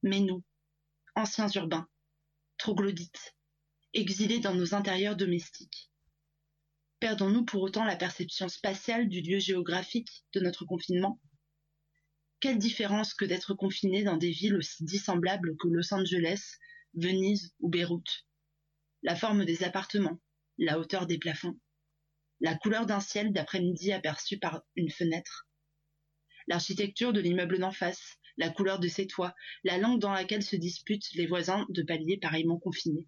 Mais 0.03 0.21
nous, 0.21 0.43
anciens 1.15 1.49
urbains, 1.49 1.89
troglodytes, 2.57 3.37
exilés 3.95 4.39
dans 4.39 4.55
nos 4.55 4.75
intérieurs 4.75 5.17
domestiques. 5.17 5.91
Perdons-nous 6.99 7.45
pour 7.45 7.63
autant 7.63 7.85
la 7.85 7.97
perception 7.97 8.49
spatiale 8.49 9.09
du 9.09 9.21
lieu 9.21 9.39
géographique 9.39 10.25
de 10.33 10.41
notre 10.41 10.65
confinement? 10.65 11.21
Quelle 12.41 12.59
différence 12.59 13.13
que 13.13 13.25
d'être 13.25 13.55
confiné 13.55 14.03
dans 14.03 14.17
des 14.17 14.31
villes 14.31 14.57
aussi 14.57 14.85
dissemblables 14.85 15.57
que 15.59 15.69
Los 15.69 15.93
Angeles, 15.93 16.59
Venise 16.95 17.55
ou 17.61 17.69
Beyrouth? 17.69 18.27
La 19.03 19.15
forme 19.15 19.45
des 19.45 19.63
appartements, 19.63 20.21
la 20.59 20.79
hauteur 20.79 21.07
des 21.07 21.19
plafonds, 21.19 21.59
la 22.41 22.57
couleur 22.57 22.87
d'un 22.87 23.01
ciel 23.01 23.33
d'après-midi 23.33 23.93
aperçu 23.93 24.39
par 24.39 24.63
une 24.75 24.91
fenêtre, 24.91 25.47
l'architecture 26.47 27.13
de 27.13 27.21
l'immeuble 27.21 27.59
d'en 27.59 27.73
face, 27.73 28.17
la 28.39 28.49
couleur 28.49 28.79
de 28.79 28.89
ses 28.89 29.07
toits, 29.07 29.35
la 29.65 29.77
langue 29.77 30.01
dans 30.01 30.13
laquelle 30.13 30.43
se 30.43 30.57
disputent 30.57 31.13
les 31.15 31.27
voisins 31.27 31.67
de 31.69 31.83
paliers 31.83 32.19
pareillement 32.19 32.59
confinés 32.59 33.07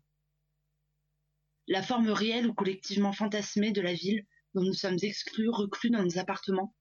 la 1.67 1.83
forme 1.83 2.11
réelle 2.11 2.47
ou 2.47 2.55
collectivement 2.55 3.13
fantasmée 3.13 3.73
de 3.73 3.81
la 3.81 3.95
ville 3.95 4.27
dont 4.55 4.63
nous 4.63 4.75
sommes 4.75 4.99
exclus, 5.03 5.49
reclus 5.49 5.91
dans 5.91 6.03
nos 6.03 6.19
appartements 6.19 6.75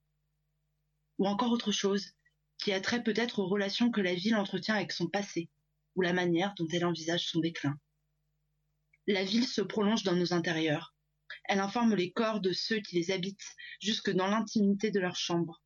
Ou 1.18 1.28
encore 1.28 1.52
autre 1.52 1.72
chose, 1.72 2.12
qui 2.58 2.72
a 2.72 2.82
trait 2.82 3.04
peut-être 3.04 3.40
aux 3.40 3.48
relations 3.48 3.92
que 3.92 4.02
la 4.02 4.14
ville 4.14 4.36
entretient 4.36 4.76
avec 4.76 4.92
son 4.92 5.08
passé, 5.08 5.50
ou 5.96 6.02
la 6.02 6.14
manière 6.14 6.54
dont 6.58 6.68
elle 6.72 6.86
envisage 6.86 7.28
son 7.28 7.40
déclin. 7.40 7.78
La 9.08 9.24
ville 9.24 9.48
se 9.48 9.62
prolonge 9.62 10.04
dans 10.04 10.16
nos 10.16 10.34
intérieurs. 10.34 10.96
Elle 11.46 11.60
informe 11.60 11.96
les 11.96 12.12
corps 12.12 12.40
de 12.40 12.54
ceux 12.54 12.80
qui 12.80 12.96
les 12.96 13.12
habitent 13.12 13.56
jusque 13.82 14.12
dans 14.12 14.28
l'intimité 14.28 14.92
de 14.92 15.00
leurs 15.00 15.16
chambres. 15.16 15.62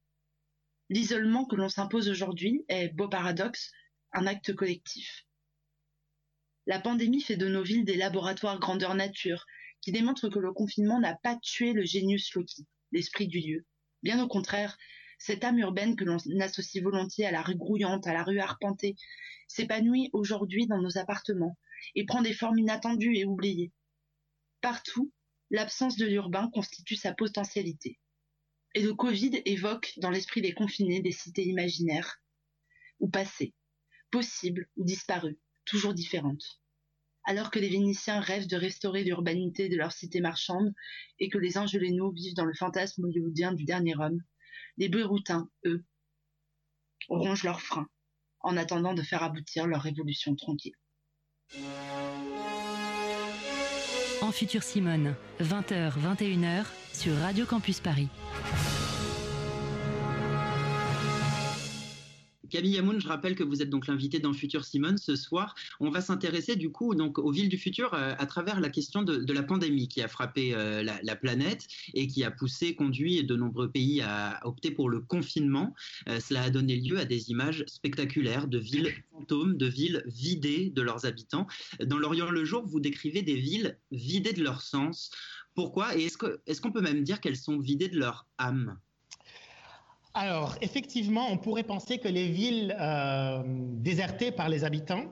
L'isolement 0.90 1.46
que 1.46 1.56
l'on 1.56 1.70
s'impose 1.70 2.10
aujourd'hui 2.10 2.64
est, 2.70 2.90
beau 2.90 3.10
paradoxe, 3.10 3.72
un 4.14 4.26
acte 4.26 4.56
collectif. 4.56 5.27
La 6.68 6.82
pandémie 6.82 7.22
fait 7.22 7.38
de 7.38 7.48
nos 7.48 7.64
villes 7.64 7.86
des 7.86 7.96
laboratoires 7.96 8.60
grandeur 8.60 8.94
nature, 8.94 9.46
qui 9.80 9.94
démontrent 9.94 10.28
que 10.28 10.38
le 10.38 10.52
confinement 10.52 11.00
n'a 11.00 11.16
pas 11.16 11.38
tué 11.38 11.72
le 11.72 11.86
genius 11.86 12.34
loci, 12.34 12.68
l'esprit 12.92 13.30
du 13.30 13.40
lieu. 13.40 13.66
Bien 14.04 14.22
au 14.22 14.28
contraire, 14.28 14.78
cette 15.18 15.46
âme 15.46 15.60
urbaine 15.60 15.96
que 15.96 16.04
l'on 16.04 16.18
associe 16.42 16.84
volontiers 16.84 17.26
à 17.26 17.32
la 17.32 17.42
rue 17.42 17.56
grouillante, 17.56 18.06
à 18.06 18.14
la 18.14 18.22
rue 18.22 18.40
arpentée, 18.40 18.98
s'épanouit 19.48 20.10
aujourd'hui 20.12 20.68
dans 20.68 20.82
nos 20.82 20.98
appartements 20.98 21.58
et 21.96 22.06
prend 22.06 22.22
des 22.22 22.34
formes 22.34 22.60
inattendues 22.60 23.16
et 23.16 23.24
oubliées. 23.24 23.72
Partout, 24.60 25.14
l'absence 25.50 25.96
de 25.96 26.06
l'urbain 26.06 26.50
constitue 26.54 26.98
sa 26.98 27.14
potentialité. 27.14 27.98
Et 28.74 28.82
le 28.82 28.94
Covid 28.94 29.42
évoque 29.46 29.94
dans 30.00 30.12
l'esprit 30.12 30.42
des 30.42 30.54
confinés 30.54 31.00
des 31.00 31.14
cités 31.14 31.46
imaginaires, 31.46 32.22
ou 33.00 33.08
passées, 33.08 33.54
possibles 34.12 34.68
ou 34.76 34.84
disparues, 34.84 35.40
toujours 35.68 35.94
différentes. 35.94 36.60
Alors 37.26 37.52
que 37.52 37.60
les 37.60 37.70
Vénitiens 37.70 38.20
rêvent 38.20 38.48
de 38.48 38.56
restaurer 38.56 39.04
l'urbanité 39.04 39.70
de 39.70 39.76
leur 39.76 39.92
cité 39.92 40.22
marchande 40.22 40.74
et 41.20 41.30
que 41.30 41.38
les 41.38 41.58
Angelénos 41.58 42.14
vivent 42.14 42.36
dans 42.36 42.46
le 42.46 42.54
fantasme 42.54 43.04
hollywoodien 43.04 43.54
du 43.54 43.66
dernier 43.66 43.96
homme, 43.98 44.22
les 44.78 44.90
Beyroutins, 44.90 45.50
eux, 45.66 45.84
rongent 47.10 47.44
leurs 47.44 47.62
freins 47.62 47.88
en 48.40 48.56
attendant 48.56 48.94
de 48.94 49.02
faire 49.02 49.24
aboutir 49.24 49.68
leur 49.68 49.82
révolution 49.82 50.36
tranquille. 50.36 50.76
En 54.22 54.32
futur 54.32 54.64
Simone, 54.64 55.16
20h, 55.42 55.94
21h 56.00 56.66
sur 56.94 57.16
Radio 57.18 57.46
Campus 57.46 57.80
Paris. 57.80 58.10
Camille 62.50 62.78
Hamoun, 62.78 63.00
je 63.02 63.08
rappelle 63.08 63.36
que 63.36 63.44
vous 63.44 63.62
êtes 63.62 63.70
donc 63.70 63.88
l'invité 63.88 64.20
dans 64.20 64.34
Futur 64.34 64.64
Simone 64.64 64.98
ce 64.98 65.16
soir. 65.16 65.56
On 65.80 65.90
va 65.90 66.02
s'intéresser 66.02 66.56
du 66.56 66.72
coup 66.72 66.96
donc 66.96 67.20
aux 67.20 67.32
villes 67.32 67.50
du 67.50 67.58
futur 67.58 67.94
euh, 67.94 68.14
à 68.18 68.26
travers 68.26 68.60
la 68.60 68.70
question 68.70 69.02
de, 69.04 69.34
la 69.34 69.44
pandémie 69.44 69.88
qui 69.88 70.02
a 70.02 70.08
frappé 70.08 70.54
euh, 70.54 70.84
la, 70.84 71.16
planète 71.16 71.68
et 71.94 72.08
qui 72.08 72.24
a 72.24 72.32
poussé, 72.32 72.76
conduit 72.76 73.24
de 73.24 73.36
nombreux 73.36 73.70
pays 73.70 74.02
à 74.02 74.40
opter 74.46 74.72
pour 74.72 74.90
le 74.90 75.00
confinement. 75.00 75.74
Euh, 76.08 76.20
cela 76.20 76.44
a 76.44 76.50
donné 76.50 76.76
lieu 76.78 77.00
à 77.00 77.06
des 77.06 77.32
images 77.32 77.64
spectaculaires 77.68 78.48
de 78.48 78.60
villes 78.60 78.94
fantômes, 79.12 79.58
de 79.58 79.66
villes 79.66 80.04
vidées 80.06 80.70
de 80.70 80.82
leurs 80.82 81.06
habitants. 81.06 81.48
Dans 81.84 81.98
l'Orient 81.98 82.30
le 82.30 82.46
jour, 82.46 82.66
vous 82.66 82.80
décrivez 82.80 83.22
des 83.22 83.36
villes 83.36 83.78
vidées 83.92 84.34
de 84.34 84.44
leur 84.44 84.62
sens. 84.62 85.12
Pourquoi? 85.56 85.98
Et 85.98 86.06
est-ce 86.06 86.62
qu'on 86.62 86.72
peut 86.72 86.82
même 86.82 87.04
dire 87.04 87.20
qu'elles 87.20 87.36
sont 87.36 87.58
vidées 87.58 87.90
de 87.90 87.98
leur 87.98 88.28
âme? 88.38 88.78
Alors, 90.18 90.56
effectivement, 90.62 91.28
on 91.30 91.38
pourrait 91.38 91.62
penser 91.62 92.00
que 92.00 92.08
les 92.08 92.28
villes 92.28 92.76
euh, 92.80 93.44
désertées 93.46 94.32
par 94.32 94.50
les 94.50 94.64
habitants 94.64 95.04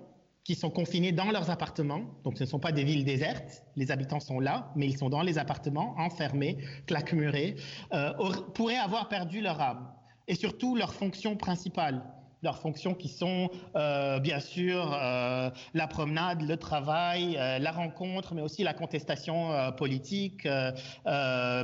qui 0.44 0.56
sont 0.56 0.72
confinés 0.72 1.12
dans 1.12 1.30
leurs 1.30 1.52
appartements. 1.52 2.02
Donc, 2.24 2.40
ce 2.40 2.44
ne 2.44 2.50
sont 2.50 2.60
pas 2.60 2.72
des 2.72 2.84
villes 2.84 3.06
désertes. 3.06 3.64
Les 3.76 3.92
habitants 3.92 4.20
sont 4.20 4.40
là, 4.40 4.72
mais 4.76 4.88
ils 4.88 4.98
sont 4.98 5.10
dans 5.10 5.22
les 5.22 5.38
appartements, 5.38 5.94
enfermés, 6.00 6.58
claquemurés, 6.88 7.56
euh, 7.94 8.14
pourraient 8.56 8.78
avoir 8.78 9.08
perdu 9.08 9.42
leur 9.42 9.62
âme 9.62 9.92
et 10.28 10.34
surtout 10.34 10.76
leur 10.76 10.92
fonction 10.92 11.36
principale 11.36 12.04
leurs 12.44 12.58
fonctions 12.58 12.94
qui 12.94 13.10
sont 13.10 13.50
euh, 13.76 14.20
bien 14.20 14.40
sûr 14.40 14.94
euh, 14.94 15.50
la 15.74 15.88
promenade, 15.88 16.42
le 16.42 16.58
travail, 16.58 17.38
euh, 17.38 17.60
la 17.60 17.72
rencontre, 17.72 18.34
mais 18.34 18.42
aussi 18.42 18.64
la 18.64 18.74
contestation 18.74 19.52
politique, 19.78 20.48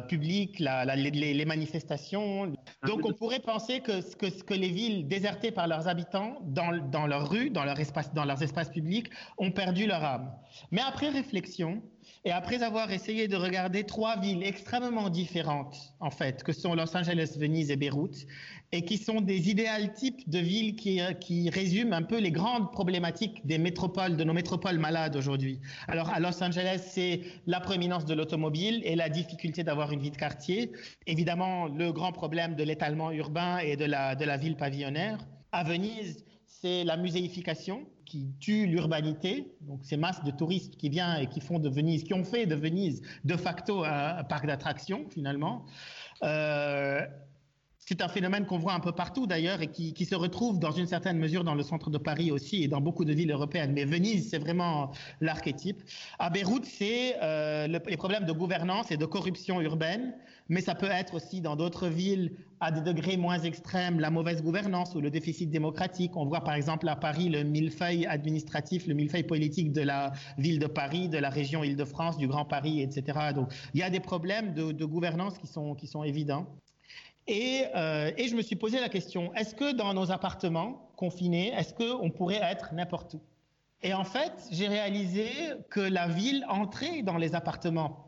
publique, 0.07 0.59
les, 0.59 1.45
manifestations. 1.45 2.53
Donc 2.85 3.05
on 3.05 3.13
pourrait 3.13 3.39
penser 3.39 3.79
que, 3.81 4.01
que, 4.15 4.43
que 4.43 4.53
les 4.53 4.69
villes 4.69 5.07
désertées 5.07 5.51
par 5.51 5.67
leurs 5.67 5.87
habitants 5.87 6.37
dans, 6.43 6.71
leurs 7.07 7.29
rues, 7.29 7.49
dans 7.49 7.63
leurs 7.63 7.79
espaces 7.79 8.69
publics, 8.69 9.09
ont 9.37 9.51
perdu 9.51 9.87
leur 9.87 10.03
âme. 10.03 10.31
Mais 10.71 10.81
après 10.81 11.09
réflexion, 11.09 11.81
et 12.23 12.31
après 12.31 12.61
avoir 12.61 12.91
essayé 12.91 13.27
de 13.27 13.35
regarder 13.35 13.83
trois 13.83 14.19
villes 14.19 14.43
extrêmement 14.43 15.09
différentes, 15.09 15.93
en 15.99 16.11
fait, 16.11 16.43
que 16.43 16.53
sont 16.53 16.75
Los 16.75 16.95
Angeles, 16.95 17.35
Venise 17.37 17.71
et 17.71 17.75
Beyrouth, 17.75 18.25
et 18.71 18.85
qui 18.85 18.97
sont 18.97 19.21
des 19.21 19.49
idéals 19.49 19.93
types 19.93 20.29
de 20.29 20.39
villes 20.39 20.75
qui, 20.75 21.01
qui 21.19 21.49
résument 21.49 21.93
un 21.93 22.03
peu 22.03 22.19
les 22.19 22.31
grandes 22.31 22.71
problématiques 22.71 23.45
des 23.45 23.57
métropoles, 23.57 24.17
de 24.17 24.23
nos 24.23 24.33
métropoles 24.33 24.77
malades 24.77 25.15
aujourd'hui. 25.15 25.59
Alors, 25.87 26.09
à 26.09 26.19
Los 26.19 26.41
Angeles, 26.41 26.81
c'est 26.85 27.21
la 27.47 27.59
prééminence 27.59 28.05
de 28.05 28.13
l'automobile 28.13 28.81
et 28.85 28.95
la 28.95 29.09
difficulté 29.09 29.63
d'avoir 29.63 29.91
une 29.91 29.99
vie 29.99 30.11
de 30.11 30.17
quartier. 30.17 30.71
Évidemment, 31.07 31.67
le 31.67 31.91
grand 31.91 32.11
problème 32.11 32.55
de 32.55 32.63
l'étalement 32.63 33.11
urbain 33.11 33.57
et 33.57 33.75
de 33.75 33.85
la, 33.85 34.15
de 34.15 34.25
la 34.25 34.37
ville 34.37 34.55
pavillonnaire. 34.55 35.17
À 35.51 35.63
Venise, 35.63 36.23
c'est 36.61 36.83
la 36.83 36.95
muséification 36.95 37.87
qui 38.05 38.33
tue 38.39 38.67
l'urbanité, 38.67 39.51
donc 39.61 39.79
ces 39.83 39.97
masses 39.97 40.23
de 40.23 40.31
touristes 40.31 40.75
qui 40.77 40.89
viennent 40.89 41.21
et 41.21 41.27
qui 41.27 41.39
font 41.39 41.59
de 41.59 41.69
Venise, 41.69 42.03
qui 42.03 42.13
ont 42.13 42.23
fait 42.23 42.45
de 42.45 42.55
Venise 42.55 43.01
de 43.23 43.35
facto 43.35 43.83
un, 43.83 44.17
un 44.17 44.23
parc 44.23 44.45
d'attractions 44.45 45.05
finalement. 45.09 45.65
Euh, 46.23 47.01
c'est 47.85 48.01
un 48.01 48.07
phénomène 48.07 48.45
qu'on 48.45 48.59
voit 48.59 48.73
un 48.73 48.79
peu 48.79 48.91
partout 48.91 49.25
d'ailleurs 49.25 49.61
et 49.61 49.67
qui, 49.67 50.05
se 50.05 50.15
retrouve 50.15 50.59
dans 50.59 50.71
une 50.71 50.85
certaine 50.85 51.17
mesure 51.17 51.43
dans 51.43 51.55
le 51.55 51.63
centre 51.63 51.89
de 51.89 51.97
Paris 51.97 52.31
aussi 52.31 52.63
et 52.63 52.67
dans 52.67 52.79
beaucoup 52.79 53.05
de 53.05 53.13
villes 53.13 53.31
européennes. 53.31 53.73
Mais 53.73 53.85
Venise, 53.85 54.29
c'est 54.29 54.37
vraiment 54.37 54.91
l'archétype. 55.19 55.81
À 56.19 56.29
Beyrouth, 56.29 56.65
c'est 56.65 57.15
euh, 57.21 57.67
le, 57.67 57.79
les 57.87 57.97
problèmes 57.97 58.25
de 58.25 58.31
gouvernance 58.31 58.91
et 58.91 58.97
de 58.97 59.05
corruption 59.05 59.61
urbaine, 59.61 60.13
mais 60.47 60.61
ça 60.61 60.75
peut 60.75 60.89
être 60.91 61.15
aussi 61.15 61.41
dans 61.41 61.55
d'autres 61.55 61.87
villes 61.87 62.33
à 62.59 62.71
des 62.71 62.81
degrés 62.81 63.17
moins 63.17 63.39
extrêmes 63.39 63.99
la 63.99 64.11
mauvaise 64.11 64.43
gouvernance 64.43 64.93
ou 64.93 65.01
le 65.01 65.09
déficit 65.09 65.49
démocratique. 65.49 66.15
On 66.15 66.25
voit 66.25 66.41
par 66.41 66.53
exemple 66.53 66.87
à 66.87 66.95
Paris 66.95 67.29
le 67.29 67.43
millefeuille 67.43 68.05
administratif, 68.05 68.85
le 68.85 68.93
millefeuille 68.93 69.23
politique 69.23 69.71
de 69.71 69.81
la 69.81 70.13
ville 70.37 70.59
de 70.59 70.67
Paris, 70.67 71.09
de 71.09 71.17
la 71.17 71.29
région 71.29 71.63
Île-de-France, 71.63 72.17
du 72.17 72.27
Grand 72.27 72.45
Paris, 72.45 72.81
etc. 72.81 73.31
Donc 73.33 73.51
il 73.73 73.79
y 73.79 73.83
a 73.83 73.89
des 73.89 73.99
problèmes 73.99 74.53
de, 74.53 74.85
gouvernance 74.85 75.39
qui 75.39 75.47
sont 75.47 76.03
évidents. 76.03 76.45
Et, 77.27 77.65
euh, 77.75 78.11
et, 78.17 78.27
je 78.27 78.35
me 78.35 78.41
suis 78.41 78.55
posé 78.55 78.79
la 78.79 78.89
question, 78.89 79.33
est-ce 79.35 79.53
que 79.53 79.73
dans 79.73 79.93
nos 79.93 80.11
appartements 80.11 80.89
confinés, 80.95 81.53
est-ce 81.53 81.73
qu'on 81.73 82.09
pourrait 82.09 82.41
être 82.41 82.73
n'importe 82.73 83.13
où? 83.13 83.21
Et 83.83 83.93
en 83.93 84.03
fait, 84.03 84.33
j'ai 84.51 84.67
réalisé 84.67 85.29
que 85.69 85.79
la 85.79 86.07
ville 86.07 86.45
entrait 86.49 87.01
dans 87.03 87.17
les 87.17 87.33
appartements, 87.33 88.07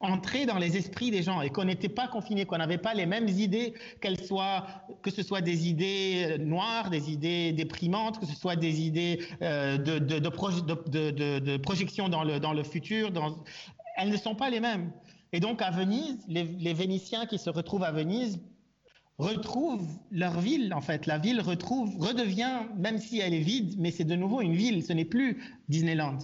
entrait 0.00 0.46
dans 0.46 0.58
les 0.58 0.76
esprits 0.76 1.12
des 1.12 1.22
gens 1.22 1.40
et 1.42 1.50
qu'on 1.50 1.64
n'était 1.64 1.88
pas 1.88 2.08
confinés, 2.08 2.44
qu'on 2.44 2.58
n'avait 2.58 2.78
pas 2.78 2.94
les 2.94 3.06
mêmes 3.06 3.28
idées, 3.28 3.74
qu'elles 4.00 4.22
soient, 4.22 4.66
que 5.02 5.10
ce 5.10 5.22
soit 5.22 5.40
des 5.40 5.68
idées 5.68 6.38
noires, 6.40 6.90
des 6.90 7.12
idées 7.12 7.52
déprimantes, 7.52 8.18
que 8.18 8.26
ce 8.26 8.34
soit 8.34 8.56
des 8.56 8.80
idées 8.80 9.24
euh, 9.42 9.76
de, 9.76 9.98
de, 10.00 10.18
de, 10.18 10.28
proje 10.28 10.64
de, 10.64 11.10
de, 11.38 11.56
projection 11.56 12.08
dans 12.08 12.24
le, 12.24 12.62
futur. 12.64 13.10
Elles 13.96 14.10
ne 14.10 14.16
sont 14.16 14.34
pas 14.34 14.50
les 14.50 14.60
mêmes. 14.60 14.90
Et 15.32 15.38
donc 15.38 15.62
à 15.62 15.70
Venise, 15.70 16.24
les 16.28 16.74
Vénitiens 16.74 17.26
qui 17.26 17.38
se 17.38 17.48
retrouvent 17.48 17.84
à 17.84 17.92
Venise 17.92 18.40
retrouvent 19.18 19.88
leur 20.10 20.40
ville, 20.40 20.72
en 20.74 20.80
fait. 20.80 21.06
La 21.06 21.18
ville 21.18 21.40
retrouve, 21.40 21.96
redevient, 21.98 22.60
même 22.76 22.98
si 22.98 23.20
elle 23.20 23.34
est 23.34 23.40
vide, 23.40 23.74
mais 23.78 23.90
c'est 23.90 24.04
de 24.04 24.16
nouveau 24.16 24.40
une 24.40 24.54
ville, 24.54 24.84
ce 24.84 24.92
n'est 24.92 25.04
plus 25.04 25.42
Disneyland. 25.68 26.18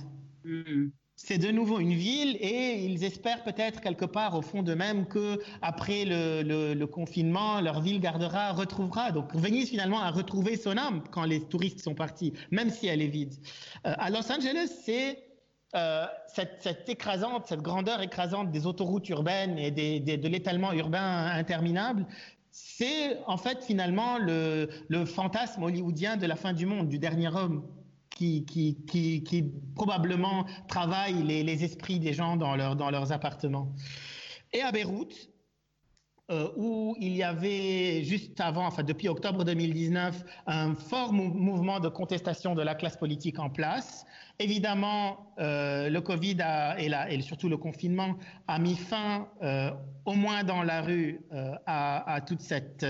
Mm. 0.44 0.88
C'est 1.20 1.38
de 1.38 1.50
nouveau 1.50 1.80
une 1.80 1.94
ville 1.94 2.36
et 2.40 2.84
ils 2.84 3.02
espèrent 3.02 3.42
peut-être 3.42 3.80
quelque 3.80 4.04
part 4.04 4.36
au 4.36 4.40
fond 4.40 4.62
d'eux-mêmes 4.62 5.04
que 5.06 5.40
après 5.62 6.04
le, 6.04 6.42
le, 6.42 6.74
le, 6.74 6.86
confinement, 6.86 7.60
leur 7.60 7.80
ville 7.80 7.98
gardera, 7.98 8.52
retrouvera. 8.52 9.10
Donc 9.10 9.34
Venise 9.34 9.68
finalement 9.68 9.98
a 9.98 10.12
retrouvé 10.12 10.56
son 10.56 10.76
âme 10.76 11.02
quand 11.10 11.24
les 11.24 11.40
touristes 11.40 11.80
sont 11.80 11.96
partis, 11.96 12.34
même 12.52 12.70
si 12.70 12.86
elle 12.86 13.02
est 13.02 13.08
vide. 13.08 13.34
Euh, 13.84 13.94
à 13.98 14.10
Los 14.10 14.30
Angeles, 14.30 14.70
c'est 14.84 15.18
euh, 15.74 16.06
cette, 16.28 16.62
cette, 16.62 16.88
écrasante, 16.88 17.46
cette 17.46 17.62
grandeur 17.62 18.00
écrasante 18.00 18.52
des 18.52 18.66
autoroutes 18.66 19.08
urbaines 19.08 19.58
et 19.58 19.70
des, 19.70 20.00
des, 20.00 20.16
de 20.16 20.28
l'étalement 20.28 20.72
urbain 20.72 21.26
interminable 21.26 22.06
c'est 22.60 23.18
en 23.26 23.36
fait 23.36 23.62
finalement 23.64 24.18
le, 24.18 24.68
fantasme 25.04 25.62
hollywoodien 25.62 26.16
de 26.16 26.26
la 26.26 26.36
fin 26.36 26.52
du 26.52 26.66
monde, 26.66 26.88
du 26.88 26.98
dernier 26.98 27.28
homme, 27.28 27.64
qui, 28.10 28.44
probablement 29.76 30.44
travaille 30.66 31.22
les, 31.22 31.64
esprits 31.64 32.00
des 32.00 32.12
gens 32.12 32.36
dans, 32.36 32.56
leur, 32.56 32.74
dans 32.74 32.90
leurs 32.90 33.12
appartements. 33.12 33.72
Et 34.52 34.60
à 34.60 34.72
Beyrouth, 34.72 35.30
euh, 36.30 36.50
où 36.56 36.96
il 37.00 37.16
y 37.16 37.22
avait 37.22 38.02
juste 38.02 38.40
avant, 38.40 38.66
enfin 38.66 38.82
depuis 38.82 39.08
octobre 39.08 39.44
2019, 39.44 40.24
un 40.46 40.74
fort 40.74 41.12
mou 41.12 41.28
mouvement 41.28 41.78
de 41.80 41.88
contestation 41.88 42.54
de 42.54 42.62
la 42.62 42.74
classe 42.74 42.96
politique 42.96 43.38
en 43.38 43.50
place, 43.50 44.04
Évidemment, 44.40 45.32
euh, 45.40 45.90
le 45.90 46.00
Covid 46.00 46.36
et, 46.78 47.20
surtout 47.22 47.48
le 47.48 47.56
confinement 47.56 48.16
a 48.46 48.60
mis 48.60 48.76
fin, 48.76 49.26
euh, 49.42 49.72
au 50.04 50.12
moins 50.12 50.44
dans 50.44 50.62
la 50.62 50.80
rue, 50.80 51.20
euh, 51.32 51.56
à, 51.66 52.20
toute 52.24 52.40
cette, 52.40 52.84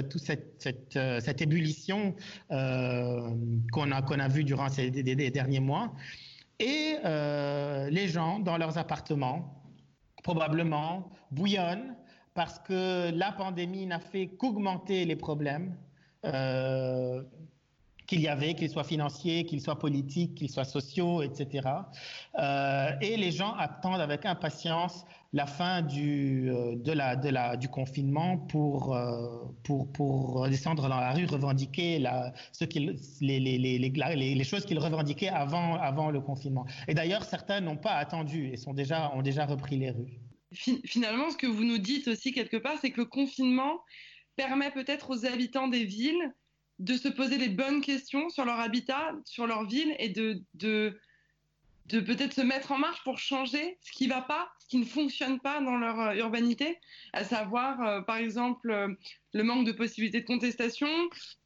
ébullition 1.41 2.15
qu'on 2.51 3.93
a, 3.93 4.29
vue 4.29 4.45
durant 4.45 4.69
ces 4.69 4.91
derniers 4.91 5.61
mois. 5.61 5.95
Et 6.61 6.97
les 7.03 8.09
gens, 8.09 8.41
dans 8.41 8.59
leurs 8.59 8.77
appartements, 8.77 9.63
probablement, 10.23 11.11
bouillonnent 11.31 11.97
parce 12.35 12.59
que 12.59 13.11
la 13.11 13.33
pandémie 13.33 13.87
n'a 13.87 14.01
fait 14.01 14.29
qu'augmenter 14.39 15.07
les 15.07 15.17
problèmes. 15.17 15.75
Qu'il 18.09 18.23
y 18.23 18.29
avait, 18.29 18.55
qu'ils 18.55 18.71
soient 18.71 18.85
financiers, 18.85 19.45
qu'ils 19.45 19.61
soient 19.61 19.79
politiques, 19.79 20.35
qu'ils 20.35 20.51
soient 20.51 20.65
sociaux, 20.65 21.23
etc. 21.23 21.69
Euh, 22.39 22.91
et 23.03 23.17
les 23.19 23.31
gens 23.31 23.53
attendent 23.53 24.01
avec 24.01 24.25
impatience 24.25 25.05
la 25.35 25.45
fin 25.45 25.83
du, 25.83 26.51
euh, 26.51 27.67
confinement 27.71 28.39
pour, 28.39 28.97
euh, 28.97 29.45
pour, 29.63 29.93
pour 29.93 30.49
descendre 30.49 30.89
dans 30.89 31.01
la 31.01 31.13
rue, 31.13 31.27
revendiquer 31.27 32.03
ce 32.53 32.65
les, 33.21 34.35
les 34.35 34.45
choses 34.45 34.65
qu'ils 34.65 34.79
revendiquaient 34.79 35.29
avant, 35.29 35.75
avant 35.77 36.11
le 36.11 36.21
confinement. 36.23 36.65
Et 36.89 36.95
d'ailleurs, 36.95 37.25
certains 37.25 37.61
n'ont 37.61 37.77
pas 37.77 37.93
attendu 37.93 38.49
et 38.49 38.57
sont 38.57 38.73
déjà, 38.73 39.13
ont 39.15 39.23
déjà 39.23 39.45
repris 39.45 39.77
les 39.77 39.91
rues. 39.91 40.19
Finalement, 40.87 41.31
ce 41.31 41.37
que 41.37 41.47
vous 41.47 41.65
nous 41.65 41.77
dites 41.77 42.09
aussi 42.09 42.33
quelque 42.33 42.57
part, 42.57 42.79
c'est 42.81 42.91
que 42.91 43.03
le 43.03 43.07
confinement 43.07 43.81
permet 44.35 44.71
peut-être 44.71 45.11
aux 45.11 45.27
habitants 45.27 45.69
des 45.69 45.85
villes 45.85 46.33
de 46.79 46.95
se 46.95 47.09
poser 47.09 47.39
les 47.39 47.49
bonnes 47.49 47.81
questions 47.81 48.29
sur 48.31 48.45
leur 48.45 48.61
habitat, 48.61 49.13
sur 49.25 49.47
leur 49.47 49.65
ville 49.65 49.95
et 49.99 50.09
de, 50.09 50.43
peut-être 51.89 52.35
se 52.35 52.41
mettre 52.41 52.73
en 52.73 52.79
marche 52.79 53.03
pour 53.03 53.19
changer 53.19 53.79
ce 53.81 53.93
qui 53.93 54.07
ne 54.07 54.13
va 54.13 54.23
pas, 54.23 54.49
ce 54.61 54.69
qui 54.69 54.79
ne 54.79 54.85
fonctionne 54.85 55.41
pas 55.41 55.61
dans 55.61 55.77
leur 55.77 55.99
euh, 56.01 56.15
urbanité, 56.15 56.79
à 57.13 57.25
savoir 57.25 57.81
euh, 57.83 58.01
par 58.03 58.17
exemple 58.17 58.71
euh, 58.71 58.95
le 59.33 59.43
manque 59.43 59.67
de 59.67 59.73
possibilités 59.73 60.21
de 60.21 60.27
contestation 60.27 60.89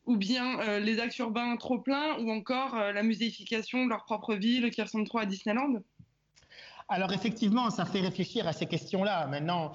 ou 0.04 0.16
bien 0.16 0.80
les 0.80 0.98
axes 0.98 1.18
urbains 1.18 1.56
trop 1.56 1.78
pleins 1.78 2.18
ou 2.18 2.30
encore 2.32 2.74
la 2.74 3.02
muséification 3.04 3.84
de 3.84 3.90
leur 3.90 4.04
propre 4.04 4.34
ville 4.34 4.68
qui 4.70 4.82
ressemble 4.82 5.06
trop 5.06 5.18
à 5.18 5.26
Disneyland 5.26 5.80
alors 6.92 7.12
effectivement, 7.12 7.70
ça 7.70 7.84
fait 7.84 8.00
réfléchir 8.00 8.46
à 8.46 8.52
ces 8.52 8.66
questions-là. 8.66 9.26
Maintenant, 9.26 9.72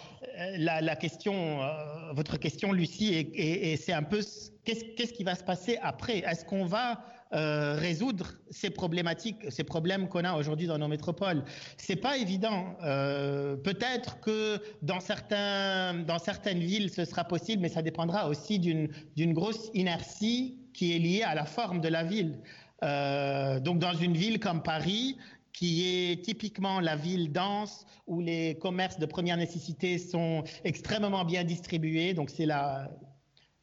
la, 0.58 0.82
la 0.82 0.95
question, 0.95 1.34
euh, 1.63 2.13
votre 2.13 2.38
question, 2.38 2.71
Lucie, 2.71 3.13
et, 3.34 3.75
c'est 3.77 3.93
un 3.93 4.03
peu 4.03 4.21
qu'est-ce 4.63 4.84
qu 4.84 5.13
qui 5.13 5.23
va 5.23 5.36
se 5.36 5.43
passer 5.43 5.80
après? 5.82 6.19
Est-ce 6.19 6.45
qu'on 6.45 6.65
va 6.65 7.01
euh, 7.34 7.75
résoudre 7.75 8.34
ces 8.51 8.69
problématiques, 8.69 9.38
ces 9.49 9.63
problèmes 9.63 10.08
qu'on 10.08 10.23
a 10.25 10.34
aujourd'hui 10.36 10.67
dans 10.67 10.77
nos 10.77 10.88
métropoles? 10.88 11.43
C'est 11.77 11.95
pas 11.95 12.17
évident. 12.17 12.75
Euh, 12.84 13.56
Peut-être 13.56 14.19
que 14.19 14.62
dans 14.84 14.99
certaines 14.99 16.60
villes, 16.60 16.91
ce 16.91 17.03
sera 17.03 17.23
possible, 17.23 17.63
mais 17.63 17.69
ça 17.69 17.82
dépendra 17.82 18.30
aussi 18.30 18.60
d'une 18.60 19.34
grosse 19.34 19.71
inertie 19.73 20.60
qui 20.73 20.95
est 20.95 20.99
liée 20.99 21.23
à 21.23 21.34
la 21.34 21.45
forme 21.45 21.82
de 21.82 21.88
la 21.88 22.03
ville. 22.03 22.39
Euh, 22.84 23.60
donc 23.60 23.80
dans 23.80 23.93
une 23.93 24.13
ville 24.13 24.39
comme 24.39 24.62
Paris, 24.62 25.17
qui 25.58 25.88
est 25.88 26.24
typiquement 26.24 26.80
la 26.80 26.96
ville 26.96 27.32
dense 27.32 27.88
où 28.06 28.22
les 28.22 28.60
commerces 28.60 29.00
de 29.00 29.08
première 29.08 29.38
nécessité 29.38 29.98
sont 29.98 30.43
extrêmement 30.63 31.26
bien 31.26 31.43
distribués. 31.43 32.13
Donc 32.13 32.30
c'est 32.30 32.46
la 32.46 32.91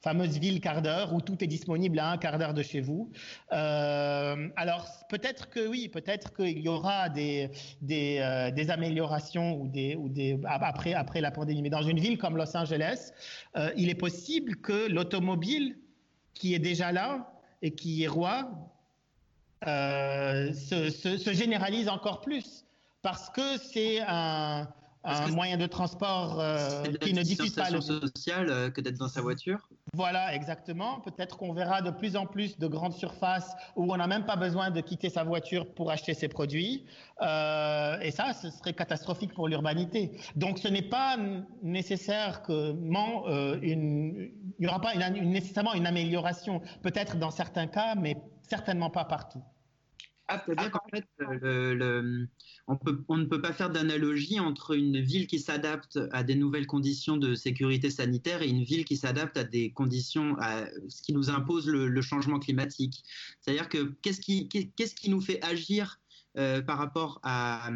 fameuse 0.02 0.36
ville 0.40 0.60
quart 0.60 0.82
d'heure 0.82 1.14
où 1.14 1.20
tout 1.20 1.42
est 1.44 1.46
disponible 1.46 2.00
à 2.00 2.10
un 2.10 2.18
quart 2.18 2.36
d'heure 2.36 2.52
de 2.52 2.64
chez 2.64 2.80
vous. 2.80 3.12
Euh, 3.52 4.48
alors 4.56 4.88
peut-être 5.08 5.48
que 5.50 5.68
oui, 5.68 5.88
peut-être 5.88 6.34
qu'il 6.34 6.58
y 6.58 6.68
aura 6.68 7.10
des, 7.10 7.50
des, 7.80 8.18
euh, 8.18 8.70
améliorations 8.70 9.60
ou 9.60 9.68
des, 9.68 9.94
ou 9.94 10.08
des, 10.08 10.36
après, 10.46 10.94
après 10.94 11.20
la 11.20 11.30
pandémie. 11.30 11.62
Mais 11.62 11.70
dans 11.70 11.82
une 11.82 12.00
ville 12.00 12.18
comme 12.18 12.36
Los 12.36 12.56
Angeles, 12.56 13.12
euh, 13.56 13.70
il 13.76 13.88
est 13.88 13.94
possible 13.94 14.56
que 14.56 14.88
l'automobile 14.90 15.78
qui 16.34 16.54
est 16.54 16.58
déjà 16.58 16.90
là 16.90 17.32
et 17.62 17.70
qui 17.70 18.02
est 18.02 18.08
roi 18.08 18.50
euh, 19.66 20.52
se, 20.52 20.90
se, 20.90 21.16
se 21.16 21.32
généralise 21.32 21.88
encore 21.88 22.20
plus 22.20 22.64
parce 23.02 23.30
que 23.30 23.58
c'est 23.58 24.00
un 24.06 24.68
un 25.04 25.28
moyen 25.28 25.56
de 25.56 25.66
transport 25.66 26.40
euh, 26.40 26.84
qui 27.00 27.12
ne 27.12 27.22
diffuse 27.22 27.54
pas 27.54 27.70
le 27.70 27.80
social 27.80 28.48
euh, 28.48 28.70
que 28.70 28.80
d'être 28.80 28.96
dans 28.96 29.08
sa 29.08 29.20
voiture. 29.20 29.68
Voilà, 29.92 30.34
exactement. 30.34 31.00
Peut-être 31.00 31.36
qu'on 31.36 31.52
verra 31.52 31.82
de 31.82 31.90
plus 31.90 32.16
en 32.16 32.26
plus 32.26 32.58
de 32.58 32.66
grandes 32.66 32.94
surfaces 32.94 33.54
où 33.76 33.92
on 33.92 33.96
n'a 33.96 34.06
même 34.06 34.24
pas 34.24 34.36
besoin 34.36 34.70
de 34.70 34.80
quitter 34.80 35.10
sa 35.10 35.22
voiture 35.22 35.72
pour 35.74 35.90
acheter 35.90 36.14
ses 36.14 36.28
produits. 36.28 36.86
Euh, 37.20 38.00
et 38.00 38.10
ça, 38.10 38.32
ce 38.32 38.50
serait 38.50 38.72
catastrophique 38.72 39.34
pour 39.34 39.46
l'urbanité. 39.46 40.18
Donc, 40.36 40.58
ce 40.58 40.68
n'est 40.68 40.82
pas 40.82 41.18
nécessairement 41.62 43.28
euh, 43.28 43.58
une, 43.60 44.30
il 44.58 44.60
n'y 44.60 44.66
aura 44.66 44.80
pas 44.80 44.94
une, 44.94 45.16
une, 45.16 45.30
nécessairement 45.30 45.74
une 45.74 45.86
amélioration. 45.86 46.62
Peut-être 46.82 47.18
dans 47.18 47.30
certains 47.30 47.66
cas, 47.66 47.94
mais 47.94 48.16
certainement 48.48 48.90
pas 48.90 49.04
partout. 49.04 49.42
Ah, 50.28 50.42
c'est-à-dire 50.44 50.70
qu'en 50.70 50.88
fait, 50.90 51.04
le, 51.18 51.74
le, 51.74 52.28
on, 52.66 52.76
peut, 52.76 53.04
on, 53.08 53.18
ne 53.18 53.26
peut 53.26 53.42
pas 53.42 53.52
faire 53.52 53.68
d'analogie 53.68 54.40
entre 54.40 54.74
une 54.74 54.98
ville 54.98 55.26
qui 55.26 55.38
s'adapte 55.38 55.98
à 56.12 56.22
des 56.22 56.34
nouvelles 56.34 56.66
conditions 56.66 57.18
de 57.18 57.34
sécurité 57.34 57.90
sanitaire 57.90 58.40
et 58.40 58.48
une 58.48 58.64
ville 58.64 58.86
qui 58.86 58.96
s'adapte 58.96 59.36
à 59.36 59.44
des 59.44 59.72
conditions, 59.72 60.34
à 60.38 60.64
ce 60.88 61.02
qui 61.02 61.12
nous 61.12 61.28
impose 61.28 61.66
le, 61.68 61.88
le 61.88 62.02
changement 62.02 62.38
climatique. 62.38 63.04
C'est-à-dire 63.40 63.68
que 63.68 63.92
qu'est-ce 64.00 64.20
qui, 64.20 64.48
qu'est-ce 64.48 64.94
qui 64.94 65.10
nous 65.10 65.20
fait 65.20 65.44
agir 65.44 66.00
euh, 66.38 66.62
par 66.62 66.78
rapport 66.78 67.20
à, 67.22 67.70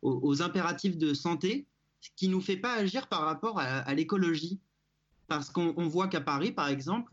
aux, 0.00 0.18
aux, 0.22 0.40
impératifs 0.40 0.96
de 0.96 1.12
santé, 1.12 1.66
ce 2.00 2.08
qui 2.16 2.28
nous 2.28 2.40
fait 2.40 2.56
pas 2.56 2.74
agir 2.74 3.08
par 3.08 3.20
rapport 3.20 3.58
à, 3.60 3.64
à 3.64 3.94
l'écologie? 3.94 4.60
Parce 5.28 5.50
qu'on 5.50 5.88
voit 5.88 6.08
qu'à 6.08 6.22
Paris, 6.22 6.52
par 6.52 6.68
exemple, 6.68 7.12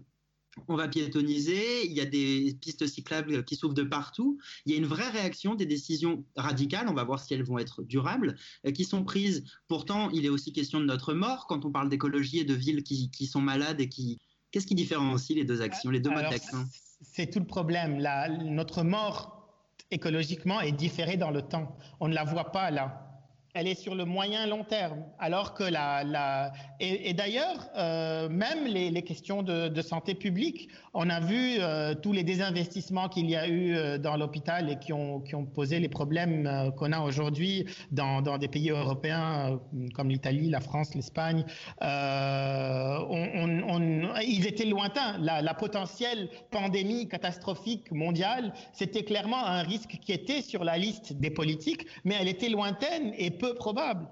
on 0.68 0.76
va 0.76 0.88
piétoniser, 0.88 1.86
il 1.86 1.94
y 1.94 2.02
a 2.02 2.06
des 2.06 2.58
pistes 2.60 2.88
cyclables 2.88 3.44
qui 3.44 3.56
s'ouvrent 3.56 3.74
de 3.74 3.84
partout. 3.84 4.38
Il 4.66 4.72
y 4.72 4.76
a 4.76 4.78
une 4.78 4.86
vraie 4.86 5.10
réaction 5.10 5.56
des 5.56 5.66
décisions 5.66 6.24
radicales, 6.36 6.88
on 6.88 6.94
va 6.94 7.04
voir 7.04 7.20
si 7.20 7.34
elles 7.34 7.44
vont 7.44 7.58
être 7.58 7.84
durables, 7.84 8.36
euh, 8.66 8.72
qui 8.72 8.86
sont 8.86 9.04
prises. 9.04 9.44
Pourtant, 9.68 10.10
il 10.12 10.26
est 10.26 10.30
aussi 10.30 10.54
question 10.54 10.80
de 10.80 10.86
notre 10.86 11.14
mort 11.14 11.48
quand 11.48 11.66
on 11.66 11.72
parle 11.72 11.90
d'écologie 11.90 12.40
et 12.40 12.46
de 12.46 12.54
villes 12.54 12.84
qui, 12.84 13.10
qui, 13.12 13.26
sont 13.26 13.42
malades 13.42 13.82
et 13.82 13.90
qui... 13.90 14.20
Qu'est-ce 14.52 14.68
qui 14.68 14.76
différencie 14.76 15.38
les 15.38 15.46
deux 15.46 15.62
actions, 15.62 15.92
les 15.92 16.00
deux 16.00 16.10
modes 16.10 16.30
d'action? 16.30 16.66
C'est 17.02 17.30
tout 17.30 17.40
le 17.40 17.46
problème. 17.46 18.00
La, 18.00 18.30
notre 18.30 18.84
mort 18.84 19.48
écologiquement 19.92 20.60
est 20.62 20.72
différée 20.72 21.18
dans 21.18 21.32
le 21.32 21.42
temps. 21.42 21.76
On 22.00 22.08
ne 22.08 22.14
la 22.14 22.24
voit 22.24 22.52
pas 22.52 22.72
là 22.72 23.09
elle 23.56 23.68
est 23.68 23.76
sur 23.76 23.96
le 23.96 24.06
moyen 24.06 24.46
long 24.46 24.64
terme, 24.64 25.04
alors 25.18 25.54
que 25.56 25.64
la, 25.64 26.04
la 26.04 26.52
et, 26.80 27.14
d'ailleurs 27.14 27.68
euh, 27.76 28.30
même 28.30 28.66
les, 28.66 28.92
les 28.92 29.02
questions 29.02 29.42
de, 29.42 29.68
de, 29.68 29.82
santé 29.82 30.14
publique, 30.14 30.70
on 30.94 31.10
a 31.10 31.20
vu 31.20 31.56
euh, 31.60 31.96
tous 31.96 32.14
les 32.14 32.24
désinvestissements 32.24 33.10
qu'il 33.10 33.30
y 33.30 33.36
a 33.36 33.48
eu 33.48 33.76
euh, 33.76 33.98
dans 33.98 34.18
l'hôpital 34.18 34.70
et 34.70 34.78
qui 34.78 34.94
ont 34.94 35.20
qui 35.22 35.34
ont 35.34 35.46
posé 35.46 35.80
les 35.80 35.90
problèmes 35.90 36.72
qu'on 36.78 36.92
a 36.92 37.00
aujourd'hui 37.00 37.66
dans, 37.92 38.22
dans 38.22 38.38
des 38.38 38.48
pays 38.48 38.70
européens 38.70 39.60
comme 39.96 40.10
l'Italie, 40.10 40.50
la 40.50 40.60
France, 40.60 40.94
l'Espagne. 40.94 41.44
On, 41.82 43.62
on, 43.68 44.14
ils 44.22 44.46
étaient 44.46 44.66
lointains. 44.66 45.18
La, 45.20 45.42
la 45.42 45.54
potentielle 45.54 46.30
pandémie 46.52 47.08
catastrophique 47.08 47.92
mondiale, 47.92 48.54
c'était 48.74 49.04
clairement 49.04 49.44
un 49.44 49.64
risque 49.64 49.98
qui 50.02 50.12
était 50.12 50.42
sur 50.42 50.64
la 50.64 50.78
liste 50.78 51.14
des 51.14 51.32
politiques, 51.32 51.88
mais 52.04 52.16
elle 52.20 52.28
était 52.28 52.50
lointaine 52.50 53.14
et 53.18 53.32
peu 53.40 53.49
probable. 53.54 54.08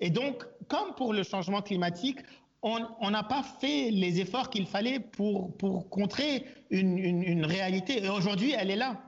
Et 0.00 0.10
donc, 0.10 0.44
comme 0.68 0.94
pour 0.94 1.12
le 1.12 1.22
changement 1.22 1.62
climatique, 1.62 2.18
on 2.62 3.10
n'a 3.10 3.24
pas 3.24 3.42
fait 3.42 3.90
les 3.90 4.20
efforts 4.20 4.48
qu'il 4.48 4.66
fallait 4.66 5.00
pour, 5.00 5.56
pour 5.56 5.90
contrer 5.90 6.44
une, 6.70 6.96
une, 6.96 7.44
réalité. 7.44 8.04
Et 8.04 8.08
aujourd'hui, 8.08 8.54
elle 8.56 8.70
est 8.70 8.76
là. 8.76 9.02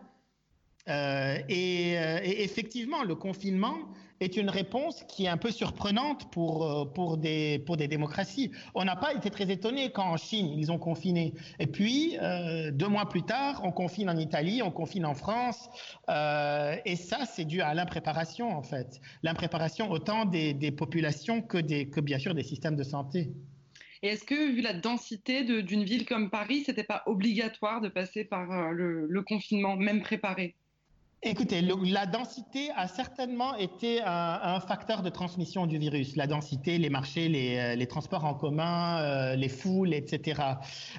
Euh, 0.89 1.39
euh, 1.39 1.41
et, 1.49 2.43
effectivement, 2.43 3.05
le 3.05 3.15
confinement 3.15 3.77
est 4.21 4.37
une 4.37 4.49
réponse 4.49 5.05
qui 5.09 5.25
est 5.25 5.29
un 5.29 5.37
peu 5.37 5.51
surprenante 5.51 6.31
pour, 6.31 6.65
euh, 6.65 6.85
pour, 6.85 7.17
des, 7.17 7.59
pour 7.67 7.77
des 7.77 7.89
démocraties. 7.89 8.51
On 8.75 8.85
n'a 8.85 8.97
pas 8.97 9.13
été 9.15 9.31
très 9.31 9.51
étonné 9.51 9.91
quand 9.91 10.05
en 10.05 10.17
Chine, 10.17 10.55
ils 10.57 10.71
ont 10.71 10.79
confiné. 10.79 11.35
Et 11.59 11.67
puis, 11.67 12.17
euh, 12.23 12.71
deux 12.71 12.89
mois 12.89 13.09
plus 13.09 13.23
tard, 13.23 13.61
on 13.65 13.73
confine 13.73 14.09
en 14.09 14.17
Italie, 14.17 14.63
on 14.63 14.71
confine 14.71 15.05
en 15.05 15.15
France. 15.15 15.69
Euh, 16.09 16.77
et 16.85 16.97
ça, 16.97 17.27
c'est 17.27 17.45
dû 17.45 17.61
à 17.61 17.75
l'impréparation, 17.75 18.51
en 18.51 18.63
fait. 18.63 19.01
L'impréparation 19.23 19.91
autant 19.91 20.25
des, 20.25 20.55
des 20.55 20.71
populations 20.71 21.43
que, 21.43 21.59
des, 21.59 21.89
que, 21.89 22.01
bien 22.01 22.19
sûr, 22.19 22.35
des 22.35 22.45
systèmes 22.45 22.77
de 22.77 22.85
santé. 22.85 23.33
Et 24.03 24.09
est-ce 24.09 24.25
que, 24.25 24.53
vu 24.55 24.61
la 24.61 24.75
densité 24.75 25.45
d'une 25.63 25.83
ville 25.83 26.05
comme 26.05 26.29
Paris, 26.31 26.63
c'était 26.67 26.85
pas 26.85 27.03
obligatoire 27.07 27.81
de 27.81 27.89
passer 27.89 28.25
par 28.25 28.71
le, 28.71 29.07
le 29.07 29.23
confinement, 29.23 29.77
même 29.77 30.03
préparé? 30.03 30.57
Écoutez, 31.27 31.63
la 31.63 32.05
densité 32.05 32.71
a 32.77 32.87
certainement 32.87 33.57
été 33.57 34.03
un, 34.05 34.61
facteur 34.61 35.01
de 35.01 35.09
transmission 35.09 35.67
du 35.67 35.79
virus. 35.79 36.17
La 36.17 36.27
densité, 36.27 36.77
les 36.77 36.91
marchés, 36.91 37.31
les, 37.31 37.77
les 37.77 37.87
transports 37.87 38.27
en 38.27 38.35
commun, 38.35 38.99
euh, 38.99 39.35
les 39.35 39.49
foules, 39.49 39.95
etc. 39.95 40.43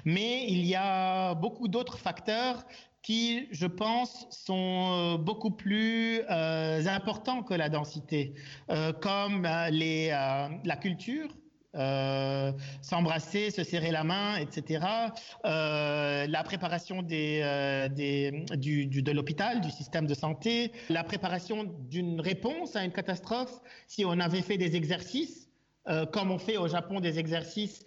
Mais 0.04 0.44
il 0.48 0.66
y 0.66 0.74
a 0.74 1.34
beaucoup 1.36 1.68
d'autres 1.68 1.98
facteurs 1.98 2.64
qui, 3.02 3.46
je 3.52 3.68
pense, 3.68 4.26
sont 4.30 5.14
beaucoup 5.14 5.52
plus 5.52 6.22
euh, 6.28 6.84
importants 6.88 7.44
que 7.44 7.54
la 7.54 7.68
densité, 7.68 8.34
euh, 8.70 8.92
comme 8.92 9.44
la 9.44 10.76
culture, 10.76 11.28
euh, 11.74 12.52
s'embrasser, 12.80 13.50
se 13.50 13.62
serrer 13.62 13.90
la 13.90 14.04
main, 14.04 14.36
etc. 14.36 14.84
Euh, 15.44 16.26
la 16.26 16.42
préparation 16.42 17.04
euh, 17.10 17.88
de 17.88 19.12
l'hôpital, 19.12 19.60
du 19.60 19.70
système 19.70 20.06
de 20.06 20.14
santé, 20.14 20.72
la 20.88 21.04
préparation 21.04 21.64
d'une 21.90 22.20
réponse 22.20 22.76
à 22.76 22.84
une 22.84 22.92
catastrophe. 22.92 23.60
Si 23.86 24.04
on 24.04 24.18
avait 24.20 24.42
fait 24.42 24.56
des 24.56 24.76
exercices, 24.76 25.48
comme 26.12 26.32
on 26.32 26.38
fait 26.38 26.56
au 26.56 26.66
Japon 26.66 26.98
des 26.98 27.20
exercices 27.20 27.84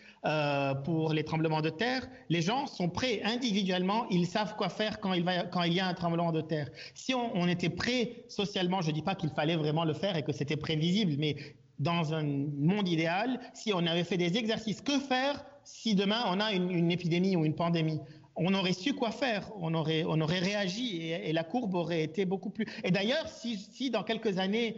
pour 0.85 1.11
les 1.11 1.23
tremblements 1.25 1.61
de 1.61 1.69
terre, 1.69 2.07
les 2.29 2.41
gens 2.41 2.65
sont 2.65 2.87
prêts 2.87 3.21
individuellement, 3.23 4.07
ils 4.09 4.25
savent 4.25 4.55
quoi 4.55 4.69
faire 4.69 5.01
quand 5.01 5.11
il, 5.13 5.23
va, 5.23 5.43
quand 5.43 5.63
il 5.63 5.73
y 5.73 5.81
a 5.81 5.87
un 5.87 5.93
tremblement 5.93 6.31
de 6.31 6.39
terre. 6.39 6.69
Si 6.93 7.13
on, 7.13 7.35
on 7.35 7.47
était 7.49 7.69
prêt 7.69 8.23
socialement, 8.29 8.79
je 8.81 8.91
ne 8.91 8.93
dis 8.93 9.01
pas 9.01 9.15
qu'il 9.15 9.31
fallait 9.31 9.57
vraiment 9.57 9.83
le 9.83 9.93
faire 9.93 10.15
et 10.15 10.23
que 10.23 10.31
c'était 10.31 10.55
prévisible, 10.55 11.15
mais 11.17 11.35
dans 11.79 12.13
un 12.13 12.23
monde 12.23 12.87
idéal, 12.87 13.39
si 13.53 13.73
on 13.73 13.85
avait 13.85 14.03
fait 14.03 14.17
des 14.17 14.37
exercices, 14.37 14.81
que 14.81 14.99
faire 14.99 15.45
si 15.63 15.95
demain 15.95 16.23
on 16.27 16.39
a 16.39 16.51
une, 16.51 16.91
épidémie 16.91 17.35
ou 17.35 17.45
une 17.45 17.55
pandémie? 17.55 17.99
On 18.35 18.53
aurait 18.53 18.73
su 18.73 18.93
quoi 18.93 19.11
faire, 19.11 19.51
on 19.59 19.73
aurait, 19.73 20.03
on 20.05 20.21
aurait 20.21 20.39
réagi 20.39 21.11
et, 21.11 21.33
la 21.33 21.43
courbe 21.43 21.75
aurait 21.75 22.03
été 22.03 22.25
beaucoup 22.25 22.49
plus. 22.49 22.65
Et 22.83 22.91
d'ailleurs, 22.91 23.27
si, 23.27 23.57
si 23.57 23.89
dans 23.89 24.03
quelques 24.03 24.39
années, 24.39 24.77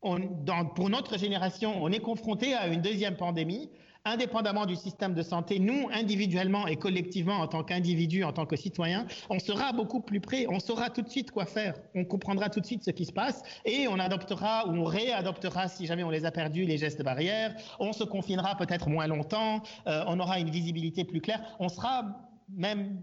pour 0.00 0.90
notre 0.90 1.18
génération, 1.18 1.82
on 1.82 1.90
est 1.90 2.00
confronté 2.00 2.54
à 2.54 2.66
une 2.68 2.80
deuxième 2.80 3.16
pandémie, 3.16 3.70
indépendamment 4.04 4.66
du 4.66 4.76
système 4.76 5.14
de 5.14 5.22
santé, 5.22 5.58
nous, 5.58 5.88
individuellement 5.92 6.66
et 6.66 6.76
collectivement, 6.76 7.36
en 7.36 7.46
tant 7.46 7.62
qu'individus, 7.62 8.24
en 8.24 8.32
tant 8.32 8.46
que 8.46 8.56
citoyens, 8.56 9.06
on 9.30 9.38
sera 9.38 9.72
beaucoup 9.72 10.00
plus 10.00 10.20
près, 10.20 10.46
on 10.48 10.58
saura 10.58 10.90
tout 10.90 11.02
de 11.02 11.08
suite 11.08 11.30
quoi 11.30 11.46
faire, 11.46 11.74
on 11.94 12.04
comprendra 12.04 12.48
tout 12.48 12.60
de 12.60 12.66
suite 12.66 12.84
ce 12.84 12.90
qui 12.90 13.04
se 13.04 13.12
passe 13.12 13.42
et 13.64 13.86
on 13.88 13.98
adoptera 13.98 14.66
ou 14.68 14.72
on 14.72 14.84
réadoptera, 14.84 15.68
si 15.68 15.86
jamais 15.86 16.02
on 16.02 16.10
les 16.10 16.24
a 16.24 16.32
perdus, 16.32 16.64
les 16.64 16.78
gestes 16.78 17.02
barrières, 17.02 17.54
on 17.78 17.92
se 17.92 18.04
confinera 18.04 18.56
peut-être 18.56 18.88
moins 18.88 19.06
longtemps, 19.06 19.62
euh, 19.86 20.04
on 20.08 20.18
aura 20.18 20.40
une 20.40 20.50
visibilité 20.50 21.04
plus 21.04 21.20
claire, 21.20 21.42
on 21.60 21.68
sera 21.68 22.04
même, 22.48 23.00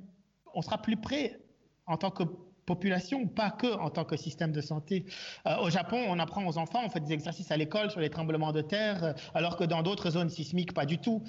on 0.54 0.62
sera 0.62 0.78
plus 0.78 0.98
près 0.98 1.40
en 1.88 1.98
tant 1.98 2.12
que 2.12 2.24
population, 2.70 3.26
pas 3.26 3.50
que 3.62 3.72
en 3.86 3.90
tant 3.90 4.06
que 4.10 4.16
système 4.16 4.52
de 4.52 4.62
santé. 4.62 4.96
Euh, 5.48 5.66
au 5.66 5.70
Japon, 5.78 6.00
on 6.14 6.20
apprend 6.20 6.46
aux 6.50 6.58
enfants, 6.64 6.82
on 6.86 6.90
fait 6.90 7.04
des 7.08 7.14
exercices 7.20 7.52
à 7.56 7.58
l'école 7.58 7.90
sur 7.90 8.02
les 8.06 8.12
tremblements 8.18 8.54
de 8.60 8.62
terre, 8.62 9.04
euh, 9.04 9.14
alors 9.34 9.56
que 9.58 9.66
dans 9.74 9.82
d'autres 9.88 10.10
zones 10.12 10.30
sismiques, 10.30 10.74
pas 10.82 10.86
du 10.86 11.00
tout. 11.00 11.20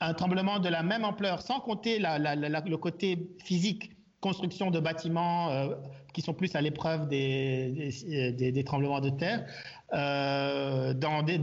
Un 0.00 0.14
tremblement 0.20 0.58
de 0.66 0.68
la 0.68 0.82
même 0.82 1.04
ampleur, 1.04 1.40
sans 1.40 1.60
compter 1.68 1.98
le 1.98 2.76
côté 2.76 3.06
physique, 3.48 3.82
construction 4.20 4.70
de 4.70 4.80
bâtiments 4.88 5.50
euh, 5.50 5.74
qui 6.12 6.20
sont 6.26 6.34
plus 6.34 6.54
à 6.54 6.60
l'épreuve 6.60 7.08
des, 7.08 8.64
tremblements 8.70 9.00
de 9.08 9.12
terre. 9.22 9.40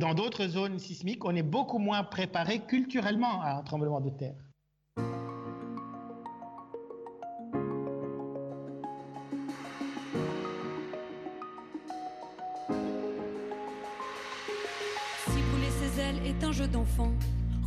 Dans 0.08 0.14
d'autres 0.20 0.46
zones 0.58 0.78
sismiques, 0.78 1.26
on 1.26 1.36
est 1.36 1.50
beaucoup 1.58 1.80
moins 1.80 2.04
préparé 2.04 2.60
culturellement 2.60 3.42
à 3.42 3.50
un 3.60 3.64
tremblement 3.64 4.02
de 4.08 4.12
terre. 4.12 4.51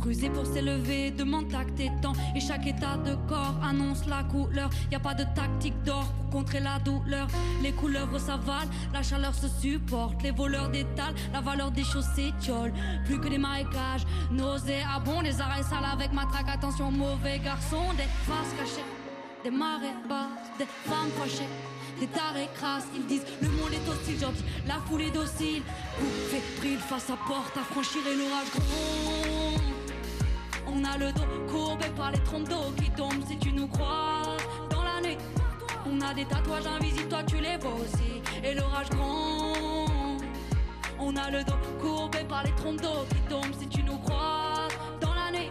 Creuser 0.05 0.29
pour 0.29 0.45
s'élever, 0.45 1.09
demande 1.09 1.47
tact 1.49 1.79
et 1.79 1.89
temps. 1.99 2.13
Et 2.35 2.39
chaque 2.39 2.67
état 2.67 2.95
de 2.97 3.15
corps 3.27 3.55
annonce 3.63 4.05
la 4.05 4.23
couleur. 4.23 4.69
Y 4.91 4.95
a 4.95 4.99
pas 4.99 5.15
de 5.15 5.23
tactique 5.33 5.81
d'or 5.83 6.05
pour 6.05 6.41
contrer 6.41 6.59
la 6.59 6.77
douleur. 6.77 7.27
Les 7.63 7.71
couleurs 7.71 8.07
s'avalent, 8.19 8.69
la 8.93 9.01
chaleur 9.01 9.33
se 9.33 9.47
supporte. 9.47 10.21
Les 10.21 10.29
voleurs 10.29 10.69
d'étalent 10.69 11.15
la 11.33 11.41
valeur 11.41 11.71
des 11.71 11.83
choses 11.83 12.05
s'étiole. 12.15 12.71
Plus 13.05 13.19
que 13.19 13.29
des 13.29 13.39
marécages, 13.39 14.05
nauséabonds, 14.29 15.23
des 15.23 15.41
arrêts 15.41 15.63
sales 15.63 15.89
avec 15.91 16.13
matraque. 16.13 16.49
Attention, 16.49 16.91
mauvais 16.91 17.39
garçon, 17.39 17.81
des 17.97 18.03
faces 18.27 18.53
cachées, 18.59 18.85
des 19.43 19.49
marées 19.49 19.97
basses, 20.07 20.51
des 20.59 20.67
femmes 20.87 21.09
fâchées. 21.17 21.49
Des 21.99 22.07
tarés 22.07 22.49
crasses, 22.53 22.85
ils 22.95 23.07
disent 23.07 23.25
le 23.41 23.49
monde 23.49 23.71
est 23.73 23.89
hostile, 23.89 24.17
j'en 24.21 24.31
dis 24.33 24.43
la 24.67 24.75
foule 24.85 25.01
est 25.01 25.11
docile. 25.11 25.63
Coupe 25.97 26.29
fébrile 26.29 26.77
face 26.77 27.09
à 27.09 27.17
porte, 27.27 27.57
à 27.57 27.61
franchir 27.61 28.01
et 28.05 28.15
l'orage. 28.15 29.44
On 30.77 30.83
a 30.83 30.97
le 30.97 31.11
dos 31.13 31.21
courbé 31.49 31.85
par 31.95 32.11
les 32.11 32.19
trompes 32.19 32.49
d'eau 32.49 32.73
qui 32.77 32.89
tombent 32.91 33.25
si 33.25 33.37
tu 33.37 33.53
nous 33.53 33.67
crois 33.67 34.35
dans 34.69 34.83
la 34.83 34.99
nuit. 35.01 35.17
On 35.89 36.01
a 36.01 36.13
des 36.13 36.25
tatouages 36.25 36.67
invisibles, 36.67 37.07
toi 37.07 37.23
tu 37.23 37.37
les 37.37 37.55
vois 37.57 37.75
aussi. 37.75 38.21
Et 38.43 38.53
l'orage 38.53 38.89
gronde. 38.89 40.21
On 40.99 41.15
a 41.15 41.31
le 41.31 41.45
dos 41.45 41.53
courbé 41.79 42.25
par 42.27 42.43
les 42.43 42.51
trompes 42.55 42.81
d'eau 42.81 43.05
qui 43.09 43.21
tombent 43.29 43.55
si 43.57 43.67
tu 43.69 43.83
nous 43.83 43.97
crois 43.99 44.67
dans 44.99 45.13
la 45.13 45.31
nuit. 45.31 45.49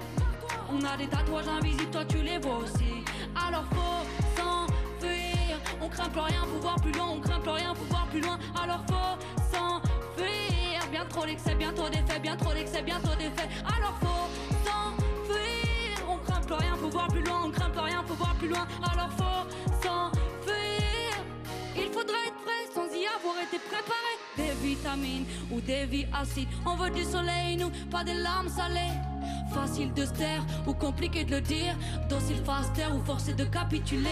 On 0.71 0.85
a 0.85 0.95
des 0.99 1.07
tatouages 1.07 1.49
invisibles, 1.49 1.91
toi 1.91 2.05
tu 2.05 2.19
les 2.19 2.37
vois 2.39 2.59
aussi. 2.59 3.03
Alors 3.35 3.65
faut 3.71 4.05
s'enfuir. 4.37 5.57
On 5.81 5.89
craint 5.89 6.11
plus 6.11 6.21
rien, 6.21 6.43
faut 6.53 6.61
voir 6.61 6.77
plus 6.77 6.93
loin. 6.93 7.07
On 7.09 7.21
craint 7.21 7.41
plus 7.41 7.51
rien, 7.51 7.75
faut 7.75 7.85
voir 7.85 8.07
plus 8.09 8.21
loin. 8.21 8.39
Alors 8.63 8.85
faut 8.89 9.19
s'enfuir. 9.57 10.87
Bien 10.91 11.07
trop 11.07 11.25
d'excès, 11.25 11.55
bientôt 11.55 11.89
des 11.89 12.03
faits, 12.07 12.21
bien 12.21 12.37
trop 12.37 12.53
d'excès, 12.53 12.83
bientôt 12.83 13.15
des 13.19 13.31
faits. 13.31 13.49
Alors 13.75 13.95
faut 14.03 14.54
plus 16.45 16.55
rien, 16.55 16.77
faut 16.77 16.91
voir 16.91 17.09
plus 17.09 17.23
loin. 17.23 17.43
On 17.47 17.51
craint 17.51 17.71
plus 17.71 17.81
rien, 17.81 18.03
faut 18.07 18.15
voir 18.15 18.35
plus 18.35 18.49
loin. 18.49 18.67
Alors 18.83 19.11
faut 19.17 19.49
s'enfuir. 19.83 21.13
Il 21.77 21.93
faudrait 21.93 22.27
être 22.29 22.41
prêt 22.45 22.67
sans 22.75 22.87
y 22.95 23.07
avoir 23.07 23.37
été 23.43 23.59
préparé. 23.59 24.13
Des 24.37 24.53
vitamines 24.67 25.27
ou 25.51 25.61
des 25.61 25.87
vies 25.87 26.07
acides. 26.13 26.49
On 26.67 26.77
veut 26.77 26.91
du 26.91 27.05
soleil, 27.05 27.57
nous, 27.57 27.71
pas 27.91 28.05
des 28.05 28.15
larmes 28.15 28.49
salées. 28.49 28.95
Facile 29.53 29.93
de 29.95 30.05
se 30.05 30.13
taire 30.13 30.45
ou 30.67 30.75
compliqué 30.75 31.25
de 31.25 31.37
le 31.37 31.41
dire. 31.41 31.77
Docile, 32.09 32.43
faster 32.45 32.87
ou 32.95 33.05
forcé 33.05 33.35
de 33.35 33.45
capituler. 33.45 34.09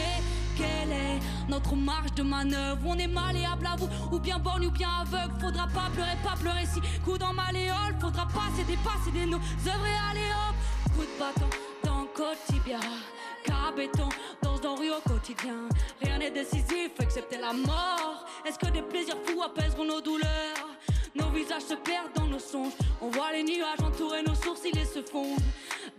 Quelle 0.56 0.92
est 0.92 1.18
notre 1.48 1.74
marge 1.74 2.12
de 2.14 2.22
manœuvre? 2.22 2.80
On 2.86 2.96
est 2.96 3.08
malléable 3.08 3.66
à 3.66 3.76
vous, 3.76 3.88
ou 4.12 4.18
bien 4.20 4.38
borgne 4.38 4.66
ou 4.66 4.70
bien 4.70 4.88
aveugle. 5.00 5.34
Faudra 5.40 5.66
pas 5.66 5.90
pleurer, 5.92 6.16
pas 6.22 6.36
pleurer 6.38 6.66
si 6.66 6.80
coup 7.00 7.18
dans 7.18 7.32
malléole. 7.32 7.96
Faudra 8.00 8.26
pas 8.26 8.48
céder, 8.56 8.78
pas 8.84 8.98
céder 9.04 9.26
nos 9.26 9.38
œuvres 9.38 9.86
et 9.86 10.10
aller 10.10 10.28
hop. 10.30 10.92
Coup 10.94 11.02
de 11.02 11.18
bâton 11.18 11.71
quotidien. 12.14 12.80
Car 13.44 13.72
béton 13.74 14.08
dans 14.42 14.56
ce 14.56 14.68
rue 14.68 14.90
au 14.90 15.00
quotidien? 15.08 15.68
Rien 16.00 16.18
n'est 16.18 16.30
décisif 16.30 16.92
excepté 17.00 17.38
la 17.38 17.52
mort. 17.52 18.24
Est-ce 18.46 18.58
que 18.58 18.70
des 18.70 18.82
plaisirs 18.82 19.16
fous 19.24 19.42
apaiseront 19.42 19.84
nos 19.84 20.00
douleurs? 20.00 20.68
Nos 21.14 21.28
visages 21.30 21.62
se 21.62 21.74
perdent 21.74 22.12
dans 22.14 22.26
nos 22.26 22.38
songes. 22.38 22.72
On 23.00 23.08
voit 23.08 23.32
les 23.32 23.42
nuages 23.42 23.80
entourer 23.84 24.22
nos 24.22 24.34
sourcils 24.34 24.78
et 24.78 24.84
se 24.84 25.02
fondent. 25.02 25.40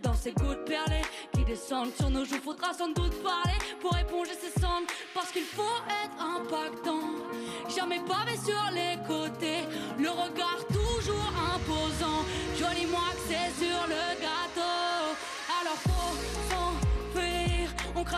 Dans 0.02 0.14
ces 0.14 0.32
gouttes 0.32 0.64
perlées 0.64 1.04
qui 1.32 1.44
descendent 1.44 1.94
sur 1.94 2.10
nos 2.10 2.24
joues, 2.24 2.40
faudra 2.42 2.72
sans 2.72 2.88
doute 2.88 3.22
parler 3.22 3.58
pour 3.80 3.96
éponger 3.96 4.32
ces 4.40 4.60
cendres. 4.60 4.86
Parce 5.12 5.30
qu'il 5.30 5.44
faut 5.44 5.62
être 6.02 6.22
impactant. 6.22 7.00
Jamais 7.74 8.00
pavé 8.00 8.36
sur 8.44 8.70
les 8.72 8.96
côtés. 9.06 9.62
Le 9.98 10.10
regard 10.10 10.66
toujours 10.68 10.83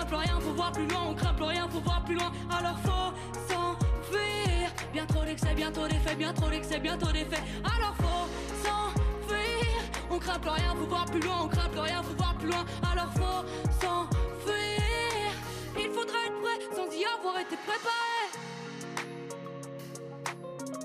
plus 0.06 0.16
rien, 0.16 0.40
faut 0.40 0.52
voir 0.52 0.72
plus 0.72 0.86
loin. 0.86 1.00
On 1.10 1.14
craint 1.14 1.34
plus 1.34 1.44
rien, 1.44 1.68
faut 1.68 1.80
voir 1.80 2.04
plus 2.04 2.14
loin. 2.14 2.32
Alors 2.50 2.78
faut 2.78 3.12
s'enfuir. 3.48 4.70
Bien 4.92 5.06
trop 5.06 5.24
d'excès, 5.24 5.54
bientôt 5.54 5.86
des 5.88 5.98
faits, 5.98 6.18
bien 6.18 6.32
trop 6.32 6.48
d'excès, 6.48 6.78
des 6.78 6.88
faits. 6.88 7.42
Alors 7.64 7.94
faut 7.96 8.28
s'enfuir. 8.64 9.82
On 10.10 10.18
craint 10.18 10.38
plus 10.38 10.50
rien, 10.50 10.74
faut 10.74 10.86
voir 10.86 11.04
plus 11.06 11.20
loin. 11.20 11.42
On 11.42 11.48
craint 11.48 11.68
plus 11.68 11.80
rien, 11.80 12.02
faut 12.02 12.14
voir 12.16 12.34
plus 12.36 12.48
loin. 12.48 12.64
Alors 12.90 13.12
faut 13.12 13.44
s'enfuir. 13.80 15.32
Il 15.78 15.90
faudra 15.90 16.18
être 16.26 16.40
prêt 16.40 16.60
sans 16.74 16.90
y 16.96 17.04
avoir 17.18 17.38
été 17.38 17.56
préparé. 17.56 18.06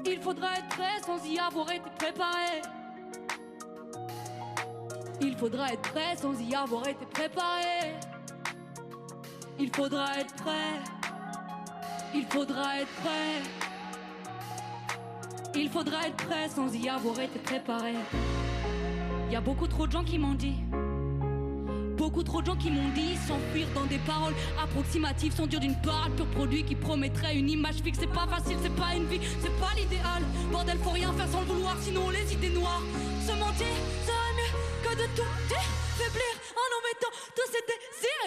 Il 0.06 0.20
faudra 0.22 0.54
être 0.58 0.70
prêt 0.70 1.02
sans 1.06 1.26
y 1.26 1.40
avoir 1.40 1.72
été 1.72 1.90
préparé. 1.98 2.62
Il 5.22 5.38
faudra 5.38 5.72
être 5.72 5.82
prêt 5.82 6.16
sans 6.18 6.40
y 6.42 6.56
avoir 6.56 6.88
été 6.88 7.06
préparé. 7.06 7.96
Il 9.60 9.70
faudra 9.76 10.20
être 10.20 10.34
prêt. 10.36 10.80
Il 12.14 12.26
faudra 12.26 12.80
être 12.80 12.94
prêt. 13.04 13.42
Il 15.56 15.70
faudra 15.70 16.08
être 16.08 16.16
prêt 16.16 16.50
sans 16.50 16.74
y 16.74 16.90
avoir 16.90 17.20
été 17.20 17.40
préparé. 17.40 17.94
Y 19.30 19.36
a 19.36 19.42
beaucoup 19.42 19.68
trop 19.68 19.88
de 19.88 19.92
gens 19.92 20.04
qui 20.04 20.18
m'ont 20.18 20.34
dit. 20.34 20.56
Beaucoup 21.98 22.24
trop 22.24 22.42
de 22.42 22.48
gens 22.48 22.56
qui 22.56 22.72
m'ont 22.72 22.90
dit 22.96 23.16
s'enfuir 23.28 23.68
dans 23.76 23.86
des 23.86 24.00
paroles 24.00 24.34
approximatives 24.62 25.36
sont 25.36 25.46
dures 25.46 25.60
d'une 25.60 25.80
parole 25.82 26.12
pur 26.16 26.26
produit 26.28 26.64
qui 26.64 26.76
promettrait 26.76 27.38
une 27.38 27.50
image 27.50 27.76
fixe. 27.84 28.00
C'est 28.02 28.08
pas 28.08 28.28
facile, 28.28 28.58
c'est 28.62 28.76
pas 28.76 28.96
une 28.96 29.06
vie, 29.06 29.20
c'est 29.40 29.56
pas 29.60 29.72
l'idéal. 29.76 30.24
Bordel, 30.52 30.78
faut 30.80 30.90
rien 30.90 31.14
faire 31.14 31.28
sans 31.28 31.42
le 31.42 31.46
vouloir, 31.46 31.78
sinon 31.80 32.10
les 32.10 32.34
idées 32.34 32.50
noires. 32.50 32.82
Se 33.26 33.34
mentir 33.34 33.68
serait 34.06 34.34
mieux 34.36 34.54
que 34.84 34.96
de 34.96 35.08
tout 35.16 35.32
dire, 35.48 35.72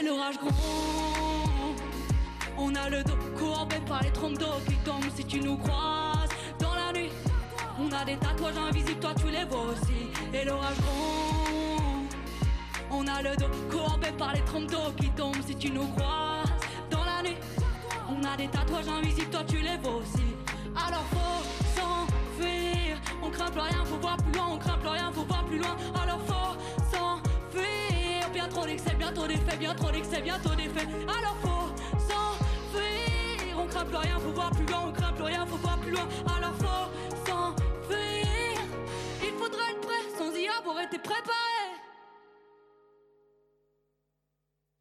et 0.00 0.05
l'orage 0.05 0.38
gronde. 0.38 0.52
On 2.57 2.74
a 2.74 2.88
le 2.88 3.02
dos 3.02 3.16
courbé 3.36 3.76
par 3.86 4.02
les 4.02 4.12
trompes 4.12 4.38
d'eau 4.38 4.55
qui 4.66 4.76
tombent 4.84 5.11
si 5.14 5.24
tu 5.24 5.40
nous 5.40 5.57
croises 5.57 6.30
dans 6.59 6.74
la 6.74 6.92
nuit. 6.92 7.11
On 7.78 7.90
a 7.92 8.05
des 8.05 8.16
tatouages 8.16 8.57
invisibles, 8.57 9.00
toi 9.00 9.14
tu 9.14 9.28
les 9.28 9.44
vois 9.44 9.62
aussi. 9.62 10.11
Et 10.32 10.44
l'orage 10.44 10.76
gronde. 10.76 12.09
On 12.90 13.07
a 13.07 13.22
le 13.22 13.36
dos 13.36 13.50
courbé 13.70 14.12
par 14.12 14.32
les 14.32 14.44
trompes 14.44 14.70
d'eau 14.70 14.92
qui 14.96 15.11
tombent 15.11 15.42
si 15.46 15.57
tu 15.57 15.70
nous 15.70 15.86
croises 15.88 16.52
dans 16.90 17.05
la 17.05 17.22
nuit. 17.22 17.36
On 18.09 18.22
a 18.24 18.36
des 18.36 18.48
tatouages 18.48 18.88
invisibles, 18.88 19.30
toi 19.30 19.44
tu 19.46 19.59
les 19.59 19.76
vois 19.78 19.96
aussi. 19.96 20.26
Alors 20.76 21.05
faut 21.11 21.42
s'enfuir. 21.76 22.98
On 23.22 23.30
craint 23.30 23.50
plus 23.50 23.61
rien, 23.61 23.84
faut 23.84 23.98
voir 23.98 24.16
plus 24.16 24.32
loin. 24.32 24.48
On 24.52 24.59
craint 24.59 24.78
plus 24.78 24.88
rien, 24.88 25.12
faut 25.12 25.24
voir 25.24 25.44
plus 25.44 25.59
loin. 25.59 25.76
Alors 26.02 26.20
faut 26.26 26.57
s'enfuir. 26.92 27.93
Bien 28.45 28.53
trop 28.53 28.66
d'excès, 28.66 28.95
bientôt 28.97 29.26
des 29.26 29.36
faits, 29.38 29.59
bien 29.59 29.74
trop 29.74 29.90
d'excès, 29.90 30.20
bientôt 30.20 30.55
des 30.55 30.68
faits. 30.68 30.86
Alors 31.09 31.38
faut 31.40 31.74
s'enfuir. 31.99 33.59
On 33.59 33.66
craint 33.66 33.86
plus 33.86 33.97
rien, 33.97 34.18
faut 34.18 34.32
voir 34.32 34.51
plus 34.51 34.66
loin. 34.66 34.84
On 34.86 34.92
craint 34.92 35.12
plus 35.14 35.24
rien, 35.24 35.47
faut 35.47 35.57
voir 35.57 35.80
plus 35.80 35.90
loin. 35.90 36.07
Alors 36.36 36.55
faut 36.57 37.26
s'enfuir. 37.26 38.61
Il 39.22 39.30
faudra 39.38 39.70
être 39.70 39.80
prêt 39.80 40.18
sans 40.18 40.36
y 40.36 40.47
avoir 40.47 40.78
été 40.82 40.99
préparé. 40.99 41.30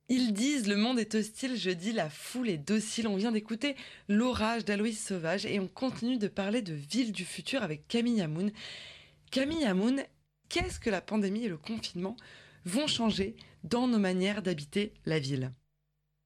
Ils 0.10 0.34
disent 0.34 0.68
le 0.68 0.76
monde 0.76 1.00
est 1.00 1.16
hostile, 1.16 1.56
je 1.56 1.70
dis 1.70 1.94
la 1.94 2.10
foule 2.10 2.50
est 2.50 2.58
docile. 2.58 3.08
On 3.08 3.16
vient 3.16 3.32
d'écouter 3.32 3.78
L'orage 4.10 4.66
d'Aloïs 4.66 5.02
Sauvage 5.02 5.46
et 5.46 5.62
on 5.62 5.70
continue 5.70 6.18
de 6.18 6.28
parler 6.28 6.62
de 6.62 6.74
ville 6.74 7.14
du 7.14 7.24
futur 7.24 7.64
avec 7.64 7.88
Camille 7.88 8.22
Hamoun. 8.22 8.52
Camille 9.32 9.64
Hamoun, 9.64 10.04
qu'est-ce 10.50 10.82
que 10.82 10.90
la 10.90 11.00
pandémie 11.00 11.46
et 11.46 11.50
le 11.50 11.58
confinement 11.58 12.18
vont 12.66 12.88
changer 12.88 13.36
dans 13.64 13.88
nos 13.88 14.00
manières 14.00 14.42
d'habiter 14.42 14.94
la 15.06 15.20
ville 15.20 15.54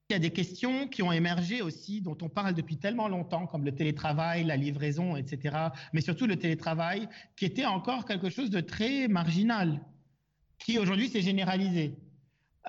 Il 0.10 0.14
y 0.14 0.16
a 0.16 0.20
des 0.20 0.32
questions 0.32 0.88
qui 0.88 1.04
ont 1.04 1.12
émergé 1.12 1.62
aussi, 1.62 2.02
dont 2.02 2.18
on 2.22 2.30
parle 2.30 2.54
depuis 2.54 2.78
tellement 2.78 3.08
longtemps, 3.08 3.48
comme 3.48 3.66
le 3.66 3.74
télétravail, 3.74 4.44
la 4.44 4.58
livraison, 4.58 5.16
etc. 5.16 5.56
Mais 5.94 6.02
surtout 6.02 6.28
le 6.28 6.38
télétravail, 6.38 7.08
qui 7.36 7.46
était 7.46 7.66
encore 7.66 8.06
quelque 8.06 8.30
chose 8.30 8.50
de 8.50 8.60
très 8.60 9.08
marginal, 9.08 9.82
qui 10.60 10.80
aujourd'hui 10.80 11.10
s'est 11.10 11.22
généralisé. 11.22 11.96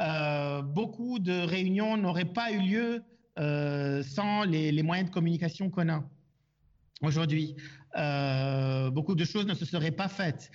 Euh, 0.01 0.63
beaucoup 0.63 1.19
de 1.19 1.33
réunions 1.33 1.97
n'auraient 1.97 2.25
pas 2.25 2.53
eu 2.53 2.61
lieu 2.61 3.03
euh, 3.39 4.03
sans 4.03 4.45
les, 4.45 4.83
moyens 4.83 5.09
de 5.09 5.15
communication 5.15 5.71
qu'on 5.71 5.89
a 5.89 6.05
aujourd'hui. 7.03 7.57
Euh, 7.97 8.91
beaucoup 8.91 9.15
de 9.15 9.25
choses 9.25 9.47
ne 9.47 9.55
se 9.55 9.65
seraient 9.65 9.91
pas 9.93 10.09
faites. 10.09 10.51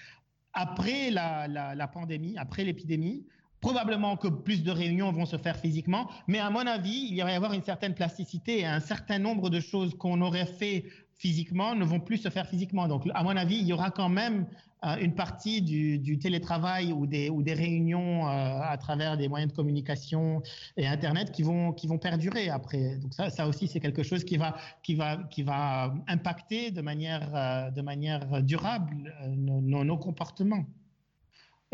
Après 0.54 1.10
la, 1.10 1.48
la, 1.48 1.88
pandémie, 1.88 2.36
après 2.38 2.64
l'épidémie, 2.64 3.26
probablement 3.60 4.18
que 4.18 4.28
plus 4.28 4.64
de 4.64 4.72
réunions 4.72 5.12
vont 5.12 5.26
se 5.26 5.38
faire 5.38 5.58
physiquement, 5.58 6.10
mais 6.28 6.40
à 6.40 6.50
mon 6.50 6.68
avis, 6.68 7.08
il 7.10 7.24
va 7.24 7.32
y 7.32 7.36
avoir 7.36 7.54
une 7.54 7.64
certaine 7.64 7.96
plasticité 7.96 8.60
et 8.60 8.66
un 8.66 8.80
certain 8.80 9.20
nombre 9.20 9.50
de 9.50 9.60
choses 9.60 9.96
qu'on 9.98 10.22
aurait 10.22 10.46
fait 10.46 10.86
physiquement 11.16 11.76
ne 11.76 11.86
vont 11.86 12.00
plus 12.00 12.18
se 12.18 12.30
faire 12.30 12.48
physiquement. 12.48 12.88
Donc, 12.88 13.08
à 13.14 13.24
mon 13.24 13.36
avis, 13.36 13.58
il 13.58 13.66
y 13.66 13.74
aura 13.74 13.92
quand 13.92 14.10
même 14.10 14.46
euh, 14.86 14.98
une 14.98 15.16
partie 15.16 15.62
du, 15.62 16.20
télétravail 16.20 16.92
ou 16.92 17.06
des, 17.06 17.54
réunions 17.54 18.28
euh, 18.28 18.60
à 18.62 18.78
travers 18.78 19.18
des 19.18 19.30
moyens 19.30 19.52
de 19.52 19.56
communication 19.56 20.42
et 20.76 20.86
Internet 20.86 21.32
qui 21.32 21.44
vont, 21.44 21.72
qui 21.72 21.88
vont 21.88 21.98
perdurer 21.98 22.50
après. 22.50 22.98
Donc, 22.98 23.14
ça, 23.14 23.30
ça 23.30 23.48
aussi, 23.48 23.68
c'est 23.68 23.80
quelque 23.80 24.04
chose 24.04 24.24
qui 24.26 24.38
va, 24.38 24.56
qui, 24.82 24.96
va, 24.96 25.18
qui 25.30 25.44
va 25.44 25.94
impacter 26.08 26.72
de 26.72 26.82
manière, 26.82 27.30
euh, 27.34 27.72
de 27.72 27.82
manière 27.82 28.44
durable 28.44 29.14
nos 29.28 29.98
comportements. 29.98 30.66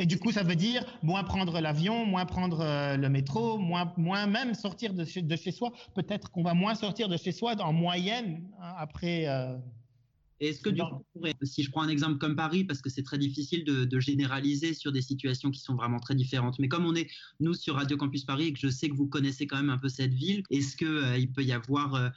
Et 0.01 0.05
du 0.05 0.17
coup, 0.17 0.31
ça 0.31 0.43
veut 0.43 0.55
dire 0.55 0.85
moins 1.03 1.25
prendre 1.25 1.59
l'avion, 1.59 2.05
moins 2.05 2.25
prendre 2.25 2.61
euh, 2.61 2.95
le 2.95 3.09
métro, 3.09 3.57
moins, 3.57 3.93
moins 3.97 4.27
même 4.27 4.53
sortir 4.53 4.93
de 4.93 5.03
chez, 5.03 5.21
de 5.21 5.35
chez 5.35 5.51
soi. 5.51 5.73
Peut-être 5.93 6.31
qu'on 6.31 6.41
va 6.41 6.53
moins 6.53 6.73
sortir 6.73 7.09
de 7.09 7.17
chez 7.17 7.33
soi 7.33 7.53
en 7.61 7.73
moyenne 7.73 8.49
hein, 8.61 8.73
après. 8.77 9.27
euh, 9.27 9.57
Est-ce 10.39 10.61
que 10.61 10.69
du 10.69 10.81
coup, 10.81 11.03
si 11.43 11.63
je 11.63 11.69
prends 11.69 11.81
un 11.81 11.89
exemple 11.89 12.17
comme 12.17 12.37
Paris, 12.37 12.63
parce 12.63 12.81
que 12.81 12.89
c'est 12.89 13.03
très 13.03 13.17
difficile 13.17 13.65
de, 13.65 13.83
de 13.83 13.99
généraliser 13.99 14.73
sur 14.73 14.93
des 14.93 15.01
situations 15.01 15.51
qui 15.51 15.59
sont 15.59 15.75
vraiment 15.75 15.99
très 15.99 16.15
différentes, 16.15 16.59
mais 16.59 16.69
comme 16.69 16.85
on 16.85 16.95
est 16.95 17.09
nous 17.41 17.53
sur 17.53 17.75
Radio 17.75 17.97
Campus 17.97 18.23
Paris 18.23 18.45
et 18.47 18.53
que 18.53 18.59
je 18.59 18.69
sais 18.69 18.87
que 18.87 18.95
vous 18.95 19.07
connaissez 19.07 19.47
quand 19.47 19.57
même 19.57 19.69
un 19.69 19.77
peu 19.77 19.89
cette 19.89 20.13
ville, 20.13 20.43
est-ce 20.49 20.77
que 20.77 20.85
euh, 20.85 21.17
il 21.17 21.29
peut 21.33 21.43
y 21.43 21.51
avoir 21.51 22.13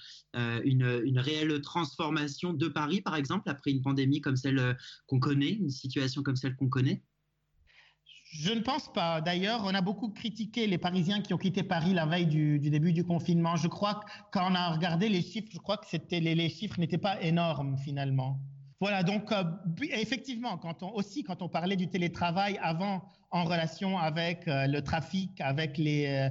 une, 0.65 1.03
une 1.05 1.19
réelle 1.19 1.61
transformation 1.63 2.53
de 2.53 2.69
Paris, 2.69 3.01
par 3.01 3.17
exemple, 3.17 3.51
après 3.51 3.73
une 3.73 3.83
pandémie 3.83 4.21
comme 4.21 4.37
celle 4.37 4.77
qu'on 5.09 5.19
connaît, 5.19 5.51
une 5.55 5.71
situation 5.71 6.23
comme 6.23 6.37
celle 6.37 6.55
qu'on 6.55 6.69
connaît? 6.69 7.03
Je 8.33 8.51
ne 8.51 8.61
pense 8.61 8.91
pas. 8.91 9.21
D'ailleurs, 9.21 9.61
on 9.67 9.75
a 9.75 9.83
beaucoup 9.83 10.09
critiqué 10.09 10.67
les 10.67 10.79
Parisiens 10.79 11.21
qui 11.21 11.35
ont 11.35 11.39
quitté 11.39 11.63
Paris 11.63 11.93
la 11.93 12.07
veille 12.07 12.27
du, 12.27 12.59
début 12.59 12.95
du 12.95 13.05
confinement. 13.05 13.57
Je 13.57 13.69
crois 13.69 13.97
que 13.97 14.07
quand 14.31 14.51
on 14.51 14.55
a 14.55 14.71
regardé 14.71 15.11
les 15.11 15.21
chiffres, 15.21 15.49
je 15.53 15.59
crois 15.59 15.77
que 15.77 15.87
c'était 15.87 16.19
les, 16.19 16.49
chiffres 16.49 16.81
n'étaient 16.81 16.97
pas 16.97 17.21
énormes 17.21 17.77
finalement. 17.77 18.41
Voilà, 18.81 19.03
donc 19.03 19.31
euh, 19.33 19.45
effectivement, 19.93 20.57
quand 20.57 20.83
on, 20.83 20.93
aussi 20.95 21.23
quand 21.23 21.43
on 21.43 21.49
parlait 21.49 21.77
du 21.77 21.89
télétravail 21.89 22.59
avant 22.63 23.05
en 23.31 23.45
relation 23.45 23.99
avec 23.99 24.49
euh, 24.49 24.67
le 24.67 24.83
trafic, 24.83 25.39
avec 25.43 25.79
euh, 25.79 26.31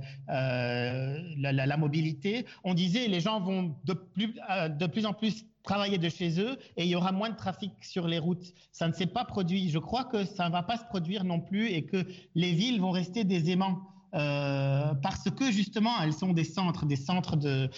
la, 1.38 1.78
mobilité, 1.78 2.48
on 2.64 2.74
disait 2.74 3.08
les 3.08 3.22
gens 3.22 3.40
vont 3.40 3.76
de 3.86 4.88
plus 4.88 5.06
en 5.06 5.14
plus 5.14 5.46
travailler 5.64 5.98
de 5.98 6.10
chez 6.10 6.40
eux 6.40 6.58
et 6.78 6.84
il 6.84 6.90
y 6.90 6.96
aura 6.96 7.12
moins 7.12 7.30
de 7.30 7.36
trafic 7.36 7.72
sur 7.82 8.08
les 8.08 8.20
routes. 8.20 8.54
Ça 8.72 8.88
ne 8.88 8.94
s'est 8.94 9.06
pas 9.06 9.26
produit. 9.26 9.70
Je 9.70 9.80
crois 9.80 10.06
que 10.06 10.26
ça 10.26 10.48
ne 10.48 10.52
va 10.52 10.64
pas 10.64 10.78
se 10.78 10.86
produire 10.86 11.24
non 11.24 11.40
plus 11.40 11.70
et 11.70 11.86
que 11.86 12.06
les 12.36 12.54
villes 12.54 12.82
vont 12.82 12.92
rester 12.92 13.24
des 13.24 13.52
aimants. 13.52 13.91
Euh, 14.14 14.94
parce 15.02 15.30
que 15.30 15.52
justement, 15.52 16.02
elles 16.02 16.14
sont 16.14 16.34
des 16.34 16.44
centres, 16.44 16.86
des 16.86 16.96
centres 16.96 17.38
de, 17.38 17.70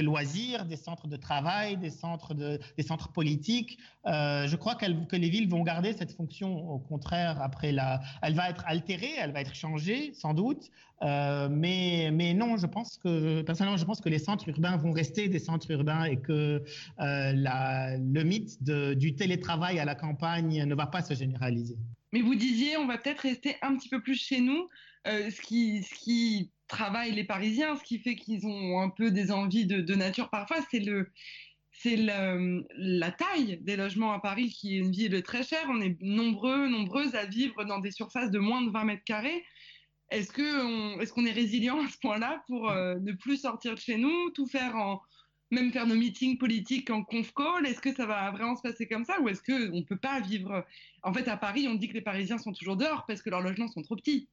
loisirs, 0.00 0.64
des 0.66 0.76
centres 0.76 1.08
de 1.08 1.16
travail, 1.16 1.76
des 1.76 1.90
centres, 1.90 2.34
politiques. 3.12 3.78
Euh, 4.06 4.46
je 4.46 4.56
crois 4.56 4.74
que 4.74 5.16
les 5.16 5.28
villes 5.28 5.48
vont 5.48 5.62
garder 5.62 5.92
cette 5.92 6.12
fonction. 6.12 6.70
Au 6.70 6.78
contraire, 6.78 7.40
après 7.42 7.72
la, 7.72 8.00
elle 8.22 8.34
va 8.34 8.50
être 8.50 8.64
altérée, 8.66 9.12
elle 9.18 9.32
va 9.32 9.40
être 9.40 9.54
changée, 9.54 10.12
sans 10.14 10.34
doute. 10.34 10.70
Euh, 11.02 11.48
mais, 11.50 12.10
non, 12.34 12.56
je 12.56 12.66
pense 12.66 12.98
que 12.98 13.42
personnellement, 13.42 13.76
je 13.76 13.84
pense 13.84 14.00
que 14.00 14.08
les 14.08 14.18
centres 14.18 14.48
urbains 14.48 14.76
vont 14.76 14.92
rester 14.92 15.28
des 15.28 15.38
centres 15.38 15.70
urbains 15.70 16.04
et 16.04 16.16
que 16.16 16.62
le 16.98 18.22
mythe 18.22 18.62
du 18.62 19.14
télétravail 19.14 19.78
à 19.78 19.84
la 19.84 19.94
campagne 19.94 20.64
ne 20.64 20.74
va 20.74 20.86
pas 20.86 21.02
se 21.02 21.14
généraliser. 21.14 21.76
Mais 22.12 22.22
vous 22.22 22.34
disiez, 22.34 22.76
on 22.76 22.86
va 22.86 22.98
peut-être 22.98 23.20
rester 23.20 23.56
un 23.62 23.76
petit 23.76 23.88
peu 23.88 24.00
plus 24.02 24.20
chez 24.20 24.40
nous, 24.40 24.68
euh, 25.06 25.30
ce, 25.30 25.40
qui, 25.40 25.82
ce 25.82 25.94
qui 25.94 26.50
travaille 26.66 27.12
les 27.12 27.24
Parisiens, 27.24 27.76
ce 27.76 27.84
qui 27.84 27.98
fait 27.98 28.16
qu'ils 28.16 28.46
ont 28.46 28.80
un 28.80 28.90
peu 28.90 29.10
des 29.10 29.30
envies 29.30 29.66
de, 29.66 29.80
de 29.80 29.94
nature 29.94 30.30
parfois, 30.30 30.58
c'est 30.70 30.80
le, 30.80 31.10
c'est 31.72 31.96
la 31.96 33.10
taille 33.12 33.58
des 33.62 33.76
logements 33.76 34.12
à 34.12 34.20
Paris 34.20 34.50
qui 34.50 34.76
est 34.76 34.78
une 34.80 34.90
ville 34.92 35.22
très 35.22 35.42
chère. 35.44 35.66
On 35.68 35.80
est 35.80 35.96
nombreux, 36.02 36.68
nombreuses 36.68 37.14
à 37.14 37.24
vivre 37.26 37.64
dans 37.64 37.78
des 37.78 37.92
surfaces 37.92 38.30
de 38.30 38.38
moins 38.38 38.62
de 38.62 38.70
20 38.70 38.84
mètres 38.84 39.04
carrés. 39.04 39.44
Est-ce 40.10 40.32
que 40.32 40.64
on- 40.96 41.00
est-ce 41.00 41.12
qu'on 41.12 41.26
est 41.26 41.32
résilient 41.32 41.84
à 41.84 41.88
ce 41.88 41.98
point-là 41.98 42.42
pour 42.48 42.70
euh, 42.70 42.96
ne 43.00 43.12
plus 43.12 43.36
sortir 43.42 43.74
de 43.74 43.80
chez 43.80 43.96
nous, 43.98 44.30
tout 44.30 44.46
faire 44.46 44.74
en 44.76 45.00
même 45.50 45.72
faire 45.72 45.86
nos 45.86 45.94
meetings 45.94 46.38
politiques 46.38 46.90
en 46.90 47.02
conf 47.02 47.32
call 47.32 47.66
Est-ce 47.66 47.80
que 47.80 47.94
ça 47.94 48.06
va 48.06 48.30
vraiment 48.30 48.56
se 48.56 48.62
passer 48.62 48.86
comme 48.86 49.04
ça 49.04 49.20
ou 49.20 49.28
est-ce 49.28 49.42
que 49.42 49.70
on 49.72 49.82
peut 49.82 49.96
pas 49.96 50.20
vivre? 50.20 50.66
En 51.02 51.12
fait, 51.12 51.28
à 51.28 51.36
Paris, 51.36 51.66
on 51.68 51.74
dit 51.74 51.88
que 51.88 51.94
les 51.94 52.02
Parisiens 52.02 52.38
sont 52.38 52.52
toujours 52.52 52.76
dehors 52.76 53.04
parce 53.06 53.22
que 53.22 53.30
leurs 53.30 53.40
logements 53.40 53.68
sont 53.68 53.82
trop 53.82 53.96
petits. 53.96 54.28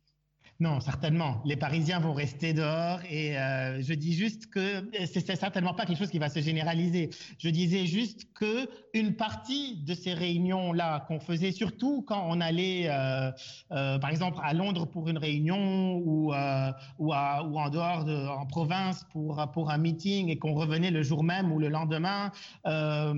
Non, 0.59 0.79
certainement. 0.79 1.41
Les 1.43 1.57
Parisiens 1.57 1.99
vont 1.99 2.13
rester 2.13 2.53
dehors 2.53 2.99
et 3.09 3.37
euh, 3.37 3.81
je 3.81 3.93
dis 3.93 4.13
juste 4.13 4.47
que 4.47 4.89
c'est 5.05 5.19
c'est 5.19 5.35
certainement 5.35 5.73
pas 5.73 5.85
quelque 5.85 5.97
chose 5.97 6.11
qui 6.11 6.19
va 6.19 6.29
se 6.29 6.39
généraliser. 6.39 7.09
Je 7.39 7.49
disais 7.49 7.85
juste 7.85 8.31
que 8.33 8.69
une 8.93 9.15
partie 9.15 9.83
de 9.83 9.93
ces 9.93 10.13
réunions-là 10.13 11.05
qu'on 11.07 11.19
faisait, 11.19 11.51
surtout 11.51 12.03
quand 12.07 12.25
on 12.29 12.39
allait, 12.39 12.87
euh, 12.89 13.31
euh, 13.71 13.99
par 13.99 14.09
exemple, 14.09 14.39
à 14.41 14.53
Londres 14.53 14.85
pour 14.85 15.09
une 15.09 15.17
réunion 15.17 15.97
ou, 15.97 16.33
euh, 16.33 16.71
ou, 16.99 17.13
en 17.13 17.69
dehors, 17.69 18.05
de, 18.05 18.15
en 18.27 18.45
province 18.45 19.05
pour, 19.11 19.45
pour 19.51 19.71
un 19.71 19.77
meeting 19.77 20.29
et 20.29 20.37
qu'on 20.37 20.53
revenait 20.53 20.91
le 20.91 21.03
jour 21.03 21.23
même 21.23 21.51
ou 21.51 21.59
le 21.59 21.67
lendemain, 21.67 22.31
euh, 22.65 23.13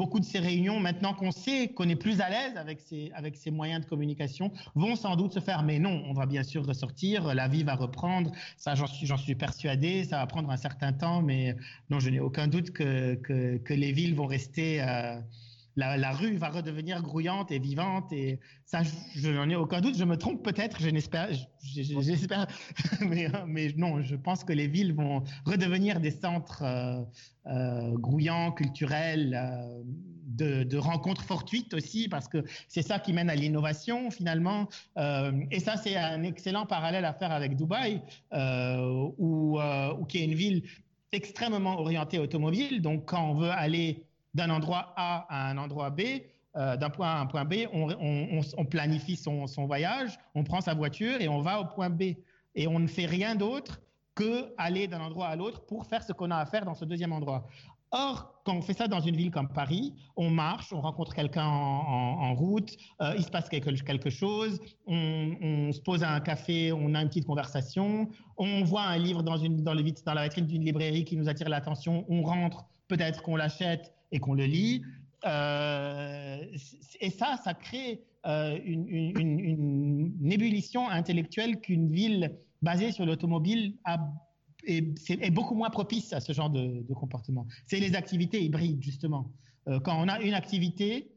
beaucoup 0.00 0.18
de 0.18 0.24
ces 0.24 0.38
réunions, 0.38 0.80
maintenant 0.80 1.12
qu'on 1.12 1.30
sait 1.30 1.68
qu'on 1.74 1.86
est 1.90 1.94
plus 1.94 2.22
à 2.22 2.30
l'aise 2.30 2.56
avec 2.56 3.36
ces, 3.36 3.50
moyens 3.50 3.84
de 3.84 3.86
communication, 3.86 4.50
vont 4.74 4.96
sans 4.96 5.14
doute 5.14 5.34
se 5.34 5.40
faire. 5.40 5.62
Mais 5.62 5.78
non, 5.78 6.02
on 6.06 6.14
va 6.14 6.24
bien 6.24 6.42
sûr 6.42 6.66
ressortir, 6.66 7.34
la 7.34 7.48
vie 7.48 7.64
va 7.64 7.74
reprendre, 7.74 8.32
ça 8.56 8.74
j'en 8.74 9.18
suis, 9.18 9.34
persuadé, 9.34 10.04
ça 10.04 10.16
va 10.16 10.26
prendre 10.26 10.48
un 10.48 10.56
certain 10.56 10.94
temps, 10.94 11.20
mais 11.20 11.54
non, 11.90 12.00
je 12.00 12.08
n'ai 12.08 12.18
aucun 12.18 12.46
doute 12.46 12.70
que 12.70 13.74
les 13.74 13.92
villes 13.92 14.14
vont 14.14 14.26
rester... 14.26 14.80
euh, 14.80 15.20
la, 15.80 16.12
rue 16.12 16.36
va 16.36 16.48
redevenir 16.50 17.02
grouillante 17.02 17.50
et 17.50 17.58
vivante 17.58 18.12
et 18.12 18.38
ça, 18.64 18.82
je, 19.14 19.30
n'en 19.30 19.48
ai 19.48 19.56
aucun 19.56 19.80
doute. 19.80 19.96
Je 19.96 20.04
me 20.04 20.16
trompe 20.16 20.42
peut-être, 20.44 20.80
je 20.80 20.88
n'espère, 20.88 21.32
je- 21.32 21.82
je- 21.82 22.00
j'espère, 22.00 22.46
mais, 23.46 23.72
non, 23.76 24.02
je 24.02 24.16
pense 24.16 24.44
que 24.44 24.52
les 24.52 24.68
villes 24.68 24.94
vont 24.94 25.22
redevenir 25.44 26.00
des 26.00 26.10
centres 26.10 26.62
euh, 26.62 27.02
euh, 27.46 27.92
grouillants, 27.96 28.52
culturels, 28.52 29.34
euh, 29.34 29.82
de, 30.64 30.76
rencontres 30.76 31.22
fortuites 31.24 31.74
aussi, 31.74 32.08
parce 32.08 32.28
que 32.28 32.44
c'est 32.68 32.82
ça 32.82 32.98
qui 32.98 33.12
mène 33.12 33.28
à 33.28 33.34
l'innovation 33.34 34.10
finalement. 34.10 34.68
Et 35.50 35.60
ça, 35.60 35.76
c'est 35.76 35.96
un 35.96 36.22
excellent 36.22 36.64
parallèle 36.64 37.04
à 37.04 37.12
faire 37.12 37.30
avec 37.30 37.56
Dubaï, 37.56 38.00
où 39.18 39.58
qui 40.08 40.18
est 40.18 40.24
une 40.24 40.34
ville 40.34 40.62
extrêmement 41.12 41.78
orientée 41.78 42.18
automobile. 42.18 42.80
Donc, 42.80 43.06
quand 43.06 43.30
on 43.30 43.34
veut 43.34 43.50
aller 43.50 44.06
d'un 44.34 44.50
endroit 44.50 44.92
A 44.96 45.26
à 45.28 45.50
un 45.50 45.58
endroit 45.58 45.90
B, 45.90 46.02
euh, 46.56 46.76
d'un 46.76 46.90
point 46.90 47.08
A 47.08 47.18
à 47.18 47.20
un 47.20 47.26
point 47.26 47.44
B, 47.44 47.54
on, 47.72 48.64
planifie 48.64 49.16
son, 49.16 49.46
voyage, 49.66 50.18
on 50.34 50.44
prend 50.44 50.60
sa 50.60 50.74
voiture 50.74 51.20
et 51.20 51.28
on 51.28 51.40
va 51.40 51.60
au 51.60 51.64
point 51.64 51.90
B. 51.90 52.14
Et 52.54 52.66
on 52.66 52.78
ne 52.78 52.86
fait 52.86 53.06
rien 53.06 53.34
d'autre 53.34 53.80
que 54.14 54.52
aller 54.58 54.88
d'un 54.88 55.00
endroit 55.00 55.28
à 55.28 55.36
l'autre 55.36 55.64
pour 55.66 55.86
faire 55.86 56.02
ce 56.02 56.12
qu'on 56.12 56.30
a 56.30 56.36
à 56.36 56.46
faire 56.46 56.64
dans 56.64 56.74
ce 56.74 56.84
deuxième 56.84 57.12
endroit. 57.12 57.46
Or, 57.92 58.40
quand 58.44 58.54
on 58.54 58.62
fait 58.62 58.74
ça 58.74 58.86
dans 58.86 59.00
une 59.00 59.16
ville 59.16 59.32
comme 59.32 59.48
Paris, 59.48 59.94
on 60.16 60.30
marche, 60.30 60.72
on 60.72 60.80
rencontre 60.80 61.12
quelqu'un 61.12 61.46
en, 61.46 62.34
route, 62.34 62.76
euh, 63.00 63.14
il 63.16 63.24
se 63.24 63.30
passe 63.30 63.48
quelque, 63.48 64.10
chose, 64.10 64.60
on, 64.86 65.72
se 65.72 65.80
pose 65.80 66.04
à 66.04 66.12
un 66.12 66.20
café, 66.20 66.72
on 66.72 66.94
a 66.94 67.02
une 67.02 67.08
petite 67.08 67.26
conversation, 67.26 68.08
on 68.36 68.62
voit 68.62 68.82
un 68.82 68.96
livre 68.96 69.24
dans 69.24 69.34
la 69.34 70.22
vitrine 70.22 70.46
d'une 70.46 70.64
librairie 70.64 71.04
qui 71.04 71.16
nous 71.16 71.28
attire 71.28 71.48
l'attention, 71.48 72.04
on 72.08 72.22
rentre, 72.22 72.64
peut-être 72.86 73.22
qu'on 73.22 73.34
l'achète 73.34 73.92
et 74.12 74.18
qu'on 74.18 74.34
le 74.34 74.44
lit. 74.44 74.82
Euh, 75.24 76.38
et 77.00 77.10
ça, 77.10 77.38
ça 77.42 77.54
crée 77.54 78.02
euh, 78.26 78.58
une, 78.64 80.30
ébullition 80.30 80.88
intellectuelle 80.88 81.60
qu'une 81.60 81.90
ville 81.90 82.36
basée 82.62 82.92
sur 82.92 83.06
l'automobile 83.06 83.74
est, 84.66 85.30
beaucoup 85.30 85.54
moins 85.54 85.70
propice 85.70 86.12
à 86.12 86.20
ce 86.20 86.32
genre 86.32 86.50
de, 86.50 86.82
de 86.86 86.94
comportement. 86.94 87.46
C'est 87.66 87.80
les 87.80 87.94
activités 87.94 88.42
hybrides, 88.42 88.82
justement. 88.82 89.30
Euh, 89.68 89.80
quand 89.80 90.00
on 90.02 90.08
a 90.08 90.20
une 90.20 90.34
activité, 90.34 91.12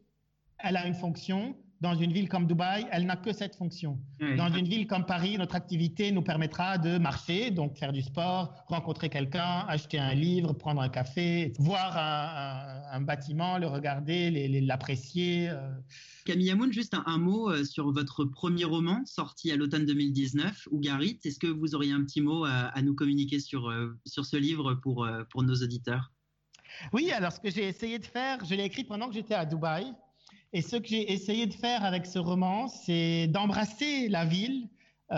elle 0.60 0.78
a 0.78 0.88
une 0.88 0.94
fonction. 0.94 1.56
Dans 1.84 1.96
une 1.96 2.14
ville 2.14 2.30
comme 2.30 2.48
Dubaï, 2.48 2.88
elle 2.94 3.06
n'a 3.06 3.18
que 3.18 3.34
cette 3.34 3.56
fonction. 3.58 4.00
Oui. 4.22 4.38
Dans 4.38 4.48
une 4.60 4.66
ville 4.74 4.88
comme 4.88 5.06
Paris, 5.06 5.38
notre 5.38 5.56
activité 5.56 6.14
nous 6.14 6.22
permettra 6.22 6.78
de 6.78 6.98
marcher, 6.98 7.52
donc 7.52 7.78
faire 7.78 7.92
du 7.92 8.02
sport, 8.02 8.54
rencontrer 8.68 9.10
quelqu'un, 9.10 9.66
acheter 9.68 10.00
un 10.00 10.14
livre, 10.14 10.54
prendre 10.54 10.82
un 10.82 10.88
café, 10.88 11.52
voir 11.60 11.98
un, 11.98 12.94
un- 12.94 12.98
un 12.98 13.02
bâtiment, 13.02 13.58
le 13.58 13.68
regarder, 13.68 14.32
l'apprécier. 14.62 15.50
euh. 15.50 15.72
Camille 16.26 16.52
Hamoun, 16.52 16.72
juste 16.72 16.94
un, 16.94 17.04
un 17.06 17.18
mot 17.18 17.50
euh, 17.52 17.66
sur 17.66 17.92
votre 17.92 18.24
premier 18.24 18.64
roman 18.64 19.02
sorti 19.06 19.52
à 19.52 19.58
l'automne 19.58 19.86
2019, 19.86 20.70
Ougarit. 20.72 21.20
Est-ce 21.26 21.38
que 21.38 21.48
vous 21.48 21.76
auriez 21.76 21.92
un 21.92 22.04
petit 22.06 22.22
mot 22.22 22.46
à, 22.46 22.52
à 22.78 22.82
nous 22.82 22.96
communiquer 22.96 23.40
sur, 23.42 23.70
euh, 23.70 24.00
sur 24.06 24.26
ce 24.26 24.38
livre 24.38 24.74
pour, 24.76 25.04
euh, 25.04 25.24
pour 25.30 25.44
nos 25.44 25.56
auditeurs? 25.56 26.14
Oui, 26.94 27.12
alors 27.12 27.34
ce 27.34 27.42
que 27.42 27.52
j'ai 27.52 27.68
essayé 27.68 28.00
de 28.00 28.06
faire, 28.06 28.46
je 28.46 28.56
l'ai 28.56 28.64
écrit 28.64 28.86
pendant 28.86 29.10
que 29.10 29.14
j'étais 29.16 29.36
à 29.36 29.46
Dubaï. 29.46 29.92
Et 30.54 30.62
ce 30.62 30.76
que 30.76 30.88
j'ai 30.88 31.12
essayé 31.12 31.48
de 31.48 31.54
faire 31.54 31.84
avec 31.84 32.06
ce 32.06 32.20
roman, 32.20 32.68
c'est 32.68 33.28
d'embrasser 33.28 34.08
la 34.08 34.24
ville 34.24 34.70
euh, 35.12 35.16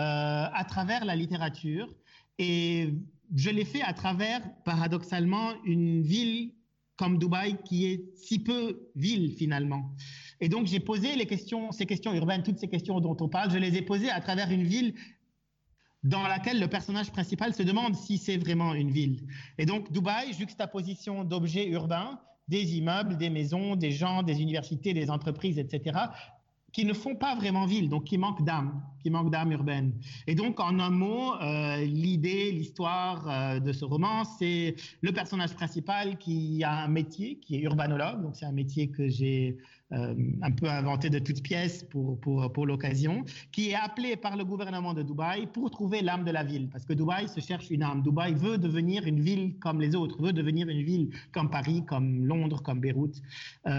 à 0.52 0.64
travers 0.66 1.04
la 1.04 1.14
littérature. 1.14 1.94
Et 2.38 2.94
je 3.34 3.50
l'ai 3.50 3.66
fait 3.66 3.82
à 3.82 3.92
travers, 3.92 4.40
paradoxalement, 4.64 5.52
une 5.64 6.00
ville 6.00 6.52
comme 6.96 7.18
Dubaï 7.18 7.58
qui 7.64 7.84
est 7.84 8.16
si 8.16 8.38
peu 8.38 8.88
ville 8.94 9.32
finalement. 9.32 9.90
Et 10.40 10.48
donc 10.48 10.66
j'ai 10.66 10.80
posé 10.80 11.14
les 11.16 11.26
questions, 11.26 11.70
ces 11.70 11.84
questions 11.84 12.14
urbaines, 12.14 12.42
toutes 12.42 12.58
ces 12.58 12.68
questions 12.68 13.00
dont 13.00 13.16
on 13.20 13.28
parle, 13.28 13.50
je 13.50 13.58
les 13.58 13.76
ai 13.76 13.82
posées 13.82 14.10
à 14.10 14.20
travers 14.20 14.50
une 14.50 14.64
ville 14.64 14.94
dans 16.02 16.22
laquelle 16.22 16.60
le 16.60 16.68
personnage 16.68 17.10
principal 17.10 17.52
se 17.52 17.62
demande 17.62 17.94
si 17.94 18.16
c'est 18.16 18.38
vraiment 18.38 18.74
une 18.74 18.90
ville. 18.90 19.26
Et 19.58 19.66
donc 19.66 19.92
Dubaï, 19.92 20.32
juxtaposition 20.32 21.24
d'objets 21.24 21.68
urbains, 21.68 22.18
des 22.48 22.76
immeubles, 22.76 23.16
des 23.16 23.30
maisons, 23.30 23.76
des 23.76 23.90
gens, 23.90 24.22
des 24.22 24.40
universités, 24.40 24.94
des 24.94 25.10
entreprises, 25.10 25.58
etc., 25.58 25.98
qui 26.72 26.84
ne 26.84 26.92
font 26.92 27.16
pas 27.16 27.34
vraiment 27.34 27.66
ville, 27.66 27.88
donc 27.88 28.04
qui 28.04 28.18
manquent 28.18 28.44
d'âme, 28.44 28.82
qui 29.06 29.10
manquent 29.12 29.30
d'âme 29.30 29.52
urbaine. 29.52 29.92
Et 30.26 30.34
donc, 30.34 30.58
en 30.58 30.80
un 30.80 30.90
mot, 30.90 31.34
euh, 31.40 31.76
l'idée, 31.84 32.50
l'histoire 32.50 33.28
euh, 33.30 33.60
de 33.60 33.72
ce 33.72 33.84
roman, 33.84 34.24
c'est 34.24 34.74
le 35.00 35.12
personnage 35.12 35.54
principal 35.54 36.18
qui 36.18 36.64
a 36.64 36.82
un 36.82 36.88
métier, 36.88 37.36
qui 37.36 37.54
est 37.54 37.60
urbanologue, 37.60 38.20
donc 38.20 38.34
c'est 38.34 38.46
un 38.46 38.58
métier 38.62 38.88
que 38.88 39.08
j'ai 39.08 39.58
euh, 39.92 40.16
un 40.42 40.50
peu 40.50 40.68
inventé 40.68 41.08
de 41.08 41.20
toutes 41.20 41.40
pièces 41.40 41.84
pour, 41.84 42.18
pour, 42.18 42.52
pour 42.52 42.66
l'occasion, 42.66 43.24
qui 43.52 43.70
est 43.70 43.76
appelé 43.76 44.16
par 44.16 44.36
le 44.36 44.44
gouvernement 44.44 44.92
de 44.92 45.04
Dubaï 45.04 45.46
pour 45.46 45.70
trouver 45.70 46.02
l'âme 46.02 46.24
de 46.24 46.32
la 46.32 46.42
ville, 46.42 46.68
parce 46.68 46.84
que 46.84 46.92
Dubaï 46.92 47.28
se 47.28 47.38
cherche 47.38 47.70
une 47.70 47.84
âme. 47.84 48.02
Dubaï 48.02 48.34
veut 48.34 48.58
devenir 48.58 49.06
une 49.06 49.20
ville 49.20 49.56
comme 49.60 49.80
les 49.80 49.94
autres, 49.94 50.20
veut 50.20 50.32
devenir 50.32 50.68
une 50.68 50.82
ville 50.82 51.10
comme 51.32 51.48
Paris, 51.48 51.84
comme 51.86 52.26
Londres, 52.26 52.60
comme 52.60 52.80
Beyrouth. 52.80 53.22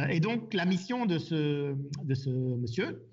et 0.09 0.21
donc, 0.21 0.53
la 0.53 0.63
mission 0.63 1.05
de 1.05 1.17
ce, 1.17 1.75
de 2.05 2.13
ce 2.13 2.29
monsieur, 2.29 3.06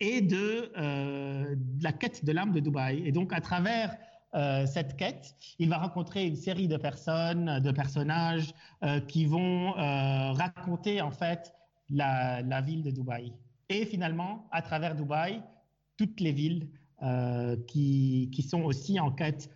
et 0.00 0.20
de, 0.20 0.72
euh, 0.76 1.56
la 1.80 1.92
quête 1.92 2.24
de 2.24 2.32
l'âme 2.32 2.52
de 2.52 2.60
Dubaï. 2.60 3.02
Et 3.06 3.12
donc, 3.12 3.32
à 3.32 3.40
travers 3.40 3.96
euh, 4.34 4.66
cette 4.66 4.96
quête, 4.96 5.34
il 5.58 5.68
va 5.68 5.78
rencontrer 5.78 6.26
une 6.26 6.36
série 6.36 6.68
de 6.68 6.76
personnes, 6.76 7.60
de 7.60 7.70
personnages 7.70 8.52
euh, 8.82 9.00
qui 9.00 9.24
vont 9.24 9.72
raconter 9.72 11.00
en 11.00 11.10
fait 11.10 11.54
la, 11.88 12.60
ville 12.60 12.82
de 12.82 12.90
Dubaï. 12.90 13.32
Et 13.68 13.86
finalement, 13.86 14.46
à 14.52 14.62
travers 14.62 14.94
Dubaï, 14.94 15.42
toutes 15.96 16.20
les 16.20 16.32
villes 16.32 16.68
qui, 17.66 18.30
qui, 18.32 18.42
sont 18.42 18.62
aussi 18.62 18.98
en 18.98 19.10
quête 19.10 19.50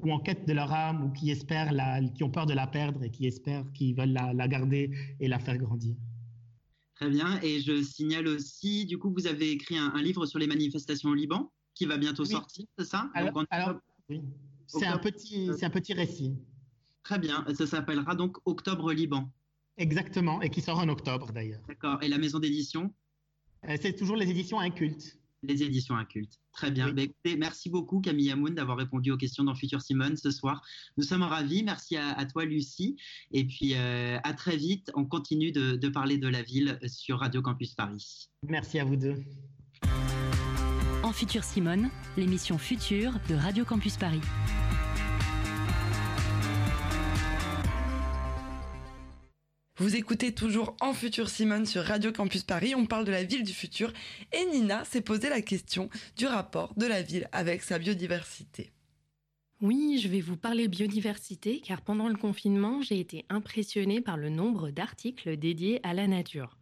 ou 0.00 0.12
en 0.12 0.20
quête 0.20 0.46
de 0.46 0.52
leur 0.52 0.72
âme 0.72 1.04
ou 1.04 1.10
qui 1.10 1.30
espèrent, 1.30 1.72
la, 1.72 2.00
qui 2.00 2.22
ont 2.22 2.30
peur 2.30 2.46
de 2.46 2.54
la 2.54 2.68
perdre 2.68 3.02
et 3.02 3.10
qui 3.10 3.26
espèrent, 3.26 3.64
qui 3.74 3.94
veulent 3.94 4.12
la 4.12 4.48
garder 4.48 4.92
et 5.18 5.26
la 5.26 5.40
faire 5.40 5.58
grandir. 5.58 5.96
Très 6.98 7.10
bien. 7.10 7.40
Et 7.42 7.60
je 7.60 7.82
signale 7.82 8.26
aussi, 8.26 8.84
du 8.84 8.98
coup, 8.98 9.12
vous 9.12 9.26
avez 9.26 9.52
écrit 9.52 9.78
un, 9.78 10.02
livre 10.02 10.26
sur 10.26 10.38
les 10.38 10.48
manifestations 10.48 11.10
au 11.10 11.14
Liban 11.14 11.52
qui 11.74 11.86
va 11.86 11.96
bientôt 11.96 12.24
sortir, 12.24 12.66
c'est 12.76 12.84
ça? 12.84 13.08
Alors, 13.14 13.44
oui. 14.08 14.20
C'est 14.66 14.86
un, 14.86 14.98
petit, 14.98 15.50
un 15.62 15.70
petit 15.70 15.94
récit. 15.94 16.34
Très 17.04 17.18
bien. 17.18 17.46
Ça 17.54 17.66
s'appellera 17.66 18.16
donc 18.16 18.36
Octobre 18.44 18.92
Liban. 18.92 19.32
Exactement, 19.76 20.42
et 20.42 20.50
qui 20.50 20.60
sort 20.60 20.78
en 20.78 20.88
octobre 20.88 21.32
d'ailleurs. 21.32 21.62
D'accord. 21.68 22.02
Et 22.02 22.08
la 22.08 22.18
maison 22.18 22.40
d'édition? 22.40 22.92
Euh, 23.68 23.76
C'est 23.80 23.94
toujours 23.94 24.16
les 24.16 24.28
éditions 24.28 24.58
Incultes 24.58 25.18
les 25.42 25.62
éditions 25.62 25.96
incultes. 25.96 26.34
Très 26.52 26.70
bien. 26.70 26.92
Bah, 26.92 27.02
écoutez, 27.02 27.36
merci 27.36 27.70
beaucoup 27.70 28.00
Camille 28.00 28.30
Amoun 28.30 28.54
d'avoir 28.54 28.78
répondu 28.78 29.10
aux 29.10 29.16
questions 29.16 29.44
dans 29.44 29.54
Futur 29.54 29.80
Simone 29.80 30.16
ce 30.16 30.30
soir. 30.30 30.62
Nous 30.96 31.04
sommes 31.04 31.22
ravis. 31.22 31.62
Merci 31.62 31.96
à, 31.96 32.24
toi 32.26 32.44
Lucie. 32.44 32.96
Et 33.32 33.44
puis 33.44 33.74
euh, 33.74 34.18
à 34.24 34.34
très 34.34 34.56
vite. 34.56 34.90
On 34.94 35.04
continue 35.04 35.52
de, 35.52 35.76
de 35.76 35.88
parler 35.88 36.18
de 36.18 36.28
la 36.28 36.42
ville 36.42 36.78
sur 36.86 37.20
Radio 37.20 37.42
Campus 37.42 37.74
Paris. 37.74 38.28
Merci 38.46 38.78
à 38.78 38.84
vous 38.84 38.96
deux. 38.96 39.16
En 41.02 41.12
Futur 41.12 41.44
Simone, 41.44 41.90
l'émission 42.16 42.58
Future 42.58 43.12
de 43.28 43.34
Radio 43.34 43.64
Campus 43.64 43.96
Paris. 43.96 44.20
Vous 49.80 49.94
écoutez 49.94 50.32
toujours 50.34 50.74
En 50.80 50.92
Futur 50.92 51.28
Simone 51.28 51.64
sur 51.64 51.84
Radio 51.84 52.10
Campus 52.10 52.42
Paris. 52.42 52.74
On 52.74 52.84
parle 52.84 53.04
de 53.04 53.12
la 53.12 53.22
ville 53.22 53.44
du 53.44 53.52
futur 53.52 53.92
et 54.32 54.44
Nina 54.46 54.84
s'est 54.84 55.02
posé 55.02 55.28
la 55.28 55.40
question 55.40 55.88
du 56.16 56.26
rapport 56.26 56.74
de 56.76 56.84
la 56.84 57.00
ville 57.00 57.28
avec 57.30 57.62
sa 57.62 57.78
biodiversité. 57.78 58.72
Oui, 59.60 60.00
je 60.02 60.08
vais 60.08 60.20
vous 60.20 60.36
parler 60.36 60.66
biodiversité 60.66 61.60
car 61.60 61.80
pendant 61.82 62.08
le 62.08 62.16
confinement, 62.16 62.82
j'ai 62.82 62.98
été 62.98 63.24
impressionnée 63.28 64.00
par 64.00 64.16
le 64.16 64.30
nombre 64.30 64.70
d'articles 64.70 65.36
dédiés 65.36 65.78
à 65.84 65.94
la 65.94 66.08
nature. 66.08 66.58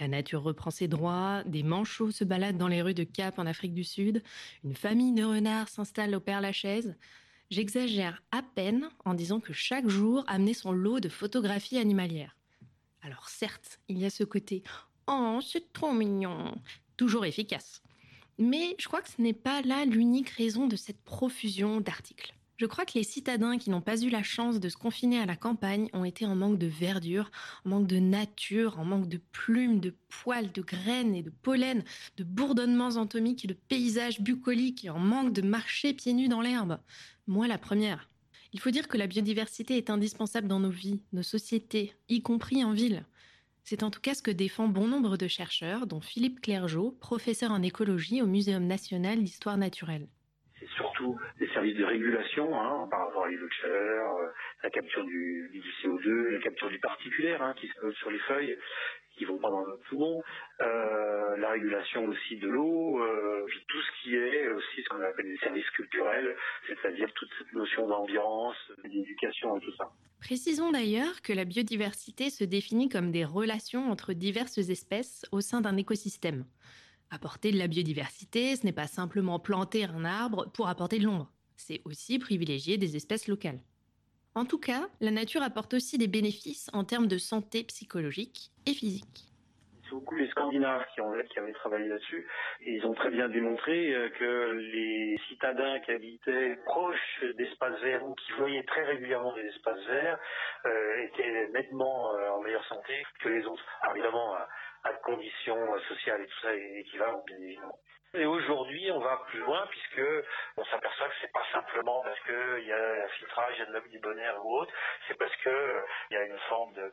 La 0.00 0.08
nature 0.08 0.42
reprend 0.42 0.72
ses 0.72 0.88
droits, 0.88 1.44
des 1.46 1.62
manchots 1.62 2.10
se 2.10 2.24
baladent 2.24 2.58
dans 2.58 2.66
les 2.66 2.82
rues 2.82 2.92
de 2.92 3.04
Cap 3.04 3.38
en 3.38 3.46
Afrique 3.46 3.74
du 3.74 3.84
Sud, 3.84 4.20
une 4.64 4.74
famille 4.74 5.12
de 5.12 5.22
renards 5.22 5.68
s'installe 5.68 6.12
au 6.12 6.20
Père-Lachaise. 6.20 6.96
J'exagère 7.50 8.20
à 8.32 8.42
peine 8.42 8.88
en 9.04 9.14
disant 9.14 9.38
que 9.38 9.52
chaque 9.52 9.88
jour 9.88 10.24
amenait 10.26 10.54
son 10.54 10.72
lot 10.72 10.98
de 10.98 11.08
photographies 11.08 11.78
animalières. 11.78 12.37
Alors 13.08 13.30
certes, 13.30 13.80
il 13.88 13.96
y 13.98 14.04
a 14.04 14.10
ce 14.10 14.22
côté 14.22 14.62
Oh, 15.06 15.40
c'est 15.42 15.72
trop 15.72 15.94
mignon, 15.94 16.54
toujours 16.98 17.24
efficace. 17.24 17.82
Mais 18.36 18.76
je 18.78 18.86
crois 18.86 19.00
que 19.00 19.08
ce 19.08 19.22
n'est 19.22 19.32
pas 19.32 19.62
là 19.62 19.86
l'unique 19.86 20.28
raison 20.28 20.66
de 20.66 20.76
cette 20.76 21.00
profusion 21.00 21.80
d'articles. 21.80 22.34
Je 22.58 22.66
crois 22.66 22.84
que 22.84 22.98
les 22.98 23.04
citadins 23.04 23.56
qui 23.56 23.70
n'ont 23.70 23.80
pas 23.80 23.98
eu 24.02 24.10
la 24.10 24.22
chance 24.22 24.60
de 24.60 24.68
se 24.68 24.76
confiner 24.76 25.18
à 25.20 25.24
la 25.24 25.36
campagne 25.36 25.88
ont 25.94 26.04
été 26.04 26.26
en 26.26 26.36
manque 26.36 26.58
de 26.58 26.66
verdure, 26.66 27.30
en 27.64 27.70
manque 27.70 27.86
de 27.86 27.98
nature, 27.98 28.78
en 28.78 28.84
manque 28.84 29.08
de 29.08 29.22
plumes, 29.32 29.80
de 29.80 29.94
poils, 30.10 30.52
de 30.52 30.60
graines 30.60 31.14
et 31.14 31.22
de 31.22 31.30
pollen, 31.30 31.84
de 32.18 32.24
bourdonnements 32.24 32.96
anatomiques 32.96 33.46
et 33.46 33.48
de 33.48 33.54
paysages 33.54 34.20
bucoliques 34.20 34.84
et 34.84 34.90
en 34.90 34.98
manque 34.98 35.32
de 35.32 35.40
marcher 35.40 35.94
pieds 35.94 36.12
nus 36.12 36.28
dans 36.28 36.42
l'herbe. 36.42 36.78
Moi 37.26 37.48
la 37.48 37.56
première. 37.56 38.10
Il 38.52 38.60
faut 38.60 38.70
dire 38.70 38.88
que 38.88 38.96
la 38.96 39.06
biodiversité 39.06 39.76
est 39.76 39.90
indispensable 39.90 40.48
dans 40.48 40.60
nos 40.60 40.70
vies, 40.70 41.02
nos 41.12 41.22
sociétés, 41.22 41.92
y 42.08 42.22
compris 42.22 42.64
en 42.64 42.72
ville. 42.72 43.04
C'est 43.62 43.82
en 43.82 43.90
tout 43.90 44.00
cas 44.00 44.14
ce 44.14 44.22
que 44.22 44.30
défend 44.30 44.68
bon 44.68 44.86
nombre 44.86 45.18
de 45.18 45.28
chercheurs, 45.28 45.86
dont 45.86 46.00
Philippe 46.00 46.40
Clergeau, 46.40 46.92
professeur 47.00 47.50
en 47.50 47.62
écologie 47.62 48.22
au 48.22 48.26
Muséum 48.26 48.66
national 48.66 49.18
d'histoire 49.18 49.58
naturelle. 49.58 50.08
C'est 50.58 50.68
surtout 50.70 51.18
des 51.38 51.48
services 51.48 51.76
de 51.76 51.84
régulation 51.84 52.58
hein, 52.58 52.88
par 52.90 53.06
rapport 53.06 53.24
à 53.24 53.28
euh, 53.28 54.28
la 54.62 54.70
capture 54.70 55.04
du, 55.04 55.62
CO2, 55.82 56.30
la 56.30 56.40
capture 56.40 56.70
du 56.70 56.78
particulaire 56.78 57.42
hein, 57.42 57.54
qui 57.60 57.68
se 57.68 57.80
pose 57.80 57.94
sur 57.96 58.10
les 58.10 58.18
feuilles, 58.20 58.56
qui 59.18 59.24
vont 59.24 59.38
pas 59.38 59.50
dans 59.50 59.66
notre 59.66 59.82
poumon, 59.88 60.22
euh, 60.60 61.36
la 61.36 61.50
régulation 61.50 62.06
aussi 62.06 62.36
de 62.36 62.48
l'eau, 62.48 63.00
euh, 63.02 63.46
tout 63.68 63.80
ce 63.80 64.02
qui 64.02 64.14
est 64.14 64.48
aussi 64.48 64.82
ce 64.82 64.88
qu'on 64.88 65.02
appelle 65.02 65.26
les 65.26 65.38
services 65.38 65.68
culturels, 65.70 66.36
c'est-à-dire 66.66 67.12
toute 67.14 67.28
cette 67.38 67.52
notion 67.52 67.86
d'ambiance, 67.88 68.56
d'éducation 68.84 69.56
et 69.56 69.60
tout 69.60 69.74
ça. 69.76 69.90
Précisons 70.20 70.72
d'ailleurs 70.72 71.22
que 71.22 71.32
la 71.32 71.44
biodiversité 71.44 72.30
se 72.30 72.44
définit 72.44 72.88
comme 72.88 73.10
des 73.10 73.24
relations 73.24 73.90
entre 73.90 74.12
diverses 74.12 74.58
espèces 74.58 75.24
au 75.32 75.40
sein 75.40 75.60
d'un 75.60 75.76
écosystème. 75.76 76.44
Apporter 77.10 77.52
de 77.52 77.58
la 77.58 77.68
biodiversité, 77.68 78.56
ce 78.56 78.66
n'est 78.66 78.72
pas 78.72 78.86
simplement 78.86 79.38
planter 79.38 79.84
un 79.84 80.04
arbre 80.04 80.50
pour 80.52 80.68
apporter 80.68 80.98
de 80.98 81.04
l'ombre, 81.04 81.32
c'est 81.56 81.80
aussi 81.84 82.18
privilégier 82.18 82.78
des 82.78 82.96
espèces 82.96 83.28
locales. 83.28 83.60
En 84.38 84.44
tout 84.44 84.60
cas, 84.60 84.86
la 85.00 85.10
nature 85.10 85.42
apporte 85.42 85.74
aussi 85.74 85.98
des 85.98 86.06
bénéfices 86.06 86.70
en 86.72 86.84
termes 86.84 87.08
de 87.08 87.18
santé 87.18 87.64
psychologique 87.64 88.52
et 88.66 88.72
physique. 88.72 89.26
C'est 89.82 89.90
beaucoup 89.90 90.14
les 90.14 90.28
Scandinaves 90.28 90.84
qui, 90.94 91.00
avaient 91.40 91.52
travaillé 91.54 91.88
là-dessus. 91.88 92.24
Ils 92.64 92.86
ont 92.86 92.94
très 92.94 93.10
bien 93.10 93.28
démontré 93.28 93.92
euh, 93.92 94.08
que 94.10 94.52
les 94.52 95.18
citadins 95.28 95.80
qui 95.80 95.90
habitaient 95.90 96.56
proches 96.66 97.24
d'espaces 97.36 97.80
verts 97.80 98.06
ou 98.06 98.14
qui 98.14 98.30
voyaient 98.38 98.62
très 98.62 98.84
régulièrement 98.84 99.34
des 99.34 99.46
espaces 99.46 99.84
verts 99.88 100.20
euh, 100.66 101.02
étaient 101.02 101.48
nettement 101.48 102.14
euh, 102.14 102.30
en 102.30 102.40
meilleure 102.40 102.64
santé 102.66 102.94
que 103.20 103.30
les 103.30 103.44
autres. 103.44 103.64
Alors 103.82 103.96
évidemment, 103.96 104.34
à, 104.34 104.48
à 104.84 104.92
conditions 105.02 105.66
sociales 105.88 106.20
et 106.22 106.26
tout 106.26 106.40
ça 106.42 106.54
équivalent, 106.54 107.24
bien 107.26 107.38
évidemment. 107.38 107.78
Et 108.14 108.24
aujourd'hui, 108.24 108.90
on 108.90 109.00
va 109.00 109.20
plus 109.28 109.40
loin 109.40 109.66
puisque 109.68 110.02
on 110.56 110.64
s'aperçoit 110.64 111.08
que 111.08 111.14
c'est 111.20 111.32
pas 111.32 111.44
simplement 111.52 112.00
parce 112.02 112.18
qu'il 112.20 112.66
y 112.66 112.72
a 112.72 113.04
un 113.04 113.08
filtrage, 113.08 113.54
il 113.56 113.58
y 113.60 113.76
a 113.76 113.80
de 113.80 113.98
bonheur 114.00 114.46
ou 114.46 114.60
autre, 114.60 114.72
c'est 115.06 115.18
parce 115.18 115.34
que 115.36 115.50
euh, 115.50 115.80
il 116.10 116.14
y 116.14 116.16
a 116.16 116.24
une 116.24 116.38
forme 116.48 116.72
de, 116.72 116.90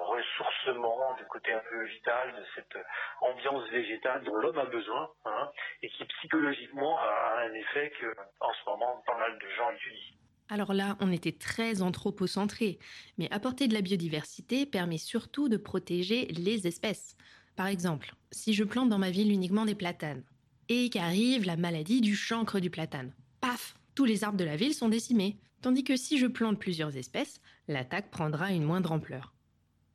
ressourcement, 0.00 1.14
du 1.16 1.24
côté 1.26 1.54
un 1.54 1.62
peu 1.70 1.84
vital 1.84 2.34
de 2.34 2.44
cette 2.54 2.76
ambiance 3.22 3.66
végétale 3.70 4.24
dont 4.24 4.36
l'homme 4.36 4.58
a 4.58 4.66
besoin, 4.66 5.08
hein, 5.24 5.50
et 5.82 5.88
qui 5.88 6.04
psychologiquement 6.04 6.98
a 6.98 7.40
un 7.40 7.54
effet 7.54 7.90
que 7.98 8.14
en 8.40 8.52
ce 8.52 8.70
moment 8.70 9.02
pas 9.06 9.16
mal 9.16 9.38
de 9.38 9.48
gens 9.56 9.70
étudient. 9.70 10.16
Alors 10.48 10.74
là, 10.74 10.96
on 11.00 11.10
était 11.10 11.32
très 11.32 11.82
anthropocentré, 11.82 12.78
mais 13.18 13.28
apporter 13.32 13.66
de 13.68 13.74
la 13.74 13.80
biodiversité 13.80 14.64
permet 14.64 14.98
surtout 14.98 15.48
de 15.48 15.56
protéger 15.56 16.26
les 16.26 16.68
espèces. 16.68 17.16
Par 17.56 17.66
exemple, 17.66 18.14
si 18.30 18.52
je 18.52 18.64
plante 18.64 18.90
dans 18.90 18.98
ma 18.98 19.10
ville 19.10 19.32
uniquement 19.32 19.64
des 19.64 19.74
platanes, 19.74 20.22
et 20.68 20.90
qu'arrive 20.90 21.46
la 21.46 21.56
maladie 21.56 22.00
du 22.00 22.14
chancre 22.14 22.60
du 22.60 22.70
platane, 22.70 23.12
paf, 23.40 23.76
tous 23.94 24.04
les 24.04 24.24
arbres 24.24 24.38
de 24.38 24.44
la 24.44 24.56
ville 24.56 24.74
sont 24.74 24.88
décimés. 24.88 25.38
Tandis 25.62 25.84
que 25.84 25.96
si 25.96 26.18
je 26.18 26.26
plante 26.26 26.60
plusieurs 26.60 26.96
espèces, 26.96 27.40
l'attaque 27.66 28.10
prendra 28.10 28.52
une 28.52 28.64
moindre 28.64 28.92
ampleur. 28.92 29.32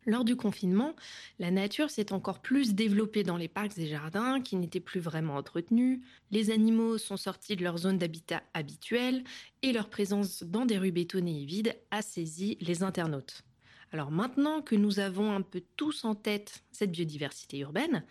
Lors 0.08 0.26
du 0.26 0.36
confinement, 0.36 0.96
la 1.38 1.52
nature 1.52 1.92
s'est 1.92 2.12
encore 2.12 2.42
plus 2.42 2.74
développée 2.74 3.22
dans 3.22 3.38
les 3.38 3.48
parcs 3.48 3.78
et 3.78 3.88
jardins 3.88 4.42
qui 4.42 4.56
n'étaient 4.56 4.80
plus 4.80 5.00
vraiment 5.00 5.36
entretenus, 5.36 6.00
les 6.32 6.50
animaux 6.50 6.98
sont 6.98 7.18
sortis 7.18 7.56
de 7.56 7.64
leur 7.64 7.78
zone 7.78 8.00
d'habitat 8.00 8.42
habituelle 8.56 9.24
et 9.62 9.72
leur 9.72 9.90
présence 9.90 10.42
dans 10.42 10.66
des 10.66 10.80
rues 10.80 10.92
bétonnées 10.92 11.44
et 11.44 11.46
vides 11.46 11.76
a 11.92 12.02
saisi 12.02 12.58
les 12.62 12.82
internautes. 12.82 13.44
Alors 13.92 14.12
maintenant 14.12 14.62
que 14.62 14.76
nous 14.76 15.00
avons 15.00 15.32
un 15.34 15.42
peu 15.42 15.62
tous 15.76 16.06
en 16.06 16.16
tête 16.16 16.64
cette 16.72 16.92
biodiversité 16.92 17.60
urbaine, 17.60 18.06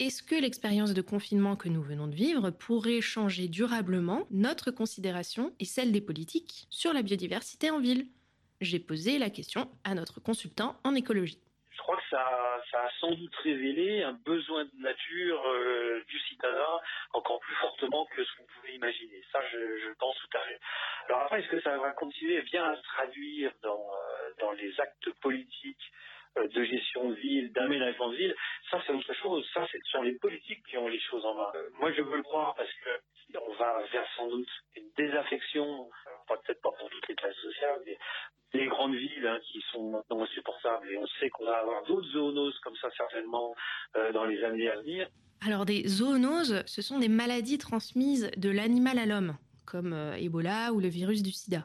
est-ce 0.00 0.22
que 0.22 0.34
l'expérience 0.34 0.94
de 0.94 1.02
confinement 1.02 1.56
que 1.56 1.68
nous 1.68 1.82
venons 1.82 2.08
de 2.08 2.14
vivre 2.14 2.50
pourrait 2.50 3.00
changer 3.00 3.48
durablement 3.48 4.26
notre 4.30 4.70
considération 4.70 5.52
et 5.60 5.64
celle 5.64 5.92
des 5.92 6.00
politiques 6.00 6.66
sur 6.70 6.92
la 6.92 7.02
biodiversité 7.02 7.70
en 7.70 7.80
ville? 7.80 8.06
J'ai 8.60 8.80
posé 8.80 9.18
la 9.18 9.30
question 9.30 9.70
à 9.84 9.94
notre 9.94 10.20
consultant 10.20 10.76
en 10.84 10.94
écologie. 10.94 11.38
Je 11.80 11.82
crois 11.82 11.96
que 11.96 12.08
ça, 12.10 12.78
a 12.78 12.90
sans 13.00 13.12
doute 13.12 13.34
révélé 13.36 14.02
un 14.02 14.12
besoin 14.12 14.64
de 14.66 14.82
nature 14.82 15.42
euh, 15.48 16.04
du 16.08 16.18
citadin 16.28 16.78
encore 17.14 17.40
plus 17.40 17.54
fortement 17.54 18.04
que 18.14 18.22
ce 18.22 18.36
qu'on 18.36 18.44
pouvait 18.44 18.74
imaginer. 18.74 19.24
Ça, 19.32 19.40
je, 19.50 19.90
pense 19.98 20.14
tout 20.18 20.36
à 20.36 20.40
fait. 20.40 20.60
Alors 21.08 21.22
après, 21.22 21.40
est-ce 21.40 21.48
que 21.48 21.60
ça 21.62 21.78
va 21.78 21.92
continuer 21.92 22.42
bien 22.42 22.64
à 22.64 22.76
se 22.76 22.82
traduire 22.82 23.50
dans, 23.62 23.72
euh, 23.94 24.30
dans 24.40 24.52
les 24.52 24.78
actes 24.78 25.10
politiques 25.22 25.92
de 26.36 26.64
gestion 26.64 27.10
de 27.10 27.14
ville, 27.14 27.52
d'aménagement 27.52 28.10
de 28.10 28.16
ville, 28.16 28.34
ça 28.70 28.80
c'est 28.86 28.92
autre 28.92 29.14
chose. 29.14 29.44
Ça, 29.52 29.66
ce 29.70 29.78
sont 29.90 30.02
les 30.02 30.14
politiques 30.14 30.64
qui 30.68 30.76
ont 30.78 30.88
les 30.88 31.00
choses 31.00 31.24
en 31.24 31.34
main. 31.34 31.50
Euh, 31.54 31.68
moi, 31.78 31.92
je 31.92 32.02
veux 32.02 32.16
le 32.16 32.22
croire 32.22 32.54
parce 32.54 32.72
que 32.84 32.90
on 33.38 33.54
va 33.54 33.82
vers 33.92 34.06
sans 34.16 34.28
doute 34.28 34.48
une 34.76 34.88
désaffection, 34.96 35.88
euh, 36.06 36.34
peut-être 36.34 36.60
pas 36.62 36.70
pour 36.78 36.88
toutes 36.90 37.08
les 37.08 37.14
classes 37.14 37.36
sociales, 37.36 37.80
mais 37.86 37.98
des 38.52 38.66
grandes 38.66 38.94
villes 38.94 39.26
hein, 39.26 39.38
qui 39.52 39.62
sont 39.72 39.90
maintenant 39.90 40.22
insupportables. 40.22 40.90
Et 40.90 40.98
on 40.98 41.06
sait 41.18 41.30
qu'on 41.30 41.44
va 41.44 41.58
avoir 41.58 41.84
d'autres 41.84 42.08
zoonoses 42.08 42.58
comme 42.60 42.76
ça 42.76 42.88
certainement 42.96 43.54
euh, 43.96 44.12
dans 44.12 44.24
les 44.24 44.42
années 44.42 44.68
à 44.68 44.76
venir. 44.80 45.08
Alors 45.46 45.64
des 45.64 45.86
zoonoses, 45.86 46.62
ce 46.66 46.82
sont 46.82 46.98
des 46.98 47.08
maladies 47.08 47.58
transmises 47.58 48.30
de 48.36 48.50
l'animal 48.50 48.98
à 48.98 49.06
l'homme, 49.06 49.36
comme 49.66 49.92
euh, 49.92 50.14
Ebola 50.16 50.72
ou 50.72 50.80
le 50.80 50.88
virus 50.88 51.22
du 51.22 51.30
sida. 51.30 51.64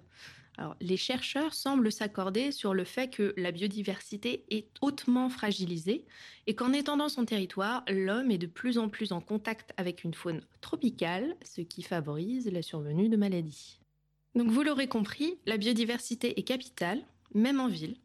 Les 0.79 0.97
chercheurs 0.97 1.53
semblent 1.53 1.91
s'accorder 1.91 2.51
sur 2.51 2.73
le 2.73 2.83
fait 2.83 3.09
que 3.09 3.33
la 3.37 3.51
biodiversité 3.51 4.45
est 4.49 4.67
hautement 4.81 5.29
fragilisée 5.29 6.05
et 6.47 6.55
qu'en 6.55 6.73
étendant 6.73 7.09
son 7.09 7.25
territoire, 7.25 7.83
l'homme 7.89 8.31
est 8.31 8.37
de 8.37 8.47
plus 8.47 8.77
en 8.77 8.89
plus 8.89 9.11
en 9.11 9.21
contact 9.21 9.73
avec 9.77 10.03
une 10.03 10.13
faune 10.13 10.41
tropicale, 10.61 11.35
ce 11.43 11.61
qui 11.61 11.81
favorise 11.81 12.49
la 12.51 12.61
survenue 12.61 13.09
de 13.09 13.17
maladies. 13.17 13.79
Donc 14.35 14.49
vous 14.49 14.63
l'aurez 14.63 14.87
compris, 14.87 15.37
la 15.45 15.57
biodiversité 15.57 16.39
est 16.39 16.43
capitale, 16.43 17.01
même 17.33 17.59
en 17.59 17.67
ville. 17.67 17.97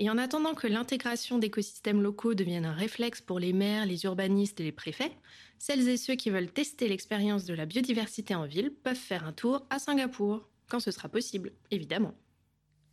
Et 0.00 0.10
en 0.10 0.18
attendant 0.18 0.54
que 0.54 0.68
l'intégration 0.68 1.38
d'écosystèmes 1.38 2.02
locaux 2.02 2.34
devienne 2.34 2.64
un 2.64 2.72
réflexe 2.72 3.20
pour 3.20 3.40
les 3.40 3.52
maires, 3.52 3.84
les 3.84 4.04
urbanistes 4.04 4.60
et 4.60 4.64
les 4.64 4.72
préfets, 4.72 5.12
celles 5.58 5.88
et 5.88 5.96
ceux 5.96 6.14
qui 6.14 6.30
veulent 6.30 6.50
tester 6.50 6.86
l'expérience 6.88 7.44
de 7.44 7.54
la 7.54 7.66
biodiversité 7.66 8.36
en 8.36 8.46
ville 8.46 8.70
peuvent 8.70 8.94
faire 8.94 9.24
un 9.24 9.32
tour 9.32 9.66
à 9.70 9.80
Singapour, 9.80 10.47
quand 10.68 10.80
ce 10.80 10.90
sera 10.90 11.08
possible, 11.08 11.52
évidemment. 11.70 12.14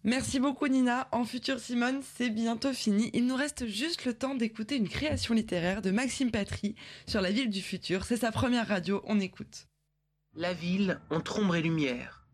Merci 0.03 0.39
beaucoup 0.39 0.67
Nina. 0.67 1.07
En 1.11 1.26
futur 1.26 1.59
Simone, 1.59 2.01
c'est 2.15 2.30
bientôt 2.30 2.73
fini. 2.73 3.09
Il 3.13 3.26
nous 3.26 3.36
reste 3.36 3.65
juste 3.65 4.05
le 4.05 4.13
temps 4.13 4.36
d'écouter 4.36 4.76
une 4.76 4.88
création 4.88 5.34
littéraire 5.34 5.82
de 5.82 5.89
Maxime 5.89 6.30
Patry 6.30 6.76
sur 7.07 7.21
la 7.21 7.32
ville 7.32 7.49
du 7.49 7.63
futur. 7.63 8.05
C'est 8.05 8.17
sa 8.17 8.32
première 8.32 8.67
radio, 8.67 9.01
on 9.05 9.19
écoute. 9.19 9.67
La 10.36 10.53
ville 10.53 11.01
entre 11.09 11.39
ombre 11.39 11.55
et 11.55 11.63
lumière. 11.63 12.28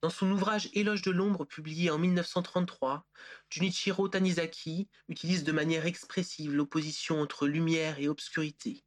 Dans 0.00 0.08
son 0.08 0.30
ouvrage 0.30 0.70
Éloge 0.72 1.02
de 1.02 1.10
l'ombre 1.10 1.44
publié 1.44 1.90
en 1.90 1.98
1933, 1.98 3.06
Junichiro 3.50 4.08
Tanizaki 4.08 4.88
utilise 5.08 5.44
de 5.44 5.52
manière 5.52 5.84
expressive 5.84 6.54
l'opposition 6.54 7.20
entre 7.20 7.46
lumière 7.46 7.98
et 7.98 8.08
obscurité. 8.08 8.85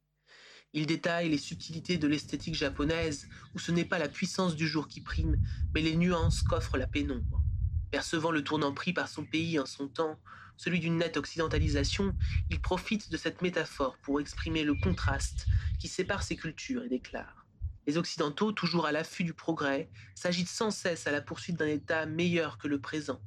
Il 0.72 0.86
détaille 0.86 1.28
les 1.28 1.38
subtilités 1.38 1.98
de 1.98 2.06
l'esthétique 2.06 2.54
japonaise, 2.54 3.28
où 3.54 3.58
ce 3.58 3.72
n'est 3.72 3.84
pas 3.84 3.98
la 3.98 4.08
puissance 4.08 4.54
du 4.54 4.68
jour 4.68 4.86
qui 4.86 5.00
prime, 5.00 5.36
mais 5.74 5.80
les 5.80 5.96
nuances 5.96 6.42
qu'offre 6.42 6.78
la 6.78 6.86
pénombre. 6.86 7.42
Percevant 7.90 8.30
le 8.30 8.44
tournant 8.44 8.72
pris 8.72 8.92
par 8.92 9.08
son 9.08 9.24
pays 9.24 9.58
en 9.58 9.66
son 9.66 9.88
temps, 9.88 10.20
celui 10.56 10.78
d'une 10.78 10.98
nette 10.98 11.16
occidentalisation, 11.16 12.14
il 12.50 12.60
profite 12.60 13.10
de 13.10 13.16
cette 13.16 13.42
métaphore 13.42 13.96
pour 14.02 14.20
exprimer 14.20 14.62
le 14.62 14.74
contraste 14.74 15.46
qui 15.80 15.88
sépare 15.88 16.22
ces 16.22 16.36
cultures 16.36 16.84
et 16.84 16.88
déclare. 16.88 17.46
Les 17.88 17.96
Occidentaux, 17.96 18.52
toujours 18.52 18.86
à 18.86 18.92
l'affût 18.92 19.24
du 19.24 19.34
progrès, 19.34 19.90
s'agitent 20.14 20.48
sans 20.48 20.70
cesse 20.70 21.08
à 21.08 21.10
la 21.10 21.20
poursuite 21.20 21.56
d'un 21.56 21.66
état 21.66 22.06
meilleur 22.06 22.58
que 22.58 22.68
le 22.68 22.80
présent. 22.80 23.20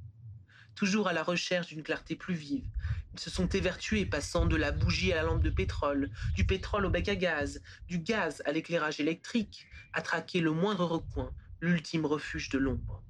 Toujours 0.76 1.10
à 1.10 1.14
la 1.14 1.24
recherche 1.24 1.68
d'une 1.68 1.84
clarté 1.84 2.16
plus 2.16 2.36
vive, 2.36 2.70
se 3.16 3.30
sont 3.30 3.48
évertués 3.48 4.06
passant 4.06 4.46
de 4.46 4.56
la 4.56 4.72
bougie 4.72 5.12
à 5.14 5.18
la 5.18 5.24
lampe 5.24 5.44
de 5.44 5.50
pétrole, 5.50 6.10
du 6.36 6.46
pétrole 6.46 6.86
au 6.86 6.90
bec 6.90 7.10
à 7.10 7.16
gaz, 7.16 7.62
du 7.88 8.00
gaz 8.00 8.42
à 8.46 8.52
l'éclairage 8.52 9.00
électrique, 9.00 9.68
à 9.94 10.02
traquer 10.02 10.40
le 10.40 10.52
moindre 10.52 10.86
recoin, 10.86 11.32
l'ultime 11.62 12.06
refuge 12.06 12.50
de 12.50 12.58
l'ombre. 12.58 13.04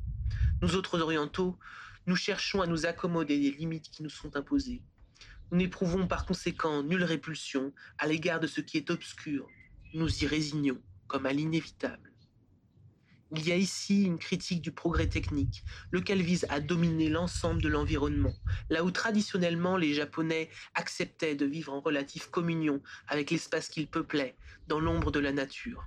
Nous 0.61 0.75
autres 0.75 0.99
orientaux, 1.01 1.57
nous 2.05 2.15
cherchons 2.15 2.61
à 2.61 2.67
nous 2.67 2.85
accommoder 2.85 3.39
des 3.39 3.51
limites 3.51 3.89
qui 3.89 4.03
nous 4.03 4.09
sont 4.09 4.35
imposées. 4.35 4.83
Nous 5.51 5.57
n'éprouvons 5.57 6.07
par 6.07 6.25
conséquent 6.25 6.83
nulle 6.83 7.03
répulsion 7.03 7.73
à 7.97 8.07
l'égard 8.07 8.39
de 8.39 8.47
ce 8.47 8.61
qui 8.61 8.77
est 8.77 8.89
obscur. 8.89 9.47
Nous 9.93 10.23
y 10.23 10.27
résignons 10.27 10.81
comme 11.07 11.25
à 11.25 11.33
l'inévitable. 11.33 12.12
Il 13.35 13.47
y 13.47 13.51
a 13.51 13.55
ici 13.55 14.03
une 14.03 14.19
critique 14.19 14.61
du 14.61 14.71
progrès 14.71 15.07
technique, 15.07 15.63
lequel 15.89 16.21
vise 16.21 16.45
à 16.49 16.59
dominer 16.59 17.09
l'ensemble 17.09 17.63
de 17.63 17.67
l'environnement, 17.67 18.35
là 18.69 18.83
où 18.83 18.91
traditionnellement 18.91 19.75
les 19.75 19.95
Japonais 19.95 20.51
acceptaient 20.75 21.33
de 21.33 21.47
vivre 21.47 21.73
en 21.73 21.81
relative 21.81 22.29
communion 22.29 22.79
avec 23.07 23.31
l'espace 23.31 23.69
qu'ils 23.69 23.87
peuplaient, 23.87 24.35
dans 24.67 24.79
l'ombre 24.79 25.09
de 25.09 25.19
la 25.19 25.31
nature. 25.31 25.83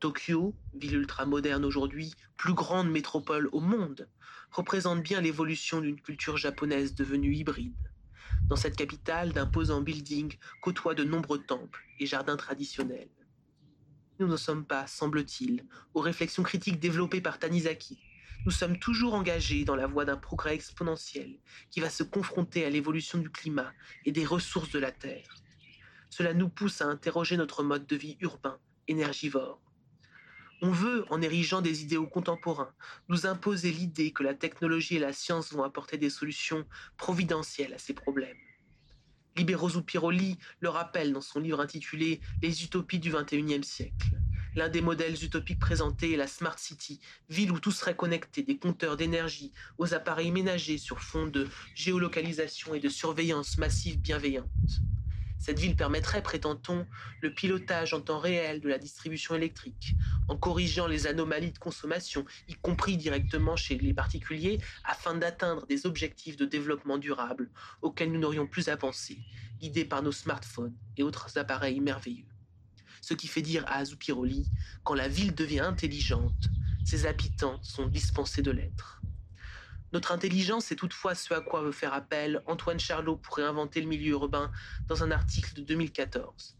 Tokyo, 0.00 0.54
ville 0.74 0.96
ultramoderne 0.96 1.64
aujourd'hui, 1.64 2.12
plus 2.36 2.52
grande 2.52 2.90
métropole 2.90 3.48
au 3.52 3.60
monde, 3.60 4.06
représente 4.50 5.02
bien 5.02 5.22
l'évolution 5.22 5.80
d'une 5.80 6.00
culture 6.00 6.36
japonaise 6.36 6.94
devenue 6.94 7.34
hybride. 7.34 7.90
Dans 8.48 8.56
cette 8.56 8.76
capitale, 8.76 9.32
d'imposants 9.32 9.80
buildings 9.80 10.36
côtoient 10.60 10.94
de 10.94 11.04
nombreux 11.04 11.42
temples 11.42 11.86
et 12.00 12.06
jardins 12.06 12.36
traditionnels 12.36 13.08
nous 14.20 14.28
ne 14.28 14.36
sommes 14.36 14.66
pas, 14.66 14.86
semble-t-il, 14.86 15.64
aux 15.94 16.00
réflexions 16.00 16.42
critiques 16.42 16.78
développées 16.78 17.22
par 17.22 17.38
Tanizaki. 17.38 17.98
Nous 18.44 18.52
sommes 18.52 18.78
toujours 18.78 19.14
engagés 19.14 19.64
dans 19.64 19.76
la 19.76 19.86
voie 19.86 20.04
d'un 20.04 20.18
progrès 20.18 20.54
exponentiel 20.54 21.38
qui 21.70 21.80
va 21.80 21.88
se 21.88 22.02
confronter 22.02 22.66
à 22.66 22.70
l'évolution 22.70 23.18
du 23.18 23.30
climat 23.30 23.72
et 24.04 24.12
des 24.12 24.26
ressources 24.26 24.70
de 24.70 24.78
la 24.78 24.92
Terre. 24.92 25.26
Cela 26.10 26.34
nous 26.34 26.50
pousse 26.50 26.82
à 26.82 26.86
interroger 26.86 27.38
notre 27.38 27.62
mode 27.62 27.86
de 27.86 27.96
vie 27.96 28.18
urbain, 28.20 28.58
énergivore. 28.88 29.62
On 30.60 30.70
veut, 30.70 31.06
en 31.08 31.22
érigeant 31.22 31.62
des 31.62 31.82
idéaux 31.82 32.06
contemporains, 32.06 32.74
nous 33.08 33.24
imposer 33.26 33.72
l'idée 33.72 34.12
que 34.12 34.22
la 34.22 34.34
technologie 34.34 34.96
et 34.96 35.00
la 35.00 35.14
science 35.14 35.52
vont 35.52 35.62
apporter 35.62 35.96
des 35.96 36.10
solutions 36.10 36.66
providentielles 36.98 37.72
à 37.72 37.78
ces 37.78 37.94
problèmes. 37.94 38.36
Libérosu 39.40 39.80
Piroli 39.80 40.36
le 40.60 40.68
rappelle 40.68 41.14
dans 41.14 41.22
son 41.22 41.40
livre 41.40 41.60
intitulé 41.60 42.20
Les 42.42 42.62
utopies 42.62 42.98
du 42.98 43.10
XXIe 43.10 43.64
siècle. 43.64 44.10
L'un 44.54 44.68
des 44.68 44.82
modèles 44.82 45.24
utopiques 45.24 45.58
présentés 45.58 46.12
est 46.12 46.18
la 46.18 46.26
Smart 46.26 46.58
City, 46.58 47.00
ville 47.30 47.50
où 47.50 47.58
tout 47.58 47.70
serait 47.70 47.96
connecté, 47.96 48.42
des 48.42 48.58
compteurs 48.58 48.98
d'énergie 48.98 49.54
aux 49.78 49.94
appareils 49.94 50.30
ménagers 50.30 50.76
sur 50.76 51.00
fond 51.00 51.26
de 51.26 51.48
géolocalisation 51.74 52.74
et 52.74 52.80
de 52.80 52.90
surveillance 52.90 53.56
massive 53.56 53.98
bienveillante. 53.98 54.50
Cette 55.40 55.58
ville 55.58 55.74
permettrait, 55.74 56.22
prétend-on, 56.22 56.86
le 57.22 57.32
pilotage 57.32 57.94
en 57.94 58.02
temps 58.02 58.18
réel 58.18 58.60
de 58.60 58.68
la 58.68 58.76
distribution 58.76 59.34
électrique, 59.34 59.96
en 60.28 60.36
corrigeant 60.36 60.86
les 60.86 61.06
anomalies 61.06 61.52
de 61.52 61.58
consommation, 61.58 62.26
y 62.46 62.54
compris 62.54 62.98
directement 62.98 63.56
chez 63.56 63.78
les 63.78 63.94
particuliers, 63.94 64.60
afin 64.84 65.14
d'atteindre 65.14 65.66
des 65.66 65.86
objectifs 65.86 66.36
de 66.36 66.44
développement 66.44 66.98
durable 66.98 67.50
auxquels 67.80 68.12
nous 68.12 68.20
n'aurions 68.20 68.46
plus 68.46 68.68
à 68.68 68.76
penser, 68.76 69.18
guidés 69.58 69.86
par 69.86 70.02
nos 70.02 70.12
smartphones 70.12 70.76
et 70.98 71.02
autres 71.02 71.38
appareils 71.38 71.80
merveilleux. 71.80 72.26
Ce 73.00 73.14
qui 73.14 73.26
fait 73.26 73.40
dire 73.40 73.64
à 73.66 73.78
Azupiroli, 73.78 74.46
quand 74.84 74.94
la 74.94 75.08
ville 75.08 75.34
devient 75.34 75.60
intelligente, 75.60 76.48
ses 76.84 77.06
habitants 77.06 77.62
sont 77.62 77.86
dispensés 77.86 78.42
de 78.42 78.50
l'être. 78.50 78.99
Notre 79.92 80.12
intelligence 80.12 80.70
est 80.70 80.76
toutefois 80.76 81.16
ce 81.16 81.34
à 81.34 81.40
quoi 81.40 81.62
veut 81.62 81.72
faire 81.72 81.92
appel 81.92 82.42
Antoine 82.46 82.78
Charlot 82.78 83.16
pour 83.16 83.36
réinventer 83.36 83.80
le 83.80 83.88
milieu 83.88 84.12
urbain 84.12 84.52
dans 84.86 85.02
un 85.02 85.10
article 85.10 85.54
de 85.54 85.62
2014. 85.62 86.56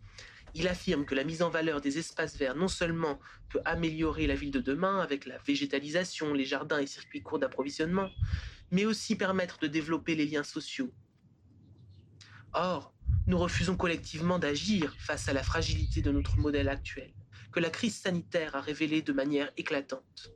Il 0.54 0.66
affirme 0.66 1.04
que 1.04 1.14
la 1.14 1.22
mise 1.22 1.42
en 1.42 1.48
valeur 1.48 1.80
des 1.80 1.98
espaces 1.98 2.36
verts 2.36 2.56
non 2.56 2.66
seulement 2.66 3.20
peut 3.48 3.60
améliorer 3.64 4.26
la 4.26 4.34
ville 4.34 4.50
de 4.50 4.60
demain 4.60 4.98
avec 4.98 5.26
la 5.26 5.38
végétalisation, 5.38 6.34
les 6.34 6.44
jardins 6.44 6.80
et 6.80 6.88
circuits 6.88 7.22
courts 7.22 7.38
d'approvisionnement, 7.38 8.10
mais 8.72 8.84
aussi 8.84 9.14
permettre 9.14 9.60
de 9.60 9.68
développer 9.68 10.16
les 10.16 10.26
liens 10.26 10.42
sociaux. 10.42 10.92
Or, 12.52 12.92
nous 13.28 13.38
refusons 13.38 13.76
collectivement 13.76 14.40
d'agir 14.40 14.92
face 14.98 15.28
à 15.28 15.32
la 15.32 15.44
fragilité 15.44 16.02
de 16.02 16.10
notre 16.10 16.36
modèle 16.36 16.68
actuel, 16.68 17.12
que 17.52 17.60
la 17.60 17.70
crise 17.70 17.94
sanitaire 17.94 18.56
a 18.56 18.60
révélé 18.60 19.02
de 19.02 19.12
manière 19.12 19.52
éclatante. 19.56 20.32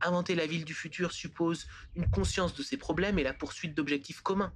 Inventer 0.00 0.34
la 0.34 0.46
ville 0.46 0.64
du 0.64 0.74
futur 0.74 1.12
suppose 1.12 1.66
une 1.96 2.08
conscience 2.08 2.54
de 2.54 2.62
ses 2.62 2.76
problèmes 2.76 3.18
et 3.18 3.24
la 3.24 3.34
poursuite 3.34 3.74
d'objectifs 3.74 4.20
communs. 4.20 4.52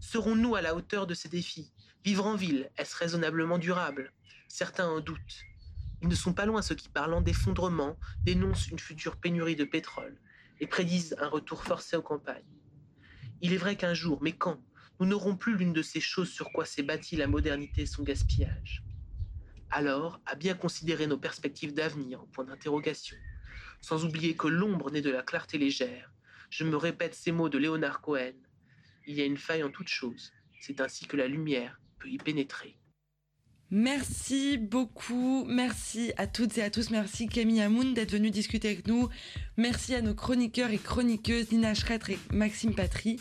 Serons-nous 0.00 0.56
à 0.56 0.62
la 0.62 0.74
hauteur 0.74 1.06
de 1.06 1.14
ces 1.14 1.28
défis? 1.28 1.72
Vivre 2.04 2.26
en 2.26 2.34
ville, 2.34 2.70
est-ce 2.76 2.96
raisonnablement 2.96 3.58
durable? 3.58 4.12
Certains 4.48 4.88
en 4.88 5.00
doutent. 5.00 5.44
Ils 6.02 6.08
ne 6.08 6.14
sont 6.14 6.32
pas 6.32 6.46
loin 6.46 6.62
ceux 6.62 6.74
qui, 6.74 6.88
parlant 6.88 7.20
d'effondrement, 7.20 7.98
dénoncent 8.24 8.68
une 8.68 8.78
future 8.78 9.16
pénurie 9.16 9.56
de 9.56 9.64
pétrole 9.64 10.18
et 10.58 10.66
prédisent 10.66 11.14
un 11.18 11.28
retour 11.28 11.62
forcé 11.62 11.96
aux 11.96 12.02
campagnes. 12.02 12.42
Il 13.42 13.52
est 13.52 13.58
vrai 13.58 13.76
qu'un 13.76 13.94
jour, 13.94 14.18
mais 14.22 14.32
quand, 14.32 14.60
nous 14.98 15.06
n'aurons 15.06 15.36
plus 15.36 15.56
l'une 15.56 15.72
de 15.72 15.82
ces 15.82 16.00
choses 16.00 16.30
sur 16.30 16.50
quoi 16.52 16.64
s'est 16.64 16.82
bâtie 16.82 17.16
la 17.16 17.26
modernité 17.26 17.82
et 17.82 17.86
son 17.86 18.02
gaspillage. 18.02 18.82
Alors, 19.70 20.20
à 20.26 20.34
bien 20.34 20.54
considérer 20.54 21.06
nos 21.06 21.18
perspectives 21.18 21.74
d'avenir, 21.74 22.24
point 22.32 22.44
d'interrogation 22.44 23.16
sans 23.80 24.04
oublier 24.04 24.34
que 24.34 24.48
l'ombre 24.48 24.90
naît 24.90 25.00
de 25.00 25.10
la 25.10 25.22
clarté 25.22 25.58
légère. 25.58 26.12
Je 26.50 26.64
me 26.64 26.76
répète 26.76 27.14
ces 27.14 27.32
mots 27.32 27.48
de 27.48 27.58
Léonard 27.58 28.00
Cohen. 28.00 28.34
Il 29.06 29.14
y 29.14 29.20
a 29.20 29.24
une 29.24 29.36
faille 29.36 29.62
en 29.62 29.70
toute 29.70 29.88
chose, 29.88 30.32
C'est 30.60 30.80
ainsi 30.80 31.06
que 31.06 31.16
la 31.16 31.26
lumière 31.26 31.80
peut 31.98 32.08
y 32.08 32.18
pénétrer. 32.18 32.76
Merci 33.72 34.58
beaucoup, 34.58 35.44
merci 35.46 36.12
à 36.16 36.26
toutes 36.26 36.58
et 36.58 36.62
à 36.62 36.70
tous, 36.70 36.90
merci 36.90 37.28
Camille 37.28 37.60
Hamoun 37.60 37.94
d'être 37.94 38.10
venu 38.10 38.32
discuter 38.32 38.66
avec 38.66 38.88
nous, 38.88 39.08
merci 39.56 39.94
à 39.94 40.02
nos 40.02 40.12
chroniqueurs 40.12 40.72
et 40.72 40.78
chroniqueuses 40.78 41.52
Nina 41.52 41.72
Schretter 41.74 42.14
et 42.14 42.34
Maxime 42.34 42.74
Patry, 42.74 43.20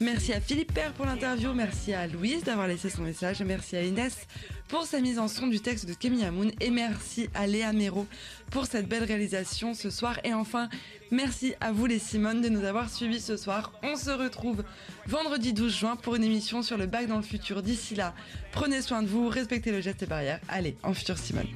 merci 0.00 0.32
à 0.32 0.40
Philippe 0.40 0.72
Père 0.72 0.92
pour 0.92 1.06
l'interview, 1.06 1.52
merci 1.52 1.92
à 1.92 2.06
Louise 2.06 2.44
d'avoir 2.44 2.66
laissé 2.66 2.90
son 2.90 3.02
message, 3.02 3.42
merci 3.42 3.76
à 3.76 3.82
Inès 3.82 4.26
pour 4.68 4.84
sa 4.84 5.00
mise 5.00 5.18
en 5.18 5.28
son 5.28 5.46
du 5.46 5.60
texte 5.60 5.86
de 5.86 5.94
Camille 5.94 6.24
Hamoun 6.24 6.50
et 6.60 6.70
merci 6.70 7.28
à 7.34 7.46
Léa 7.46 7.72
Méro 7.72 8.06
pour 8.50 8.66
cette 8.66 8.88
belle 8.88 9.04
réalisation 9.04 9.74
ce 9.74 9.90
soir 9.90 10.18
et 10.24 10.34
enfin 10.34 10.68
merci 11.10 11.54
à 11.60 11.72
vous 11.72 11.86
les 11.86 11.98
Simone 11.98 12.40
de 12.40 12.48
nous 12.48 12.64
avoir 12.64 12.90
suivis 12.90 13.20
ce 13.20 13.36
soir. 13.36 13.72
On 13.82 13.96
se 13.96 14.10
retrouve 14.10 14.64
vendredi 15.06 15.52
12 15.52 15.76
juin 15.76 15.96
pour 15.96 16.16
une 16.16 16.24
émission 16.24 16.62
sur 16.62 16.76
le 16.76 16.86
bac 16.86 17.06
dans 17.06 17.16
le 17.16 17.22
futur. 17.22 17.62
D'ici 17.62 17.94
là, 17.94 18.14
prenez 18.52 18.82
soin 18.82 19.02
de 19.02 19.08
vous, 19.08 19.28
respectez 19.28 19.70
le 19.70 19.80
geste 19.80 20.08
barrière. 20.08 20.40
Allez, 20.48 20.76
en 20.82 20.94
futur 20.94 21.18
Simone. 21.18 21.48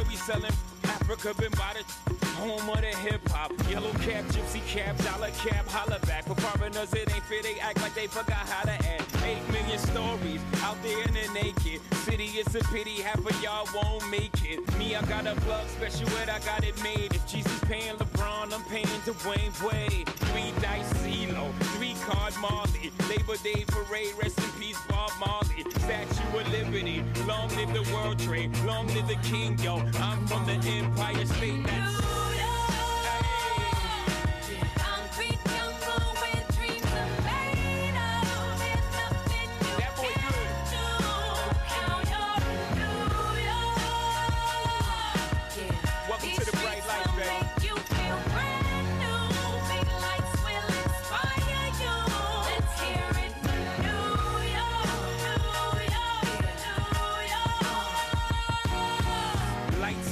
Where 0.00 0.08
we 0.08 0.16
selling 0.16 0.52
Africa 0.84 1.34
been 1.34 1.52
by 1.52 1.74
the 1.76 2.26
home 2.40 2.68
of 2.70 2.80
the 2.80 2.94
hip 3.04 3.20
hop. 3.28 3.52
Yellow 3.68 3.92
cap, 4.04 4.24
gypsy 4.32 4.64
cap, 4.66 4.96
dollar 5.04 5.30
cap, 5.30 5.66
holla 5.68 5.98
back. 6.06 6.24
For 6.24 6.34
foreigners, 6.36 6.92
it 6.94 7.12
ain't 7.14 7.24
fair. 7.24 7.42
They 7.42 7.60
act 7.60 7.80
like 7.82 7.94
they 7.94 8.06
forgot 8.06 8.46
how 8.48 8.62
to 8.62 8.72
act. 8.72 9.06
Eight 9.24 9.42
million 9.52 9.78
stories 9.78 10.40
out 10.62 10.80
there 10.82 11.02
in 11.02 11.14
the 11.14 11.28
naked 11.34 11.80
city. 12.04 12.26
It's 12.40 12.54
a 12.54 12.64
pity 12.72 13.02
half 13.02 13.18
of 13.18 13.42
y'all 13.42 13.68
won't 13.74 14.08
make 14.10 14.32
it. 14.44 14.60
Me, 14.78 14.96
I 14.96 15.02
got 15.02 15.26
a 15.26 15.34
plug 15.42 15.66
special 15.68 16.08
ed, 16.18 16.28
I 16.30 16.38
got 16.40 16.64
it 16.64 16.80
made. 16.82 17.14
If 17.14 17.26
Jesus 17.26 17.58
paying 17.64 17.96
LeBron, 17.96 18.52
I'm 18.52 18.64
paying 18.64 18.86
Dwayne 19.04 19.54
Wade. 19.66 20.08
Three 20.08 20.52
dice 20.62 20.92
CeeLo, 21.02 21.52
three 21.76 21.94
card 22.06 22.34
Marley. 22.40 22.90
Labor 23.08 23.36
Day 23.42 23.64
parade, 23.68 24.14
rest 24.22 24.39
long 27.30 27.48
live 27.56 27.72
the 27.72 27.94
World 27.94 28.18
Trade, 28.18 28.56
long 28.64 28.86
live 28.88 29.06
the 29.06 29.14
King, 29.22 29.56
yo. 29.58 29.76
I'm 30.00 30.26
from 30.26 30.44
the 30.46 30.58
Empire 30.68 31.26
State. 31.26 31.64
That's 31.64 32.49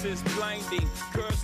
is 0.09 0.23
blinding, 0.23 0.89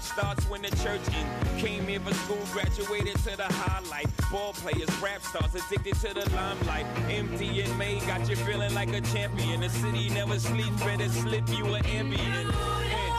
life 0.00 0.12
starts 0.12 0.44
when 0.48 0.62
the 0.62 0.70
church 0.76 1.00
in. 1.08 1.58
Came 1.58 1.86
here 1.86 2.00
for 2.00 2.14
school, 2.14 2.38
graduated 2.52 3.16
to 3.18 3.36
the 3.36 3.44
high 3.44 3.80
highlight. 3.80 4.06
Ball 4.30 4.52
players, 4.52 4.90
rap 5.02 5.22
stars, 5.22 5.54
addicted 5.54 5.94
to 5.96 6.14
the 6.14 6.28
limelight. 6.34 6.86
Empty 7.08 7.62
and 7.62 7.78
May 7.78 8.00
got 8.00 8.28
you 8.28 8.36
feeling 8.36 8.74
like 8.74 8.92
a 8.92 9.00
champion. 9.00 9.60
The 9.60 9.68
city 9.68 10.08
never 10.10 10.38
sleeps, 10.38 10.82
better 10.82 11.08
slip 11.08 11.48
you 11.48 11.66
an 11.74 11.84
ambient. 11.86 13.09